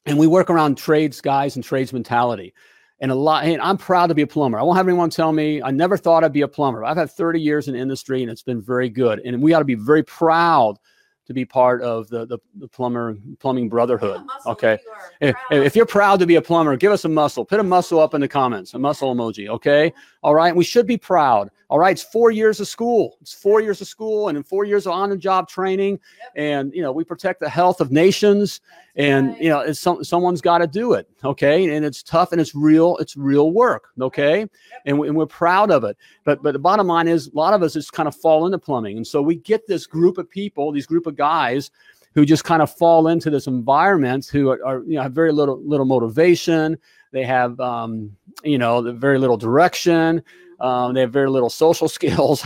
And 0.07 0.19
we 0.19 0.27
work 0.27 0.49
around 0.49 0.77
trades 0.77 1.21
guys 1.21 1.55
and 1.55 1.63
trades 1.63 1.91
mentality. 1.91 2.53
And 2.99 3.11
a 3.11 3.15
lot 3.15 3.45
and 3.45 3.61
i'm 3.61 3.77
proud 3.77 4.07
to 4.07 4.15
be 4.15 4.23
a 4.23 4.27
plumber. 4.27 4.57
I 4.57 4.63
won't 4.63 4.77
have 4.77 4.87
anyone 4.87 5.09
tell 5.09 5.31
me 5.31 5.61
i 5.61 5.69
never 5.69 5.95
thought 5.95 6.23
i'd 6.23 6.33
be 6.33 6.41
a 6.41 6.47
plumber. 6.47 6.83
I've 6.83 6.97
had 6.97 7.11
30 7.11 7.39
years 7.39 7.67
in 7.67 7.75
industry 7.75 8.23
and 8.23 8.31
it's 8.31 8.41
been 8.41 8.61
very 8.61 8.89
good. 8.89 9.19
And 9.19 9.41
we 9.41 9.53
ought 9.53 9.59
to 9.59 9.65
be 9.65 9.75
very 9.75 10.03
proud 10.03 10.77
to 11.25 11.33
be 11.33 11.45
part 11.45 11.81
of 11.81 12.07
the 12.09 12.25
the, 12.25 12.37
the 12.55 12.67
plumber 12.67 13.17
plumbing 13.39 13.69
brotherhood 13.69 14.21
okay 14.45 14.77
if, 15.21 15.35
if 15.51 15.75
you're 15.75 15.85
proud 15.85 16.19
to 16.19 16.25
be 16.25 16.35
a 16.35 16.41
plumber, 16.41 16.75
give 16.75 16.91
us 16.91 17.05
a 17.05 17.09
muscle. 17.09 17.45
Put 17.45 17.59
a 17.59 17.63
muscle 17.63 17.99
up 17.99 18.13
in 18.13 18.21
the 18.21 18.27
comments, 18.27 18.73
a 18.73 18.79
muscle 18.79 19.13
emoji. 19.13 19.47
Okay. 19.49 19.93
All 20.23 20.35
right. 20.35 20.55
We 20.55 20.63
should 20.63 20.87
be 20.87 20.97
proud. 20.97 21.49
All 21.67 21.79
right. 21.79 21.91
It's 21.91 22.03
four 22.03 22.29
years 22.29 22.59
of 22.59 22.67
school. 22.67 23.17
It's 23.21 23.33
four 23.33 23.59
years 23.59 23.81
of 23.81 23.87
school 23.87 24.27
and 24.27 24.35
then 24.35 24.43
four 24.43 24.65
years 24.65 24.85
of 24.85 24.93
on 24.93 25.09
the 25.09 25.17
job 25.17 25.47
training. 25.47 25.99
Yep. 26.19 26.31
And, 26.35 26.73
you 26.73 26.81
know, 26.81 26.91
we 26.91 27.03
protect 27.03 27.39
the 27.39 27.49
health 27.49 27.81
of 27.81 27.91
nations 27.91 28.61
That's 28.95 29.07
and, 29.07 29.27
right. 29.29 29.41
you 29.41 29.49
know, 29.49 29.59
it's 29.61 29.79
some, 29.79 30.03
someone's 30.03 30.41
got 30.41 30.59
to 30.59 30.67
do 30.67 30.93
it. 30.93 31.09
Okay. 31.23 31.75
And 31.75 31.83
it's 31.83 32.03
tough 32.03 32.31
and 32.31 32.39
it's 32.39 32.53
real. 32.53 32.97
It's 32.97 33.17
real 33.17 33.51
work. 33.51 33.89
Okay. 33.99 34.47
And, 34.85 34.99
we, 34.99 35.07
and 35.07 35.17
we're 35.17 35.25
proud 35.25 35.71
of 35.71 35.83
it. 35.83 35.97
But, 36.23 36.43
but 36.43 36.51
the 36.51 36.59
bottom 36.59 36.85
line 36.85 37.07
is 37.07 37.27
a 37.27 37.35
lot 37.35 37.55
of 37.55 37.63
us 37.63 37.73
just 37.73 37.93
kind 37.93 38.07
of 38.07 38.15
fall 38.15 38.45
into 38.45 38.59
plumbing. 38.59 38.97
And 38.97 39.07
so 39.07 39.21
we 39.21 39.35
get 39.35 39.65
this 39.67 39.87
group 39.87 40.19
of 40.19 40.29
people, 40.29 40.71
these 40.71 40.85
group 40.85 41.07
of 41.07 41.14
guys 41.15 41.71
who 42.13 42.25
just 42.25 42.45
kind 42.45 42.61
of 42.61 42.71
fall 42.71 43.09
into 43.09 43.29
this 43.29 43.45
environment 43.45 44.25
who 44.25 44.49
are, 44.49 44.65
are, 44.65 44.83
you 44.83 44.95
know 44.95 45.03
have 45.03 45.13
very 45.13 45.31
little 45.31 45.61
little 45.63 45.85
motivation. 45.85 46.77
They 47.11 47.23
have 47.23 47.59
um, 47.59 48.15
you 48.43 48.57
know 48.57 48.93
very 48.93 49.19
little 49.19 49.37
direction. 49.37 50.23
Um, 50.61 50.93
they 50.93 51.01
have 51.01 51.11
very 51.11 51.29
little 51.29 51.49
social 51.49 51.89
skills 51.97 52.45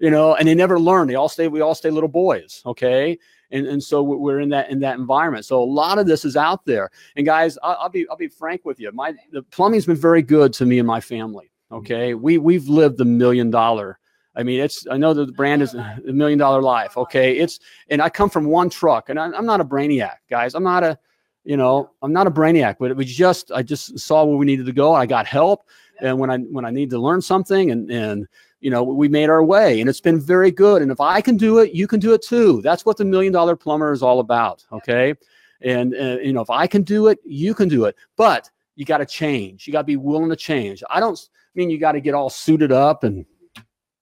you 0.00 0.10
know 0.10 0.34
and 0.34 0.48
they 0.48 0.54
never 0.54 0.78
learn. 0.78 1.08
They 1.08 1.14
all 1.14 1.28
stay 1.28 1.48
we 1.48 1.60
all 1.60 1.74
stay 1.74 1.90
little 1.90 2.08
boys 2.08 2.62
okay? 2.66 3.18
And, 3.50 3.66
and 3.66 3.82
so 3.82 4.02
we're- 4.02 4.42
in 4.42 4.50
that 4.50 4.70
in 4.70 4.80
that 4.80 4.98
environment. 4.98 5.44
So 5.46 5.62
a 5.62 5.64
lot 5.64 5.98
of 5.98 6.06
this 6.06 6.24
is 6.24 6.36
out 6.36 6.66
there. 6.66 6.90
And 7.16 7.24
guys 7.24 7.56
I'll, 7.62 7.78
I'll 7.82 7.88
be 7.88 8.06
i'll 8.10 8.16
be 8.16 8.28
frank 8.28 8.64
with 8.64 8.80
you. 8.80 8.90
My 8.92 9.14
the 9.32 9.42
plumbing's 9.42 9.86
been 9.86 9.96
very 9.96 10.22
good 10.22 10.52
to 10.54 10.66
me 10.66 10.78
and 10.78 10.86
my 10.86 11.00
family 11.00 11.50
okay? 11.70 12.14
We 12.14 12.38
we've 12.38 12.68
lived 12.68 12.98
the 12.98 13.04
million 13.04 13.50
dollar 13.50 13.98
i 14.38 14.42
mean 14.42 14.60
it's 14.60 14.86
i 14.90 14.96
know 14.96 15.12
that 15.12 15.26
the 15.26 15.32
brand 15.32 15.60
is 15.60 15.74
a 15.74 16.00
million 16.06 16.38
dollar 16.38 16.62
life 16.62 16.96
okay 16.96 17.36
it's 17.36 17.60
and 17.90 18.02
I 18.02 18.08
come 18.08 18.30
from 18.30 18.46
one 18.46 18.70
truck, 18.70 19.08
and 19.08 19.18
I, 19.18 19.26
I'm 19.26 19.46
not 19.46 19.60
a 19.60 19.64
brainiac, 19.64 20.16
guys. 20.28 20.54
I'm 20.54 20.62
not 20.62 20.84
a, 20.84 20.98
you 21.44 21.56
know, 21.56 21.90
I'm 22.02 22.12
not 22.12 22.26
a 22.26 22.30
brainiac, 22.30 22.76
but 22.78 22.90
it 22.90 22.96
was 22.96 23.06
just 23.06 23.50
I 23.52 23.62
just 23.62 23.98
saw 23.98 24.24
where 24.24 24.36
we 24.36 24.46
needed 24.46 24.66
to 24.66 24.72
go. 24.72 24.94
I 24.94 25.06
got 25.06 25.26
help, 25.26 25.68
and 26.00 26.18
when 26.18 26.30
I 26.30 26.38
when 26.38 26.64
I 26.64 26.70
need 26.70 26.90
to 26.90 26.98
learn 26.98 27.22
something, 27.22 27.70
and 27.70 27.90
and 27.90 28.26
you 28.60 28.70
know, 28.70 28.82
we 28.82 29.08
made 29.08 29.30
our 29.30 29.44
way, 29.44 29.80
and 29.80 29.88
it's 29.88 30.00
been 30.00 30.20
very 30.20 30.50
good. 30.50 30.82
And 30.82 30.90
if 30.90 31.00
I 31.00 31.20
can 31.20 31.36
do 31.36 31.58
it, 31.58 31.72
you 31.72 31.86
can 31.86 32.00
do 32.00 32.12
it 32.12 32.22
too. 32.22 32.60
That's 32.62 32.84
what 32.84 32.96
the 32.96 33.04
million 33.04 33.32
dollar 33.32 33.56
plumber 33.56 33.92
is 33.92 34.02
all 34.02 34.20
about. 34.20 34.64
Okay, 34.72 35.14
and 35.62 35.94
uh, 35.94 36.18
you 36.22 36.32
know, 36.32 36.40
if 36.40 36.50
I 36.50 36.66
can 36.66 36.82
do 36.82 37.06
it, 37.08 37.18
you 37.24 37.54
can 37.54 37.68
do 37.68 37.84
it. 37.84 37.96
But 38.16 38.50
you 38.74 38.84
got 38.84 38.98
to 38.98 39.06
change. 39.06 39.66
You 39.66 39.72
got 39.72 39.82
to 39.82 39.86
be 39.86 39.96
willing 39.96 40.28
to 40.30 40.36
change. 40.36 40.82
I 40.90 41.00
don't 41.00 41.18
mean 41.54 41.70
you 41.70 41.78
got 41.78 41.92
to 41.92 42.00
get 42.00 42.14
all 42.14 42.30
suited 42.30 42.70
up 42.70 43.02
and 43.02 43.24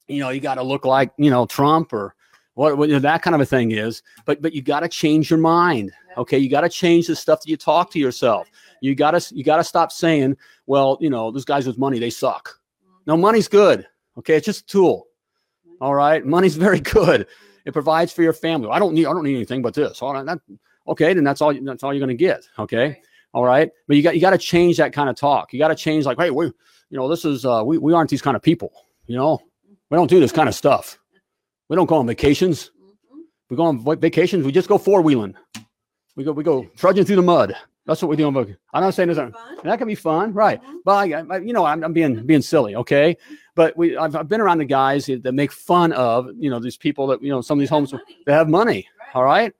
you 0.08 0.20
know 0.20 0.30
you 0.30 0.40
got 0.40 0.54
to 0.54 0.62
look 0.62 0.84
like 0.84 1.12
you 1.16 1.30
know 1.30 1.46
Trump 1.46 1.92
or 1.92 2.14
what, 2.54 2.78
what 2.78 2.88
you 2.88 2.94
know, 2.94 3.00
that 3.00 3.22
kind 3.22 3.34
of 3.34 3.40
a 3.40 3.46
thing 3.46 3.72
is. 3.72 4.02
But 4.24 4.42
but 4.42 4.52
you 4.52 4.62
got 4.62 4.80
to 4.80 4.88
change 4.88 5.30
your 5.30 5.38
mind. 5.38 5.92
Okay, 6.16 6.38
you 6.38 6.48
got 6.48 6.62
to 6.62 6.68
change 6.68 7.06
the 7.06 7.16
stuff 7.16 7.42
that 7.42 7.48
you 7.48 7.56
talk 7.56 7.90
to 7.92 7.98
yourself. 7.98 8.48
You 8.80 8.94
got 8.94 9.12
to 9.12 9.34
you 9.34 9.44
got 9.44 9.58
to 9.58 9.64
stop 9.64 9.92
saying, 9.92 10.36
well, 10.66 10.98
you 11.00 11.10
know, 11.10 11.30
those 11.30 11.44
guys 11.44 11.66
with 11.66 11.78
money 11.78 11.98
they 11.98 12.10
suck. 12.10 12.58
No, 13.06 13.16
money's 13.16 13.48
good. 13.48 13.86
Okay, 14.18 14.36
it's 14.36 14.46
just 14.46 14.62
a 14.62 14.66
tool. 14.66 15.06
All 15.80 15.94
right, 15.94 16.24
money's 16.24 16.56
very 16.66 16.80
good. 16.80 17.26
It 17.64 17.72
provides 17.72 18.12
for 18.12 18.22
your 18.22 18.32
family. 18.32 18.68
I 18.70 18.78
don't 18.78 18.94
need 18.94 19.06
I 19.06 19.12
don't 19.12 19.24
need 19.24 19.36
anything 19.36 19.62
but 19.62 19.74
this. 19.74 20.00
All 20.00 20.14
right, 20.14 20.24
that, 20.24 20.38
okay, 20.88 21.12
then 21.12 21.24
that's 21.24 21.40
all 21.40 21.52
that's 21.62 21.82
all 21.82 21.92
you're 21.92 22.04
going 22.04 22.16
to 22.16 22.24
get. 22.24 22.46
Okay. 22.58 23.00
All 23.34 23.44
right. 23.44 23.70
But 23.86 23.96
you 23.96 24.02
got 24.02 24.14
you 24.14 24.20
got 24.20 24.30
to 24.30 24.38
change 24.38 24.78
that 24.78 24.94
kind 24.94 25.10
of 25.10 25.16
talk. 25.16 25.52
You 25.52 25.58
got 25.58 25.68
to 25.68 25.74
change 25.74 26.06
like, 26.06 26.18
hey, 26.18 26.30
we, 26.30 26.46
you 26.46 26.52
know, 26.96 27.06
this 27.08 27.26
is 27.26 27.44
uh 27.44 27.62
we, 27.66 27.76
we 27.76 27.92
aren't 27.92 28.08
these 28.08 28.22
kind 28.22 28.34
of 28.36 28.42
people, 28.42 28.72
you 29.06 29.16
know. 29.16 29.40
We 29.90 29.96
don't 29.96 30.10
do 30.10 30.20
this 30.20 30.32
kind 30.32 30.48
of 30.48 30.54
stuff. 30.54 30.98
We 31.68 31.76
don't 31.76 31.86
go 31.86 31.96
on 31.96 32.06
vacations. 32.06 32.70
Mhm. 32.80 33.20
We 33.50 33.56
go 33.56 33.64
on 33.64 33.84
vacations, 34.00 34.44
we 34.44 34.52
just 34.52 34.68
go 34.68 34.78
four 34.78 35.02
wheeling. 35.02 35.34
We 36.16 36.24
go 36.24 36.32
we 36.32 36.42
go 36.44 36.66
trudging 36.76 37.04
through 37.04 37.16
the 37.16 37.22
mud. 37.22 37.54
That's 37.86 38.02
what 38.02 38.08
we 38.08 38.16
do 38.16 38.26
on 38.26 38.34
vacation. 38.34 38.58
I'm 38.74 38.82
not 38.82 38.94
saying 38.94 39.08
this 39.10 39.18
Fun. 39.18 39.32
that 39.62 39.78
can 39.78 39.86
be 39.86 39.94
fun, 39.94 40.32
right? 40.32 40.60
Mhm. 40.62 40.78
But 40.84 40.92
I, 41.12 41.36
I- 41.36 41.38
you 41.38 41.52
know, 41.52 41.64
I'm, 41.64 41.84
I'm 41.84 41.92
being 41.92 42.26
being 42.26 42.42
silly, 42.42 42.74
okay? 42.76 43.16
But 43.54 43.76
we 43.76 43.96
I've, 43.96 44.16
I've 44.16 44.28
been 44.28 44.40
around 44.40 44.58
the 44.58 44.64
guys 44.64 45.06
that 45.06 45.32
make 45.32 45.52
fun 45.52 45.92
of, 45.92 46.28
you 46.38 46.50
know, 46.50 46.58
these 46.58 46.76
people 46.76 47.06
that 47.08 47.22
you 47.22 47.30
know, 47.30 47.40
some 47.40 47.58
of 47.58 47.60
these 47.60 47.70
homes 47.70 47.92
that 47.92 48.32
have 48.32 48.48
money. 48.48 48.88
Right. 48.98 49.08
All 49.14 49.24
right. 49.24 49.52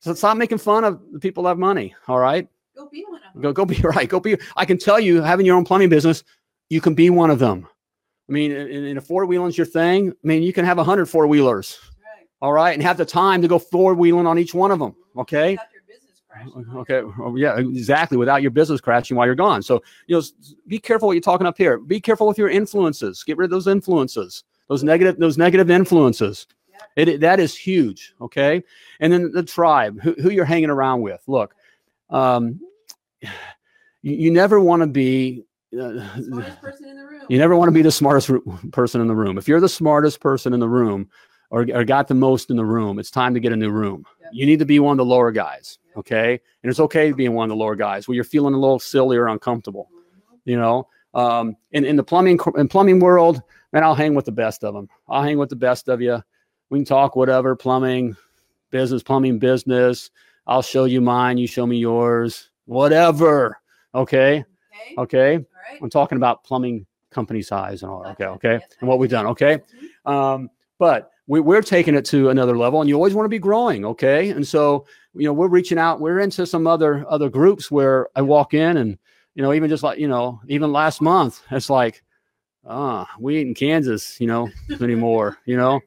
So 0.00 0.14
stop 0.14 0.36
making 0.36 0.58
fun 0.58 0.84
of 0.84 1.00
the 1.12 1.18
people 1.18 1.44
that 1.44 1.50
have 1.50 1.58
money. 1.58 1.94
All 2.08 2.18
right. 2.18 2.48
Go 2.76 2.88
be 2.88 3.04
one 3.08 3.20
of 3.26 3.32
them. 3.34 3.42
Go, 3.42 3.52
go 3.52 3.64
be 3.64 3.76
right. 3.82 4.08
Go 4.08 4.20
be. 4.20 4.36
I 4.56 4.64
can 4.64 4.78
tell 4.78 4.98
you, 5.00 5.22
having 5.22 5.46
your 5.46 5.56
own 5.56 5.64
plumbing 5.64 5.88
business, 5.88 6.24
you 6.70 6.80
can 6.80 6.94
be 6.94 7.10
one 7.10 7.30
of 7.30 7.38
them. 7.38 7.66
I 8.28 8.32
mean, 8.32 8.52
in, 8.52 8.84
in 8.84 8.98
a 8.98 9.00
four 9.00 9.24
wheeling's 9.26 9.56
your 9.56 9.66
thing. 9.66 10.10
I 10.10 10.26
mean, 10.26 10.42
you 10.42 10.52
can 10.52 10.64
have 10.64 10.78
a 10.78 10.84
hundred 10.84 11.06
four 11.06 11.26
wheelers, 11.26 11.78
Right. 12.04 12.26
all 12.42 12.52
right, 12.52 12.74
and 12.74 12.82
have 12.82 12.96
the 12.98 13.04
time 13.06 13.40
to 13.42 13.48
go 13.48 13.58
four 13.58 13.94
wheeling 13.94 14.26
on 14.26 14.38
each 14.38 14.52
one 14.54 14.70
of 14.70 14.78
them. 14.78 14.94
Okay. 15.16 15.52
Without 15.52 15.66
your 15.72 15.82
business 15.88 16.22
crashing. 16.28 16.76
Okay. 16.76 17.02
Oh, 17.20 17.36
yeah, 17.36 17.56
exactly. 17.58 18.16
Without 18.18 18.42
your 18.42 18.50
business 18.50 18.80
crashing 18.80 19.16
while 19.16 19.26
you're 19.26 19.34
gone. 19.34 19.62
So, 19.62 19.82
you 20.06 20.16
know, 20.16 20.22
be 20.66 20.78
careful 20.78 21.08
what 21.08 21.14
you're 21.14 21.22
talking 21.22 21.46
up 21.46 21.56
here. 21.56 21.78
Be 21.78 22.00
careful 22.00 22.26
with 22.26 22.36
your 22.38 22.50
influences. 22.50 23.24
Get 23.24 23.38
rid 23.38 23.46
of 23.46 23.50
those 23.50 23.66
influences, 23.66 24.44
those 24.68 24.84
negative, 24.84 25.18
those 25.18 25.38
negative 25.38 25.70
influences. 25.70 26.46
It, 26.96 27.08
it- 27.08 27.20
that 27.22 27.40
is 27.40 27.56
huge. 27.56 28.14
Okay. 28.20 28.62
And 29.00 29.12
then 29.12 29.32
the 29.32 29.42
tribe, 29.42 30.00
who, 30.02 30.12
who 30.20 30.30
you're 30.30 30.44
hanging 30.44 30.70
around 30.70 31.00
with. 31.00 31.22
Look, 31.26 31.54
um, 32.10 32.60
you, 33.22 33.30
you 34.02 34.30
never 34.30 34.60
want 34.60 34.82
to 34.82 34.86
be. 34.86 35.44
Smartest 35.72 36.60
person 36.60 36.88
in 36.88 36.96
the 36.96 37.04
room. 37.04 37.22
you 37.28 37.38
never 37.38 37.54
want 37.56 37.68
to 37.68 37.72
be 37.72 37.82
the 37.82 37.90
smartest 37.90 38.30
person 38.72 39.00
in 39.00 39.06
the 39.06 39.14
room. 39.14 39.36
If 39.38 39.48
you're 39.48 39.60
the 39.60 39.68
smartest 39.68 40.20
person 40.20 40.54
in 40.54 40.60
the 40.60 40.68
room 40.68 41.08
or, 41.50 41.66
or 41.74 41.84
got 41.84 42.08
the 42.08 42.14
most 42.14 42.50
in 42.50 42.56
the 42.56 42.64
room, 42.64 42.98
it's 42.98 43.10
time 43.10 43.34
to 43.34 43.40
get 43.40 43.52
a 43.52 43.56
new 43.56 43.70
room. 43.70 44.04
Yep. 44.22 44.30
You 44.32 44.46
need 44.46 44.58
to 44.60 44.64
be 44.64 44.78
one 44.78 44.92
of 44.92 44.98
the 44.98 45.04
lower 45.04 45.30
guys. 45.30 45.78
Yep. 45.88 45.98
Okay. 45.98 46.40
And 46.62 46.70
it's 46.70 46.80
okay 46.80 47.12
being 47.12 47.34
one 47.34 47.44
of 47.44 47.48
the 47.50 47.62
lower 47.62 47.74
guys 47.76 48.08
where 48.08 48.14
you're 48.14 48.24
feeling 48.24 48.54
a 48.54 48.58
little 48.58 48.78
silly 48.78 49.16
or 49.16 49.28
uncomfortable, 49.28 49.88
Mhm. 49.92 50.38
you 50.46 50.56
know? 50.58 50.88
Um, 51.14 51.56
in, 51.72 51.84
in 51.84 51.96
the 51.96 52.04
plumbing, 52.04 52.38
in 52.56 52.68
plumbing 52.68 53.00
world, 53.00 53.42
man, 53.72 53.82
I'll 53.82 53.94
hang 53.94 54.14
with 54.14 54.24
the 54.26 54.32
best 54.32 54.62
of 54.64 54.74
them. 54.74 54.88
I'll 55.08 55.22
hang 55.22 55.38
with 55.38 55.48
the 55.48 55.56
best 55.56 55.88
of 55.88 56.00
you. 56.00 56.22
We 56.70 56.78
can 56.78 56.84
talk 56.84 57.16
whatever, 57.16 57.56
plumbing, 57.56 58.14
business, 58.70 59.02
plumbing 59.02 59.38
business. 59.38 60.10
I'll 60.46 60.62
show 60.62 60.84
you 60.84 61.00
mine. 61.00 61.36
You 61.38 61.46
show 61.46 61.66
me 61.66 61.78
yours, 61.78 62.50
whatever. 62.66 63.58
Okay. 63.94 64.44
Okay. 64.98 65.34
Okay. 65.36 65.44
Right. 65.70 65.78
I'm 65.82 65.90
talking 65.90 66.16
about 66.16 66.44
plumbing 66.44 66.86
company 67.10 67.42
size 67.42 67.82
and 67.82 67.90
all 67.90 68.02
that. 68.02 68.12
Okay, 68.12 68.24
okay, 68.26 68.52
Yes, 68.60 68.70
and 68.80 68.88
what 68.88 68.98
we've 68.98 69.10
done. 69.10 69.26
Okay, 69.26 69.58
Mhm. 70.06 70.10
um, 70.10 70.50
but 70.78 71.10
we, 71.26 71.40
we're 71.40 71.62
taking 71.62 71.94
it 71.94 72.04
to 72.06 72.30
another 72.30 72.56
level, 72.56 72.80
and 72.80 72.88
you 72.88 72.94
always 72.94 73.14
want 73.14 73.24
to 73.24 73.30
be 73.30 73.38
growing. 73.38 73.84
Okay, 73.84 74.30
and 74.30 74.46
so 74.46 74.86
you 75.14 75.24
know 75.24 75.32
we're 75.32 75.48
reaching 75.48 75.78
out. 75.78 76.00
We're 76.00 76.20
into 76.20 76.46
some 76.46 76.66
other 76.66 77.04
other 77.08 77.28
groups 77.28 77.70
where 77.70 78.08
I 78.16 78.22
walk 78.22 78.54
in, 78.54 78.76
and 78.76 78.98
you 79.34 79.42
know 79.42 79.52
even 79.52 79.68
just 79.70 79.82
like 79.82 79.98
you 79.98 80.08
know 80.08 80.40
even 80.48 80.72
last 80.72 81.00
month, 81.00 81.42
it's 81.50 81.70
like, 81.70 82.02
ah, 82.66 83.08
we 83.18 83.38
ain't 83.38 83.48
in 83.48 83.54
Kansas, 83.54 84.20
you 84.20 84.26
know, 84.26 84.48
anymore. 84.80 85.38
You 85.46 85.56
know, 85.56 85.80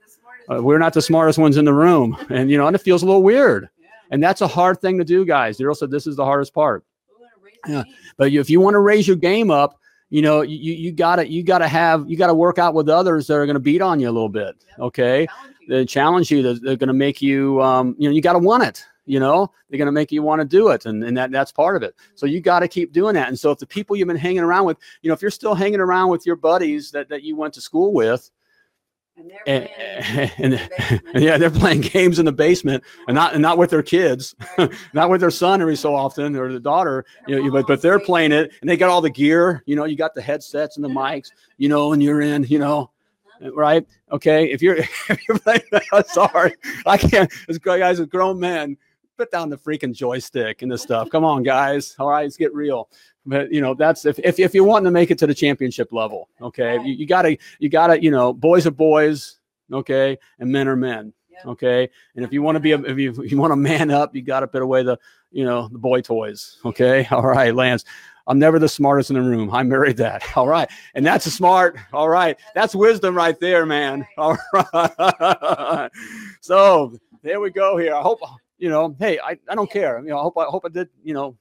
uh, 0.51 0.61
we're 0.61 0.79
not 0.79 0.93
the 0.93 1.01
smartest 1.01 1.39
ones 1.39 1.57
in 1.57 1.65
the 1.65 1.73
room, 1.73 2.17
and 2.29 2.49
you 2.51 2.57
know, 2.57 2.67
and 2.67 2.75
it 2.75 2.79
feels 2.79 3.03
a 3.03 3.05
little 3.05 3.23
weird. 3.23 3.69
Yeah. 3.79 3.87
And 4.11 4.23
that's 4.23 4.41
a 4.41 4.47
hard 4.47 4.81
thing 4.81 4.97
to 4.97 5.03
do, 5.05 5.25
guys. 5.25 5.57
Daryl 5.57 5.75
said 5.75 5.89
this 5.91 6.05
is 6.07 6.15
the 6.15 6.25
hardest 6.25 6.53
part. 6.53 6.83
We 7.17 7.23
wanna 7.23 7.31
raise 7.43 7.50
the 7.50 7.50
Yeah. 7.67 7.83
But 8.17 8.31
if 8.33 8.49
you 8.49 8.59
want 8.59 8.75
to 8.75 8.79
raise 8.79 9.07
your 9.07 9.17
game 9.17 9.51
up, 9.51 9.79
you 10.09 10.21
know, 10.21 10.41
you 10.41 10.73
you 10.73 10.91
gotta 10.91 11.27
you 11.27 11.41
gotta 11.41 11.67
have 11.67 12.09
you 12.09 12.17
gotta 12.17 12.33
work 12.33 12.59
out 12.59 12.73
with 12.73 12.89
others 12.89 13.27
that 13.27 13.35
are 13.35 13.45
gonna 13.45 13.59
beat 13.59 13.81
on 13.81 13.99
you 13.99 14.09
a 14.09 14.11
little 14.11 14.29
bit. 14.29 14.55
Okay, 14.77 15.25
they 15.69 15.85
challenge 15.85 16.29
you. 16.29 16.43
They're, 16.43 16.53
they're 16.55 16.75
gonna 16.75 16.93
make 16.93 17.21
you, 17.21 17.61
um, 17.61 17.95
you 17.97 18.09
know, 18.09 18.13
you 18.13 18.21
gotta 18.21 18.39
want 18.39 18.63
it. 18.63 18.85
You 19.05 19.21
know, 19.21 19.51
they're 19.69 19.79
gonna 19.79 19.91
make 19.91 20.11
you 20.11 20.21
want 20.21 20.41
to 20.41 20.45
do 20.45 20.67
it, 20.69 20.85
and 20.85 21.01
and 21.03 21.15
that 21.15 21.31
that's 21.31 21.53
part 21.53 21.77
of 21.77 21.83
it. 21.83 21.95
So 22.15 22.25
you 22.25 22.41
got 22.41 22.59
to 22.59 22.67
keep 22.67 22.91
doing 22.91 23.15
that. 23.15 23.29
And 23.29 23.39
so 23.39 23.51
if 23.51 23.59
the 23.59 23.65
people 23.65 23.95
you've 23.95 24.09
been 24.09 24.17
hanging 24.17 24.41
around 24.41 24.65
with, 24.65 24.77
you 25.01 25.07
know, 25.07 25.13
if 25.13 25.21
you're 25.21 25.31
still 25.31 25.55
hanging 25.55 25.79
around 25.79 26.09
with 26.09 26.25
your 26.25 26.35
buddies 26.35 26.91
that 26.91 27.07
that 27.07 27.23
you 27.23 27.37
went 27.37 27.53
to 27.53 27.61
school 27.61 27.93
with, 27.93 28.29
And 29.47 29.67
and, 29.67 29.69
eh, 29.75 30.29
and, 30.37 30.53
the 30.53 30.69
basement. 30.77 31.01
yeah, 31.15 31.37
they're 31.37 31.49
playing 31.49 31.81
games 31.81 32.19
in 32.19 32.25
the 32.25 32.31
basement 32.31 32.83
and 33.07 33.15
not 33.15 33.33
and 33.33 33.41
not 33.41 33.57
with 33.57 33.69
their 33.69 33.83
kids, 33.83 34.35
Right. 34.57 34.71
not 34.93 35.09
with 35.09 35.21
their 35.21 35.31
son 35.31 35.61
every 35.61 35.75
so 35.75 35.95
often 35.95 36.35
or 36.35 36.51
the 36.51 36.59
daughter. 36.59 37.05
You 37.27 37.43
know, 37.43 37.51
but 37.51 37.67
but 37.67 37.81
they're 37.81 37.99
playing 37.99 38.31
it 38.31 38.51
and 38.61 38.69
they 38.69 38.77
got 38.77 38.89
all 38.89 39.01
the 39.01 39.09
gear. 39.09 39.63
You 39.65 39.75
know, 39.75 39.85
you 39.85 39.95
got 39.95 40.13
the 40.13 40.21
headsets 40.21 40.75
and 40.75 40.83
the 40.85 40.89
mics. 40.89 41.29
You 41.57 41.69
know, 41.69 41.93
and 41.93 42.01
you're 42.03 42.21
in. 42.21 42.43
You 42.43 42.59
know, 42.59 42.91
right? 43.53 43.85
Okay. 44.11 44.51
If 44.51 44.61
you're 44.61 44.75
if 45.09 45.27
you're 45.27 45.39
playing, 45.39 45.61
sorry, 46.07 46.55
I 46.85 46.97
can't. 46.97 47.31
Guy- 47.61 47.79
guys, 47.79 47.99
a 47.99 48.05
grown 48.05 48.39
men. 48.39 48.77
Put 49.17 49.29
down 49.31 49.49
the 49.49 49.57
freaking 49.57 49.93
joystick 49.93 50.63
and 50.63 50.71
this 50.71 50.81
stuff. 50.81 51.09
Come 51.11 51.23
on, 51.23 51.43
guys. 51.43 51.95
All 51.99 52.09
right, 52.09 52.23
let's 52.23 52.37
get 52.37 52.51
real. 52.55 52.89
But 53.25 53.51
you 53.51 53.61
know, 53.61 53.73
that's 53.73 54.05
if 54.05 54.17
if, 54.19 54.39
if 54.39 54.53
you 54.55 54.63
want 54.63 54.85
to 54.85 54.91
make 54.91 55.11
it 55.11 55.17
to 55.19 55.27
the 55.27 55.35
championship 55.35 55.91
level, 55.91 56.27
okay, 56.41 56.77
Right. 56.77 56.85
you, 56.87 56.93
you 56.93 57.05
gotta 57.05 57.37
you 57.59 57.69
gotta 57.69 58.01
you 58.01 58.09
know, 58.11 58.33
boys 58.33 58.65
are 58.65 58.71
boys, 58.71 59.39
okay, 59.71 60.17
and 60.39 60.51
men 60.51 60.67
are 60.67 60.75
men, 60.75 61.13
Yep. 61.29 61.45
okay. 61.47 61.89
And 62.15 62.25
if 62.25 62.33
you 62.33 62.41
want 62.41 62.55
to 62.55 62.59
be 62.59 62.71
a, 62.71 62.79
if 62.81 62.97
you 62.97 63.11
if 63.21 63.31
you 63.31 63.37
want 63.37 63.51
to 63.51 63.55
man 63.57 63.91
up, 63.91 64.15
you 64.15 64.21
got 64.23 64.39
to 64.39 64.47
put 64.47 64.61
away 64.63 64.81
the 64.83 64.97
you 65.31 65.45
know 65.45 65.67
the 65.67 65.77
boy 65.77 66.01
toys, 66.01 66.57
okay. 66.65 67.05
All 67.11 67.21
right, 67.25 67.53
Lance. 67.53 67.85
I'm 68.27 68.37
never 68.37 68.59
the 68.59 68.69
smartest 68.69 69.09
in 69.09 69.15
the 69.15 69.21
room. 69.23 69.49
I 69.51 69.63
married 69.63 69.97
that. 69.97 70.21
All 70.37 70.47
right. 70.47 70.69
And 70.93 71.03
that's 71.03 71.25
a 71.25 71.31
smart. 71.31 71.75
All 71.91 72.07
right. 72.07 72.39
That's 72.53 72.75
wisdom 72.75 73.15
right 73.15 73.37
there, 73.39 73.65
man. 73.65 74.05
All 74.15 74.37
right. 74.53 75.89
So 76.41 76.93
there 77.23 77.39
we 77.39 77.49
go 77.49 77.77
here. 77.77 77.95
I 77.95 78.01
hope, 78.01 78.19
you 78.59 78.69
know, 78.69 78.95
hey, 78.99 79.19
I, 79.19 79.37
I 79.49 79.55
don't 79.55 79.69
care. 79.69 79.99
You 79.99 80.09
know, 80.09 80.19
I 80.19 80.21
hope 80.21 80.37
I 80.37 80.45
hope 80.45 80.65
I 80.65 80.69
did, 80.69 80.89
you 81.03 81.13
know, 81.15 81.35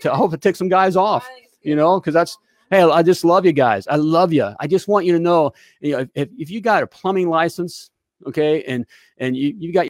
to, 0.00 0.30
it 0.32 0.40
took 0.40 0.56
some 0.56 0.68
guys 0.68 0.96
off, 0.96 1.28
you 1.62 1.76
know, 1.76 2.00
because 2.00 2.14
that's 2.14 2.36
hey, 2.70 2.82
I 2.82 3.02
just 3.02 3.24
love 3.24 3.44
you 3.46 3.52
guys. 3.52 3.86
I 3.86 3.96
love 3.96 4.32
you. 4.32 4.48
I 4.58 4.66
just 4.66 4.88
want 4.88 5.06
you 5.06 5.12
to 5.12 5.20
know, 5.20 5.52
you 5.80 5.92
know, 5.92 6.08
if, 6.14 6.28
if 6.36 6.50
you 6.50 6.60
got 6.60 6.82
a 6.82 6.86
plumbing 6.86 7.28
license, 7.28 7.90
okay, 8.26 8.62
and 8.64 8.86
and 9.18 9.36
you 9.36 9.54
you 9.58 9.72
got 9.72 9.88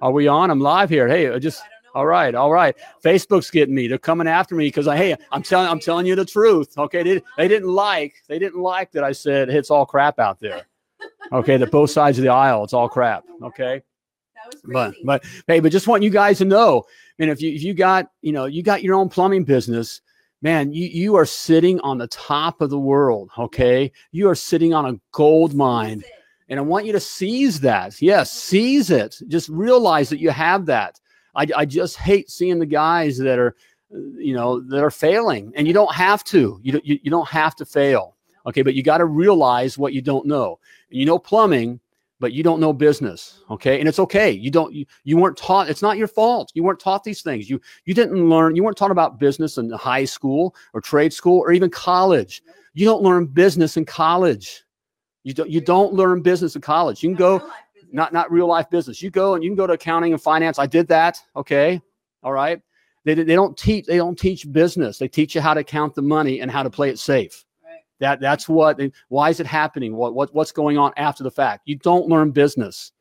are 0.00 0.12
we 0.12 0.28
on? 0.28 0.50
I'm 0.50 0.60
live 0.60 0.90
here. 0.90 1.08
Hey, 1.08 1.38
just. 1.40 1.62
All 1.98 2.06
right, 2.06 2.32
all 2.32 2.52
right. 2.52 2.76
Facebook's 3.04 3.50
getting 3.50 3.74
me. 3.74 3.88
They're 3.88 3.98
coming 3.98 4.28
after 4.28 4.54
me 4.54 4.68
because 4.68 4.86
I 4.86 4.96
hey, 4.96 5.16
I'm 5.32 5.42
telling 5.42 5.68
I'm 5.68 5.80
telling 5.80 6.06
you 6.06 6.14
the 6.14 6.24
truth. 6.24 6.78
Okay, 6.78 7.02
they, 7.02 7.22
they 7.36 7.48
didn't 7.48 7.68
like 7.68 8.14
they 8.28 8.38
didn't 8.38 8.60
like 8.60 8.92
that 8.92 9.02
I 9.02 9.10
said 9.10 9.48
it's 9.48 9.68
all 9.68 9.84
crap 9.84 10.20
out 10.20 10.38
there. 10.38 10.62
Okay, 11.32 11.56
that 11.56 11.72
both 11.72 11.90
sides 11.90 12.16
of 12.16 12.22
the 12.22 12.30
aisle, 12.30 12.62
it's 12.62 12.72
all 12.72 12.88
crap. 12.88 13.24
Okay, 13.42 13.82
That 14.36 14.60
but 14.72 14.94
but 15.04 15.24
hey, 15.48 15.58
but 15.58 15.72
just 15.72 15.88
want 15.88 16.04
you 16.04 16.10
guys 16.10 16.38
to 16.38 16.44
know, 16.44 16.84
and 17.18 17.30
if 17.30 17.42
you 17.42 17.52
if 17.52 17.64
you 17.64 17.74
got 17.74 18.12
you 18.22 18.30
know 18.30 18.44
you 18.44 18.62
got 18.62 18.84
your 18.84 18.94
own 18.94 19.08
plumbing 19.08 19.42
business, 19.42 20.00
man, 20.40 20.72
you 20.72 20.86
you 20.86 21.16
are 21.16 21.26
sitting 21.26 21.80
on 21.80 21.98
the 21.98 22.06
top 22.06 22.60
of 22.60 22.70
the 22.70 22.78
world. 22.78 23.28
Okay, 23.36 23.90
you 24.12 24.28
are 24.28 24.36
sitting 24.36 24.72
on 24.72 24.86
a 24.86 25.00
gold 25.10 25.52
mine. 25.52 26.04
And 26.50 26.58
I 26.58 26.62
want 26.62 26.86
you 26.86 26.92
to 26.92 27.00
seize 27.00 27.60
that. 27.60 28.00
Yes, 28.00 28.32
seize 28.32 28.90
it. 28.90 29.18
Just 29.28 29.50
realize 29.50 30.08
that 30.08 30.18
you 30.18 30.30
have 30.30 30.64
that. 30.64 30.98
I, 31.38 31.46
I 31.56 31.64
just 31.64 31.96
hate 31.96 32.30
seeing 32.30 32.58
the 32.58 32.66
guys 32.66 33.16
that 33.18 33.38
are, 33.38 33.54
you 33.90 34.34
know, 34.34 34.60
that 34.60 34.82
are 34.82 34.90
failing. 34.90 35.52
And 35.54 35.66
you 35.68 35.72
don't 35.72 35.94
have 35.94 36.24
to. 36.24 36.58
You 36.62 36.72
don't, 36.72 36.84
you, 36.84 36.98
you 37.02 37.10
don't 37.10 37.28
have 37.28 37.54
to 37.56 37.64
fail. 37.64 38.16
Okay, 38.46 38.62
but 38.62 38.74
you 38.74 38.82
got 38.82 38.98
to 38.98 39.04
realize 39.04 39.78
what 39.78 39.92
you 39.92 40.02
don't 40.02 40.26
know. 40.26 40.58
You 40.90 41.06
know 41.06 41.18
plumbing, 41.18 41.80
but 42.18 42.32
you 42.32 42.42
don't 42.42 42.60
know 42.60 42.72
business. 42.72 43.42
Okay, 43.50 43.78
and 43.78 43.88
it's 43.88 43.98
okay. 43.98 44.30
You 44.30 44.50
don't. 44.50 44.72
You, 44.72 44.86
you 45.04 45.16
weren't 45.16 45.36
taught. 45.36 45.68
It's 45.68 45.82
not 45.82 45.96
your 45.98 46.08
fault. 46.08 46.50
You 46.54 46.64
weren't 46.64 46.80
taught 46.80 47.04
these 47.04 47.22
things. 47.22 47.48
You 47.48 47.60
you 47.84 47.94
didn't 47.94 48.28
learn. 48.28 48.56
You 48.56 48.64
weren't 48.64 48.76
taught 48.76 48.90
about 48.90 49.20
business 49.20 49.58
in 49.58 49.70
high 49.70 50.06
school 50.06 50.56
or 50.72 50.80
trade 50.80 51.12
school 51.12 51.40
or 51.40 51.52
even 51.52 51.70
college. 51.70 52.42
You 52.74 52.86
don't 52.86 53.02
learn 53.02 53.26
business 53.26 53.76
in 53.76 53.84
college. 53.84 54.64
You 55.24 55.34
don't. 55.34 55.50
You 55.50 55.60
don't 55.60 55.92
learn 55.92 56.22
business 56.22 56.56
in 56.56 56.62
college. 56.62 57.02
You 57.02 57.10
can 57.10 57.16
go. 57.16 57.50
Not 57.92 58.12
not 58.12 58.30
real 58.30 58.46
life 58.46 58.70
business. 58.70 59.02
You 59.02 59.10
go 59.10 59.34
and 59.34 59.42
you 59.42 59.50
can 59.50 59.56
go 59.56 59.66
to 59.66 59.74
accounting 59.74 60.12
and 60.12 60.20
finance. 60.20 60.58
I 60.58 60.66
did 60.66 60.88
that. 60.88 61.20
Okay, 61.36 61.80
all 62.22 62.32
right. 62.32 62.60
They, 63.04 63.14
they 63.14 63.34
don't 63.34 63.56
teach 63.56 63.86
they 63.86 63.96
don't 63.96 64.18
teach 64.18 64.50
business. 64.52 64.98
They 64.98 65.08
teach 65.08 65.34
you 65.34 65.40
how 65.40 65.54
to 65.54 65.64
count 65.64 65.94
the 65.94 66.02
money 66.02 66.40
and 66.40 66.50
how 66.50 66.62
to 66.62 66.70
play 66.70 66.90
it 66.90 66.98
safe. 66.98 67.44
Right. 67.64 67.80
That 68.00 68.20
that's 68.20 68.48
what. 68.48 68.80
Why 69.08 69.30
is 69.30 69.40
it 69.40 69.46
happening? 69.46 69.96
What 69.96 70.14
what 70.14 70.34
what's 70.34 70.52
going 70.52 70.78
on 70.78 70.92
after 70.96 71.22
the 71.22 71.30
fact? 71.30 71.62
You 71.66 71.76
don't 71.76 72.08
learn 72.08 72.30
business. 72.30 72.92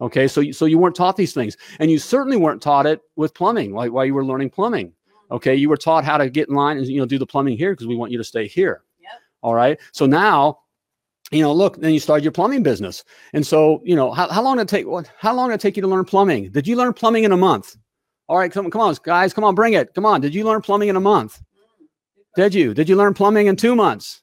Okay, 0.00 0.26
so 0.26 0.40
you, 0.40 0.52
so 0.52 0.64
you 0.66 0.76
weren't 0.76 0.96
taught 0.96 1.16
these 1.16 1.32
things, 1.32 1.56
and 1.78 1.90
you 1.90 1.98
certainly 1.98 2.36
weren't 2.36 2.60
taught 2.60 2.84
it 2.84 3.00
with 3.16 3.32
plumbing. 3.32 3.72
Like 3.72 3.92
while 3.92 4.04
you 4.04 4.14
were 4.14 4.24
learning 4.24 4.50
plumbing. 4.50 4.92
Okay, 5.30 5.54
you 5.54 5.68
were 5.68 5.76
taught 5.76 6.04
how 6.04 6.18
to 6.18 6.28
get 6.28 6.48
in 6.48 6.54
line 6.54 6.76
and 6.76 6.86
you 6.86 6.98
know 6.98 7.06
do 7.06 7.18
the 7.18 7.26
plumbing 7.26 7.56
here 7.56 7.72
because 7.72 7.86
we 7.86 7.96
want 7.96 8.12
you 8.12 8.18
to 8.18 8.24
stay 8.24 8.46
here. 8.46 8.82
Yep. 9.00 9.12
All 9.42 9.54
right. 9.54 9.80
So 9.92 10.04
now, 10.04 10.58
you 11.30 11.42
know, 11.42 11.52
look, 11.52 11.80
then 11.80 11.92
you 11.92 12.00
started 12.00 12.22
your 12.22 12.32
plumbing 12.32 12.62
business. 12.62 13.04
And 13.32 13.46
so, 13.46 13.80
you 13.84 13.96
know, 13.96 14.12
how, 14.12 14.28
how 14.28 14.42
long 14.42 14.56
did 14.56 14.62
it 14.62 14.68
take? 14.68 14.86
What, 14.86 15.10
how 15.18 15.34
long 15.34 15.48
did 15.48 15.56
it 15.56 15.60
take 15.60 15.76
you 15.76 15.82
to 15.82 15.88
learn 15.88 16.04
plumbing? 16.04 16.50
Did 16.50 16.66
you 16.66 16.76
learn 16.76 16.92
plumbing 16.92 17.24
in 17.24 17.32
a 17.32 17.36
month? 17.36 17.76
All 18.28 18.38
right, 18.38 18.50
come, 18.50 18.70
come 18.70 18.80
on, 18.80 18.96
guys, 19.02 19.34
come 19.34 19.44
on, 19.44 19.54
bring 19.54 19.74
it. 19.74 19.94
Come 19.94 20.06
on. 20.06 20.20
Did 20.20 20.34
you 20.34 20.44
learn 20.44 20.62
plumbing 20.62 20.88
in 20.88 20.96
a 20.96 21.00
month? 21.00 21.42
Did 22.36 22.54
you? 22.54 22.74
Did 22.74 22.88
you 22.88 22.96
learn 22.96 23.14
plumbing 23.14 23.46
in 23.46 23.56
two 23.56 23.76
months? 23.76 24.22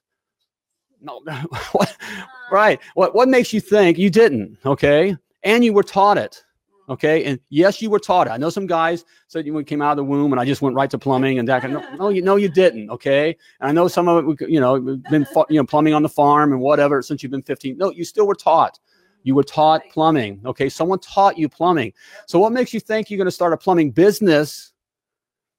No. 1.02 1.22
what, 1.72 1.89
uh. 1.89 2.26
right. 2.52 2.80
What, 2.93 3.16
what 3.16 3.30
makes 3.30 3.54
you 3.54 3.62
think 3.62 3.97
you 3.97 4.10
didn't? 4.10 4.58
Okay. 4.66 5.16
And 5.43 5.64
you 5.66 5.74
were 5.74 5.84
taught 5.84 6.18
it. 6.18 6.43
Okay. 6.89 7.23
And 7.23 7.39
yes, 7.49 7.82
you 7.82 7.89
were 7.89 7.99
taught 7.99 8.27
it. 8.27 8.32
I 8.32 8.38
know 8.38 8.49
some 8.49 8.67
guys 8.67 9.05
said 9.27 9.45
you 9.45 9.63
came 9.63 9.82
out 9.82 9.91
of 9.91 9.97
the 9.97 10.03
womb 10.03 10.34
and 10.34 10.39
I 10.41 10.45
just 10.45 10.61
went 10.61 10.75
right 10.75 10.89
to 10.89 10.97
plumbing 10.97 11.39
and 11.39 11.47
that. 11.47 11.69
No, 11.69 11.84
no, 11.95 12.09
you 12.09 12.21
know, 12.21 12.36
you 12.36 12.49
didn't. 12.49 12.89
Okay. 12.89 13.38
And 13.59 13.69
I 13.69 13.71
know 13.71 13.88
some 13.88 14.07
of 14.07 14.27
it, 14.27 14.49
you 14.49 14.59
know, 14.59 14.79
been, 14.79 15.25
you 15.49 15.57
know, 15.57 15.65
plumbing 15.65 15.93
on 15.93 16.03
the 16.03 16.09
farm 16.09 16.51
and 16.51 16.61
whatever 16.61 17.01
since 17.01 17.23
you've 17.23 17.32
been 17.32 17.43
15. 17.43 17.77
No, 17.77 17.91
you 17.91 18.03
still 18.03 18.27
were 18.27 18.36
taught. 18.36 18.79
You 19.23 19.36
were 19.36 19.43
taught 19.43 19.84
plumbing. 19.91 20.41
Okay. 20.45 20.67
Someone 20.69 20.99
taught 20.99 21.38
you 21.38 21.47
plumbing. 21.47 21.93
So 22.25 22.39
what 22.39 22.51
makes 22.51 22.73
you 22.73 22.79
think 22.79 23.09
you're 23.09 23.17
going 23.17 23.25
to 23.25 23.32
start 23.32 23.53
a 23.53 23.57
plumbing 23.57 23.91
business? 23.91 24.73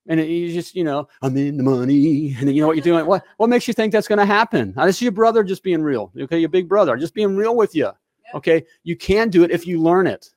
And 0.09 0.19
it, 0.19 0.27
you 0.29 0.53
just, 0.53 0.75
you 0.75 0.83
know, 0.83 1.09
I'm 1.23 1.37
in 1.37 1.57
the 1.57 1.63
money. 1.63 2.35
And 2.39 2.53
you 2.53 2.61
know 2.61 2.67
what 2.67 2.77
you're 2.77 2.83
doing? 2.83 3.07
What, 3.07 3.25
what 3.37 3.49
makes 3.49 3.69
you 3.69 3.75
think 3.75 3.93
that's 3.93 4.09
going 4.09 4.19
to 4.19 4.27
happen? 4.27 4.75
Now, 4.77 4.85
this 4.85 4.97
is 4.97 5.03
your 5.03 5.13
brother 5.13 5.45
just 5.45 5.63
being 5.63 5.81
real. 5.81 6.13
Okay. 6.19 6.41
Your 6.41 6.49
big 6.49 6.69
brother 6.69 6.97
just 6.97 7.15
being 7.15 7.37
real 7.37 7.57
with 7.57 7.75
you. 7.75 7.91
Okay. 8.35 8.65
You 8.83 8.97
can 8.97 9.31
do 9.31 9.45
it 9.45 9.53
if 9.53 9.67
you 9.67 9.81
learn 9.81 10.09
it. 10.09 10.29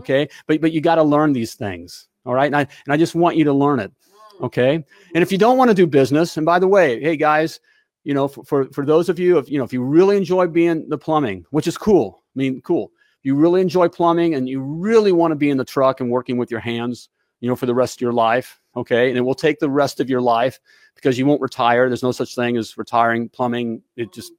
Okay. 0.00 0.28
But, 0.46 0.60
but 0.60 0.72
you 0.72 0.80
got 0.80 0.96
to 0.96 1.02
learn 1.02 1.32
these 1.32 1.54
things. 1.54 2.08
All 2.26 2.34
right. 2.34 2.46
And 2.46 2.56
I, 2.56 2.60
and 2.60 2.92
I 2.92 2.96
just 2.96 3.14
want 3.14 3.36
you 3.36 3.44
to 3.44 3.52
learn 3.52 3.80
it. 3.80 3.92
Okay. 4.40 4.74
And 5.14 5.22
if 5.22 5.30
you 5.30 5.38
don't 5.38 5.58
want 5.58 5.68
to 5.68 5.74
do 5.74 5.86
business, 5.86 6.36
and 6.36 6.46
by 6.46 6.58
the 6.58 6.68
way, 6.68 7.00
hey 7.00 7.16
guys, 7.16 7.60
you 8.04 8.14
know, 8.14 8.26
for, 8.28 8.44
for, 8.44 8.64
for 8.72 8.86
those 8.86 9.08
of 9.08 9.18
you, 9.18 9.38
if 9.38 9.50
you 9.50 9.58
know, 9.58 9.64
if 9.64 9.72
you 9.72 9.82
really 9.82 10.16
enjoy 10.16 10.46
being 10.46 10.88
the 10.88 10.96
plumbing, 10.96 11.44
which 11.50 11.66
is 11.66 11.76
cool, 11.76 12.22
I 12.34 12.38
mean, 12.38 12.60
cool. 12.62 12.90
You 13.22 13.34
really 13.34 13.60
enjoy 13.60 13.88
plumbing 13.88 14.34
and 14.34 14.48
you 14.48 14.62
really 14.62 15.12
want 15.12 15.32
to 15.32 15.36
be 15.36 15.50
in 15.50 15.58
the 15.58 15.64
truck 15.64 16.00
and 16.00 16.10
working 16.10 16.38
with 16.38 16.50
your 16.50 16.60
hands, 16.60 17.10
you 17.40 17.48
know, 17.48 17.56
for 17.56 17.66
the 17.66 17.74
rest 17.74 17.98
of 17.98 18.00
your 18.00 18.14
life, 18.14 18.58
okay, 18.74 19.08
and 19.10 19.18
it 19.18 19.20
will 19.20 19.34
take 19.34 19.58
the 19.58 19.68
rest 19.68 20.00
of 20.00 20.08
your 20.08 20.22
life 20.22 20.58
because 20.94 21.18
you 21.18 21.26
won't 21.26 21.42
retire. 21.42 21.88
There's 21.88 22.02
no 22.02 22.12
such 22.12 22.34
thing 22.34 22.56
as 22.56 22.78
retiring 22.78 23.28
plumbing. 23.28 23.82
It 23.96 24.12
just 24.12 24.32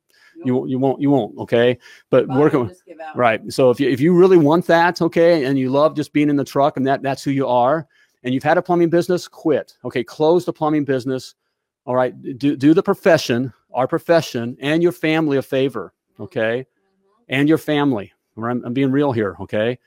you 0.45 0.55
won't, 0.55 0.69
you 0.69 0.79
won't, 0.79 1.01
you 1.01 1.09
won't, 1.09 1.37
okay. 1.37 1.77
But 2.09 2.27
Body 2.27 2.39
working 2.39 2.59
with 2.61 2.69
just 2.69 2.85
give 2.85 2.99
out. 2.99 3.15
Right. 3.15 3.41
So 3.51 3.69
if 3.69 3.79
you 3.79 3.89
if 3.89 3.99
you 3.99 4.13
really 4.15 4.37
want 4.37 4.65
that, 4.67 5.01
okay, 5.01 5.45
and 5.45 5.57
you 5.57 5.69
love 5.69 5.95
just 5.95 6.13
being 6.13 6.29
in 6.29 6.35
the 6.35 6.43
truck 6.45 6.77
and 6.77 6.85
that 6.87 7.01
that's 7.01 7.23
who 7.23 7.31
you 7.31 7.47
are, 7.47 7.87
and 8.23 8.33
you've 8.33 8.43
had 8.43 8.57
a 8.57 8.61
plumbing 8.61 8.89
business, 8.89 9.27
quit. 9.27 9.77
Okay, 9.85 10.03
close 10.03 10.45
the 10.45 10.53
plumbing 10.53 10.85
business. 10.85 11.35
All 11.85 11.95
right, 11.95 12.13
do 12.37 12.55
do 12.55 12.73
the 12.73 12.83
profession, 12.83 13.51
our 13.73 13.87
profession, 13.87 14.55
and 14.61 14.83
your 14.83 14.91
family 14.91 15.37
a 15.37 15.41
favor, 15.41 15.93
okay, 16.19 16.59
Mhm. 16.59 17.23
and 17.29 17.49
your 17.49 17.57
family. 17.57 18.13
I'm, 18.37 18.63
I'm 18.65 18.73
being 18.73 18.91
real 18.91 19.11
here, 19.11 19.35
okay. 19.41 19.77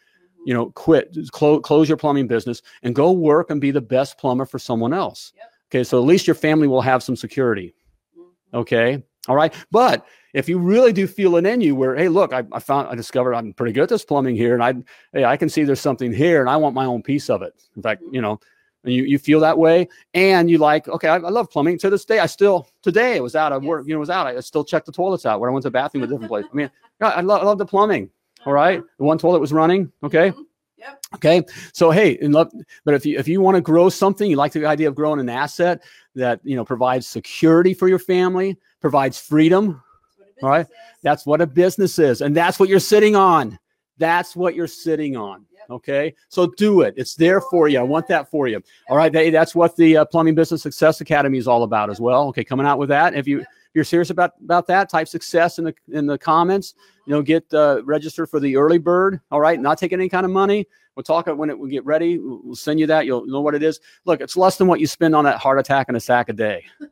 You 0.47 0.53
know, 0.53 0.67
quit, 0.73 1.17
close 1.33 1.61
close 1.63 1.89
your 1.89 1.97
plumbing 1.97 2.27
business, 2.27 2.63
and 2.83 2.95
go 2.95 3.13
work 3.13 3.51
and 3.51 3.61
be 3.61 3.71
the 3.71 3.81
best 3.81 4.19
plumber 4.19 4.45
for 4.45 4.59
someone 4.59 4.93
else. 4.93 5.33
Yep. 5.37 5.51
Okay, 5.71 5.85
so 5.85 5.99
at 5.99 6.05
least 6.05 6.27
your 6.27 6.35
family 6.35 6.69
will 6.69 6.83
have 6.83 7.03
some 7.03 7.17
security. 7.17 7.75
Mhm. 8.17 8.59
Okay. 8.59 9.03
All 9.29 9.37
right. 9.37 9.55
But 9.71 10.07
if 10.35 10.49
you 10.49 10.59
really 10.59 10.93
do 10.93 11.07
feel 11.07 11.37
it 11.37 11.47
in 11.47 11.61
you 11.61 11.75
where, 11.75 11.97
hey, 11.97 12.09
look, 12.09 12.33
I, 12.33 12.45
I 12.53 12.59
found, 12.59 12.89
I 12.89 12.95
discovered 12.95 13.35
I'm 13.35 13.53
pretty 13.55 13.73
good 13.73 13.85
at 13.85 13.89
this 13.89 14.05
plumbing 14.05 14.37
here. 14.37 14.55
And 14.55 14.63
I, 14.63 14.75
hey, 15.13 15.25
I 15.25 15.37
can 15.37 15.49
see 15.49 15.65
there's 15.65 15.81
something 15.81 16.13
here 16.13 16.41
and 16.41 16.51
I 16.51 16.57
want 16.57 16.75
my 16.75 16.85
own 16.85 17.03
piece 17.03 17.31
of 17.31 17.43
it. 17.43 17.55
In 17.77 17.83
fact, 17.83 18.03
you 18.11 18.21
know, 18.21 18.39
and 18.85 18.93
you, 18.93 19.05
you 19.05 19.19
feel 19.19 19.41
that 19.41 19.57
way 19.57 19.89
and 20.13 20.51
you 20.51 20.59
like, 20.59 20.89
okay, 20.89 21.09
I, 21.09 21.15
I 21.17 21.31
love 21.31 21.51
plumbing 21.51 21.79
to 21.79 21.91
this 21.91 22.05
day. 22.05 22.19
I 22.19 22.27
still, 22.27 22.69
today 22.83 23.17
it 23.17 23.23
was 23.23 23.35
out 23.35 23.53
of 23.53 23.65
work, 23.65 23.87
you 23.87 23.95
know, 23.95 23.99
it 23.99 24.01
was 24.01 24.11
out. 24.11 24.27
I 24.27 24.39
still 24.41 24.65
check 24.65 24.85
the 24.85 24.93
toilets 24.93 25.25
out 25.25 25.41
where 25.41 25.49
I 25.49 25.53
went 25.53 25.63
to 25.63 25.69
the 25.69 25.73
bathroom 25.73 26.03
at 26.05 26.11
a 26.11 26.13
different 26.13 26.29
place. 26.31 26.45
I 26.53 26.55
mean, 26.55 26.71
I, 27.01 27.11
I, 27.13 27.21
love, 27.23 27.43
I 27.43 27.45
love 27.47 27.59
the 27.59 27.67
plumbing. 27.67 28.11
All 28.45 28.53
right. 28.53 28.83
The 28.99 29.05
one 29.05 29.17
toilet 29.17 29.41
was 29.41 29.53
running. 29.55 29.91
Okay. 30.03 30.33
Mhm. 30.33 30.45
Yep. 30.85 31.07
Okay. 31.15 31.43
So 31.73 31.91
hey, 31.91 32.19
and 32.19 32.35
love, 32.35 32.53
but 32.85 32.95
if 32.95 33.07
you 33.07 33.19
if 33.19 33.27
you 33.27 33.41
want 33.41 33.55
to 33.55 33.61
grow 33.61 33.89
something, 33.89 34.31
you 34.31 34.37
like 34.37 34.53
the 34.53 34.67
idea 34.67 34.89
of 34.89 34.95
growing 34.95 35.21
an 35.21 35.29
asset 35.29 35.83
that 36.15 36.41
you 36.45 36.57
know 36.57 36.65
provides 36.65 37.07
security 37.07 37.73
for 37.73 37.89
your 37.89 37.99
family, 37.99 38.59
provides 38.81 39.19
freedom. 39.19 39.83
That's 40.09 40.19
what 40.19 40.29
a 40.43 40.45
All 40.45 40.51
right. 40.51 40.67
is. 40.67 40.73
That's 41.03 41.27
what 41.27 41.41
a 41.41 41.47
business 41.47 41.99
is, 41.99 42.21
and 42.21 42.37
that's 42.37 42.61
what 42.61 42.69
you're 42.69 42.81
sitting 42.81 43.17
on. 43.17 43.59
That's 43.97 44.37
what 44.37 44.55
you're 44.55 44.67
sitting 44.67 45.17
on. 45.17 45.47
Okay. 45.71 46.15
So 46.29 46.47
do 46.57 46.83
it. 46.83 46.95
It's 46.97 47.15
there 47.15 47.41
for 47.41 47.69
you. 47.69 47.79
I 47.79 47.83
want 47.83 48.09
that 48.09 48.31
for 48.31 48.49
you. 48.49 48.63
All 48.89 48.97
right. 48.97 49.13
They, 49.13 49.31
that's 49.31 49.55
what 49.55 49.77
the 49.77 49.99
uh, 49.99 50.05
Plumbing 50.05 50.35
Business 50.35 50.63
Success 50.63 51.01
Academy 51.01 51.39
is 51.39 51.49
all 51.49 51.63
about 51.63 51.91
as 51.91 52.01
well. 52.01 52.29
Okay. 52.29 52.45
Coming 52.45 52.67
out 52.67 52.79
with 52.79 52.89
that. 52.91 53.15
If 53.15 53.27
you 53.27 53.41
if 53.41 53.47
you're 53.75 53.85
serious 53.85 54.11
about 54.11 54.33
about 54.43 54.67
that, 54.69 54.89
type 54.89 55.09
success 55.09 55.59
in 55.59 55.65
the 55.65 55.75
in 55.93 56.07
the 56.07 56.19
comments. 56.19 56.75
You 57.07 57.13
know, 57.13 57.23
get 57.23 57.53
uh, 57.53 57.83
register 57.85 58.27
for 58.27 58.41
the 58.41 58.57
early 58.57 58.79
bird. 58.79 59.21
All 59.31 59.41
right. 59.41 59.61
Not 59.61 59.79
taking 59.79 60.01
any 60.01 60.09
kind 60.09 60.25
of 60.25 60.33
money. 60.33 60.67
We'll 60.95 61.03
talk 61.03 61.27
when 61.27 61.51
it 61.51 61.59
we 61.59 61.71
get 61.71 61.85
ready. 61.85 62.19
We'll 62.19 62.41
we'll 62.45 62.55
send 62.55 62.79
you 62.79 62.87
that. 62.87 63.07
You'll 63.07 63.27
know 63.27 63.41
what 63.41 63.55
it 63.55 63.63
is. 63.63 63.81
Look, 64.05 64.21
it's 64.21 64.37
less 64.37 64.59
than 64.59 64.69
what 64.69 64.81
you 64.81 64.87
spend 64.87 65.15
on 65.15 65.25
that 65.25 65.39
heart 65.39 65.59
attack 65.59 65.87
and 65.89 65.97
a 65.97 66.01
sack 66.01 66.29
a 66.29 66.33
day. 66.33 66.65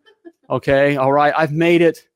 Okay. 0.51 0.97
All 0.97 1.13
right. 1.13 1.33
I've 1.35 1.53
made 1.53 1.81
it, 1.81 2.07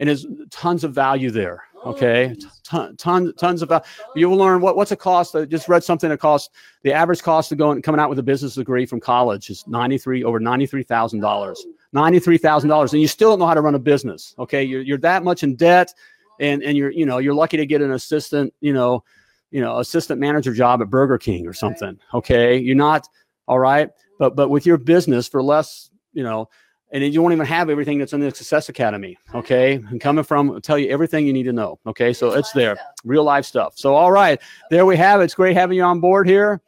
and 0.00 0.08
there's 0.08 0.26
tons 0.50 0.82
of 0.82 0.94
value 0.94 1.30
there. 1.30 1.62
Okay. 1.86 2.34
Ton, 2.64 2.96
ton, 2.96 3.32
tons 3.38 3.62
of 3.62 3.70
uh, 3.70 3.80
value. 3.80 3.86
You 4.14 4.30
will 4.30 4.36
learn 4.36 4.60
what, 4.60 4.76
what's 4.76 4.92
it 4.92 4.98
cost. 4.98 5.34
I 5.34 5.44
just 5.44 5.68
read 5.68 5.82
something 5.84 6.10
that 6.10 6.18
costs 6.18 6.50
the 6.82 6.92
average 6.92 7.22
cost 7.22 7.52
of 7.52 7.58
going 7.58 7.80
coming 7.82 8.00
out 8.00 8.10
with 8.10 8.18
a 8.18 8.22
business 8.22 8.54
degree 8.54 8.84
from 8.84 9.00
college 9.00 9.48
is 9.50 9.66
ninety 9.66 9.98
three 9.98 10.24
over 10.24 10.40
ninety 10.40 10.66
three 10.66 10.82
thousand 10.82 11.20
dollars. 11.20 11.64
Ninety 11.92 12.18
three 12.18 12.38
thousand 12.38 12.68
dollars, 12.68 12.92
and 12.92 13.00
you 13.00 13.08
still 13.08 13.30
don't 13.30 13.38
know 13.38 13.46
how 13.46 13.54
to 13.54 13.62
run 13.62 13.74
a 13.74 13.78
business. 13.78 14.34
Okay, 14.38 14.62
you're 14.62 14.82
you're 14.82 14.98
that 14.98 15.24
much 15.24 15.42
in 15.42 15.56
debt, 15.56 15.94
and 16.40 16.62
and 16.62 16.76
you're 16.76 16.90
you 16.90 17.06
know 17.06 17.18
you're 17.18 17.34
lucky 17.34 17.56
to 17.56 17.64
get 17.64 17.80
an 17.80 17.92
assistant 17.92 18.52
you 18.60 18.72
know 18.72 19.02
you 19.50 19.60
know 19.60 19.78
assistant 19.78 20.20
manager 20.20 20.52
job 20.52 20.82
at 20.82 20.90
Burger 20.90 21.16
King 21.16 21.46
or 21.46 21.54
something. 21.54 21.98
Okay, 22.12 22.58
you're 22.58 22.76
not 22.76 23.08
all 23.46 23.58
right, 23.58 23.88
but 24.18 24.36
but 24.36 24.50
with 24.50 24.66
your 24.66 24.76
business 24.76 25.26
for 25.28 25.42
less 25.42 25.90
you 26.12 26.22
know. 26.22 26.48
And 26.90 27.02
then 27.02 27.12
you 27.12 27.20
won't 27.20 27.34
even 27.34 27.44
have 27.46 27.68
everything 27.68 27.98
that's 27.98 28.14
in 28.14 28.20
the 28.20 28.30
Success 28.30 28.70
Academy. 28.70 29.18
Okay. 29.34 29.74
And 29.74 30.00
coming 30.00 30.24
from, 30.24 30.50
I'll 30.50 30.60
tell 30.60 30.78
you 30.78 30.88
everything 30.88 31.26
you 31.26 31.34
need 31.34 31.42
to 31.42 31.52
know. 31.52 31.78
Okay. 31.86 32.12
So 32.12 32.32
it's 32.32 32.52
there 32.52 32.78
real 33.04 33.24
life 33.24 33.44
stuff. 33.44 33.74
So, 33.76 33.94
all 33.94 34.10
right, 34.10 34.40
there 34.70 34.86
we 34.86 34.96
have 34.96 35.20
it. 35.20 35.24
It's 35.24 35.34
great 35.34 35.56
having 35.56 35.76
you 35.76 35.82
on 35.82 36.00
board 36.00 36.26
here. 36.26 36.60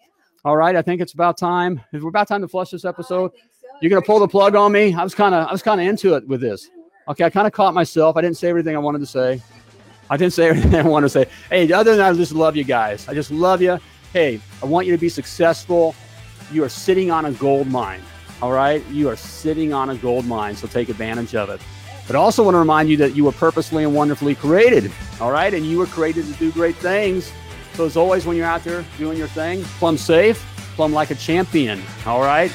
All 0.44 0.56
right, 0.56 0.74
I 0.74 0.80
think 0.80 1.02
it's 1.02 1.12
about 1.12 1.36
time. 1.36 1.82
We're 1.92 2.08
about 2.08 2.28
time 2.28 2.40
to 2.40 2.48
flush 2.48 2.70
this 2.70 2.86
episode? 2.86 3.32
You're 3.82 3.90
gonna 3.90 4.02
pull 4.02 4.18
the 4.18 4.28
plug 4.28 4.54
on 4.54 4.72
me? 4.72 4.94
I 4.94 5.02
was 5.02 5.14
kind 5.14 5.34
of, 5.34 5.46
I 5.46 5.52
was 5.52 5.62
kind 5.62 5.80
of 5.80 5.86
into 5.86 6.14
it 6.14 6.26
with 6.26 6.40
this. 6.40 6.70
Okay, 7.08 7.24
I 7.24 7.30
kind 7.30 7.46
of 7.46 7.52
caught 7.52 7.74
myself. 7.74 8.16
I 8.16 8.22
didn't 8.22 8.38
say 8.38 8.48
everything 8.48 8.74
I 8.74 8.78
wanted 8.78 9.00
to 9.00 9.06
say. 9.06 9.42
I 10.08 10.16
didn't 10.16 10.32
say 10.32 10.48
everything 10.50 10.74
I 10.74 10.82
wanted 10.82 11.06
to 11.06 11.10
say. 11.10 11.26
Hey, 11.50 11.70
other 11.72 11.90
than 11.90 11.98
that, 11.98 12.10
I 12.10 12.14
just 12.14 12.32
love 12.32 12.56
you 12.56 12.64
guys. 12.64 13.06
I 13.08 13.14
just 13.14 13.30
love 13.30 13.60
you. 13.60 13.78
Hey, 14.12 14.40
I 14.62 14.66
want 14.66 14.86
you 14.86 14.92
to 14.92 15.00
be 15.00 15.08
successful. 15.08 15.94
You 16.50 16.64
are 16.64 16.68
sitting 16.68 17.10
on 17.10 17.26
a 17.26 17.32
gold 17.32 17.68
mine. 17.68 18.00
All 18.42 18.52
right, 18.52 18.84
you 18.88 19.08
are 19.08 19.16
sitting 19.16 19.74
on 19.74 19.90
a 19.90 19.96
gold 19.96 20.24
mine, 20.24 20.56
so 20.56 20.66
take 20.66 20.88
advantage 20.88 21.34
of 21.34 21.50
it. 21.50 21.60
But 22.06 22.16
I 22.16 22.18
also 22.18 22.42
want 22.42 22.54
to 22.54 22.58
remind 22.58 22.88
you 22.88 22.96
that 22.96 23.14
you 23.14 23.24
were 23.24 23.32
purposely 23.32 23.84
and 23.84 23.94
wonderfully 23.94 24.34
created. 24.34 24.90
All 25.20 25.30
right, 25.30 25.52
and 25.52 25.66
you 25.66 25.78
were 25.78 25.86
created 25.86 26.26
to 26.26 26.32
do 26.32 26.50
great 26.50 26.76
things. 26.76 27.32
So 27.74 27.84
as 27.84 27.96
always, 27.96 28.26
when 28.26 28.36
you're 28.36 28.46
out 28.46 28.64
there 28.64 28.84
doing 28.98 29.18
your 29.18 29.28
thing, 29.28 29.62
plumb 29.78 29.98
safe, 29.98 30.38
plumb 30.74 30.92
like 30.92 31.10
a 31.10 31.14
champion. 31.14 31.82
All 32.06 32.22
right, 32.22 32.50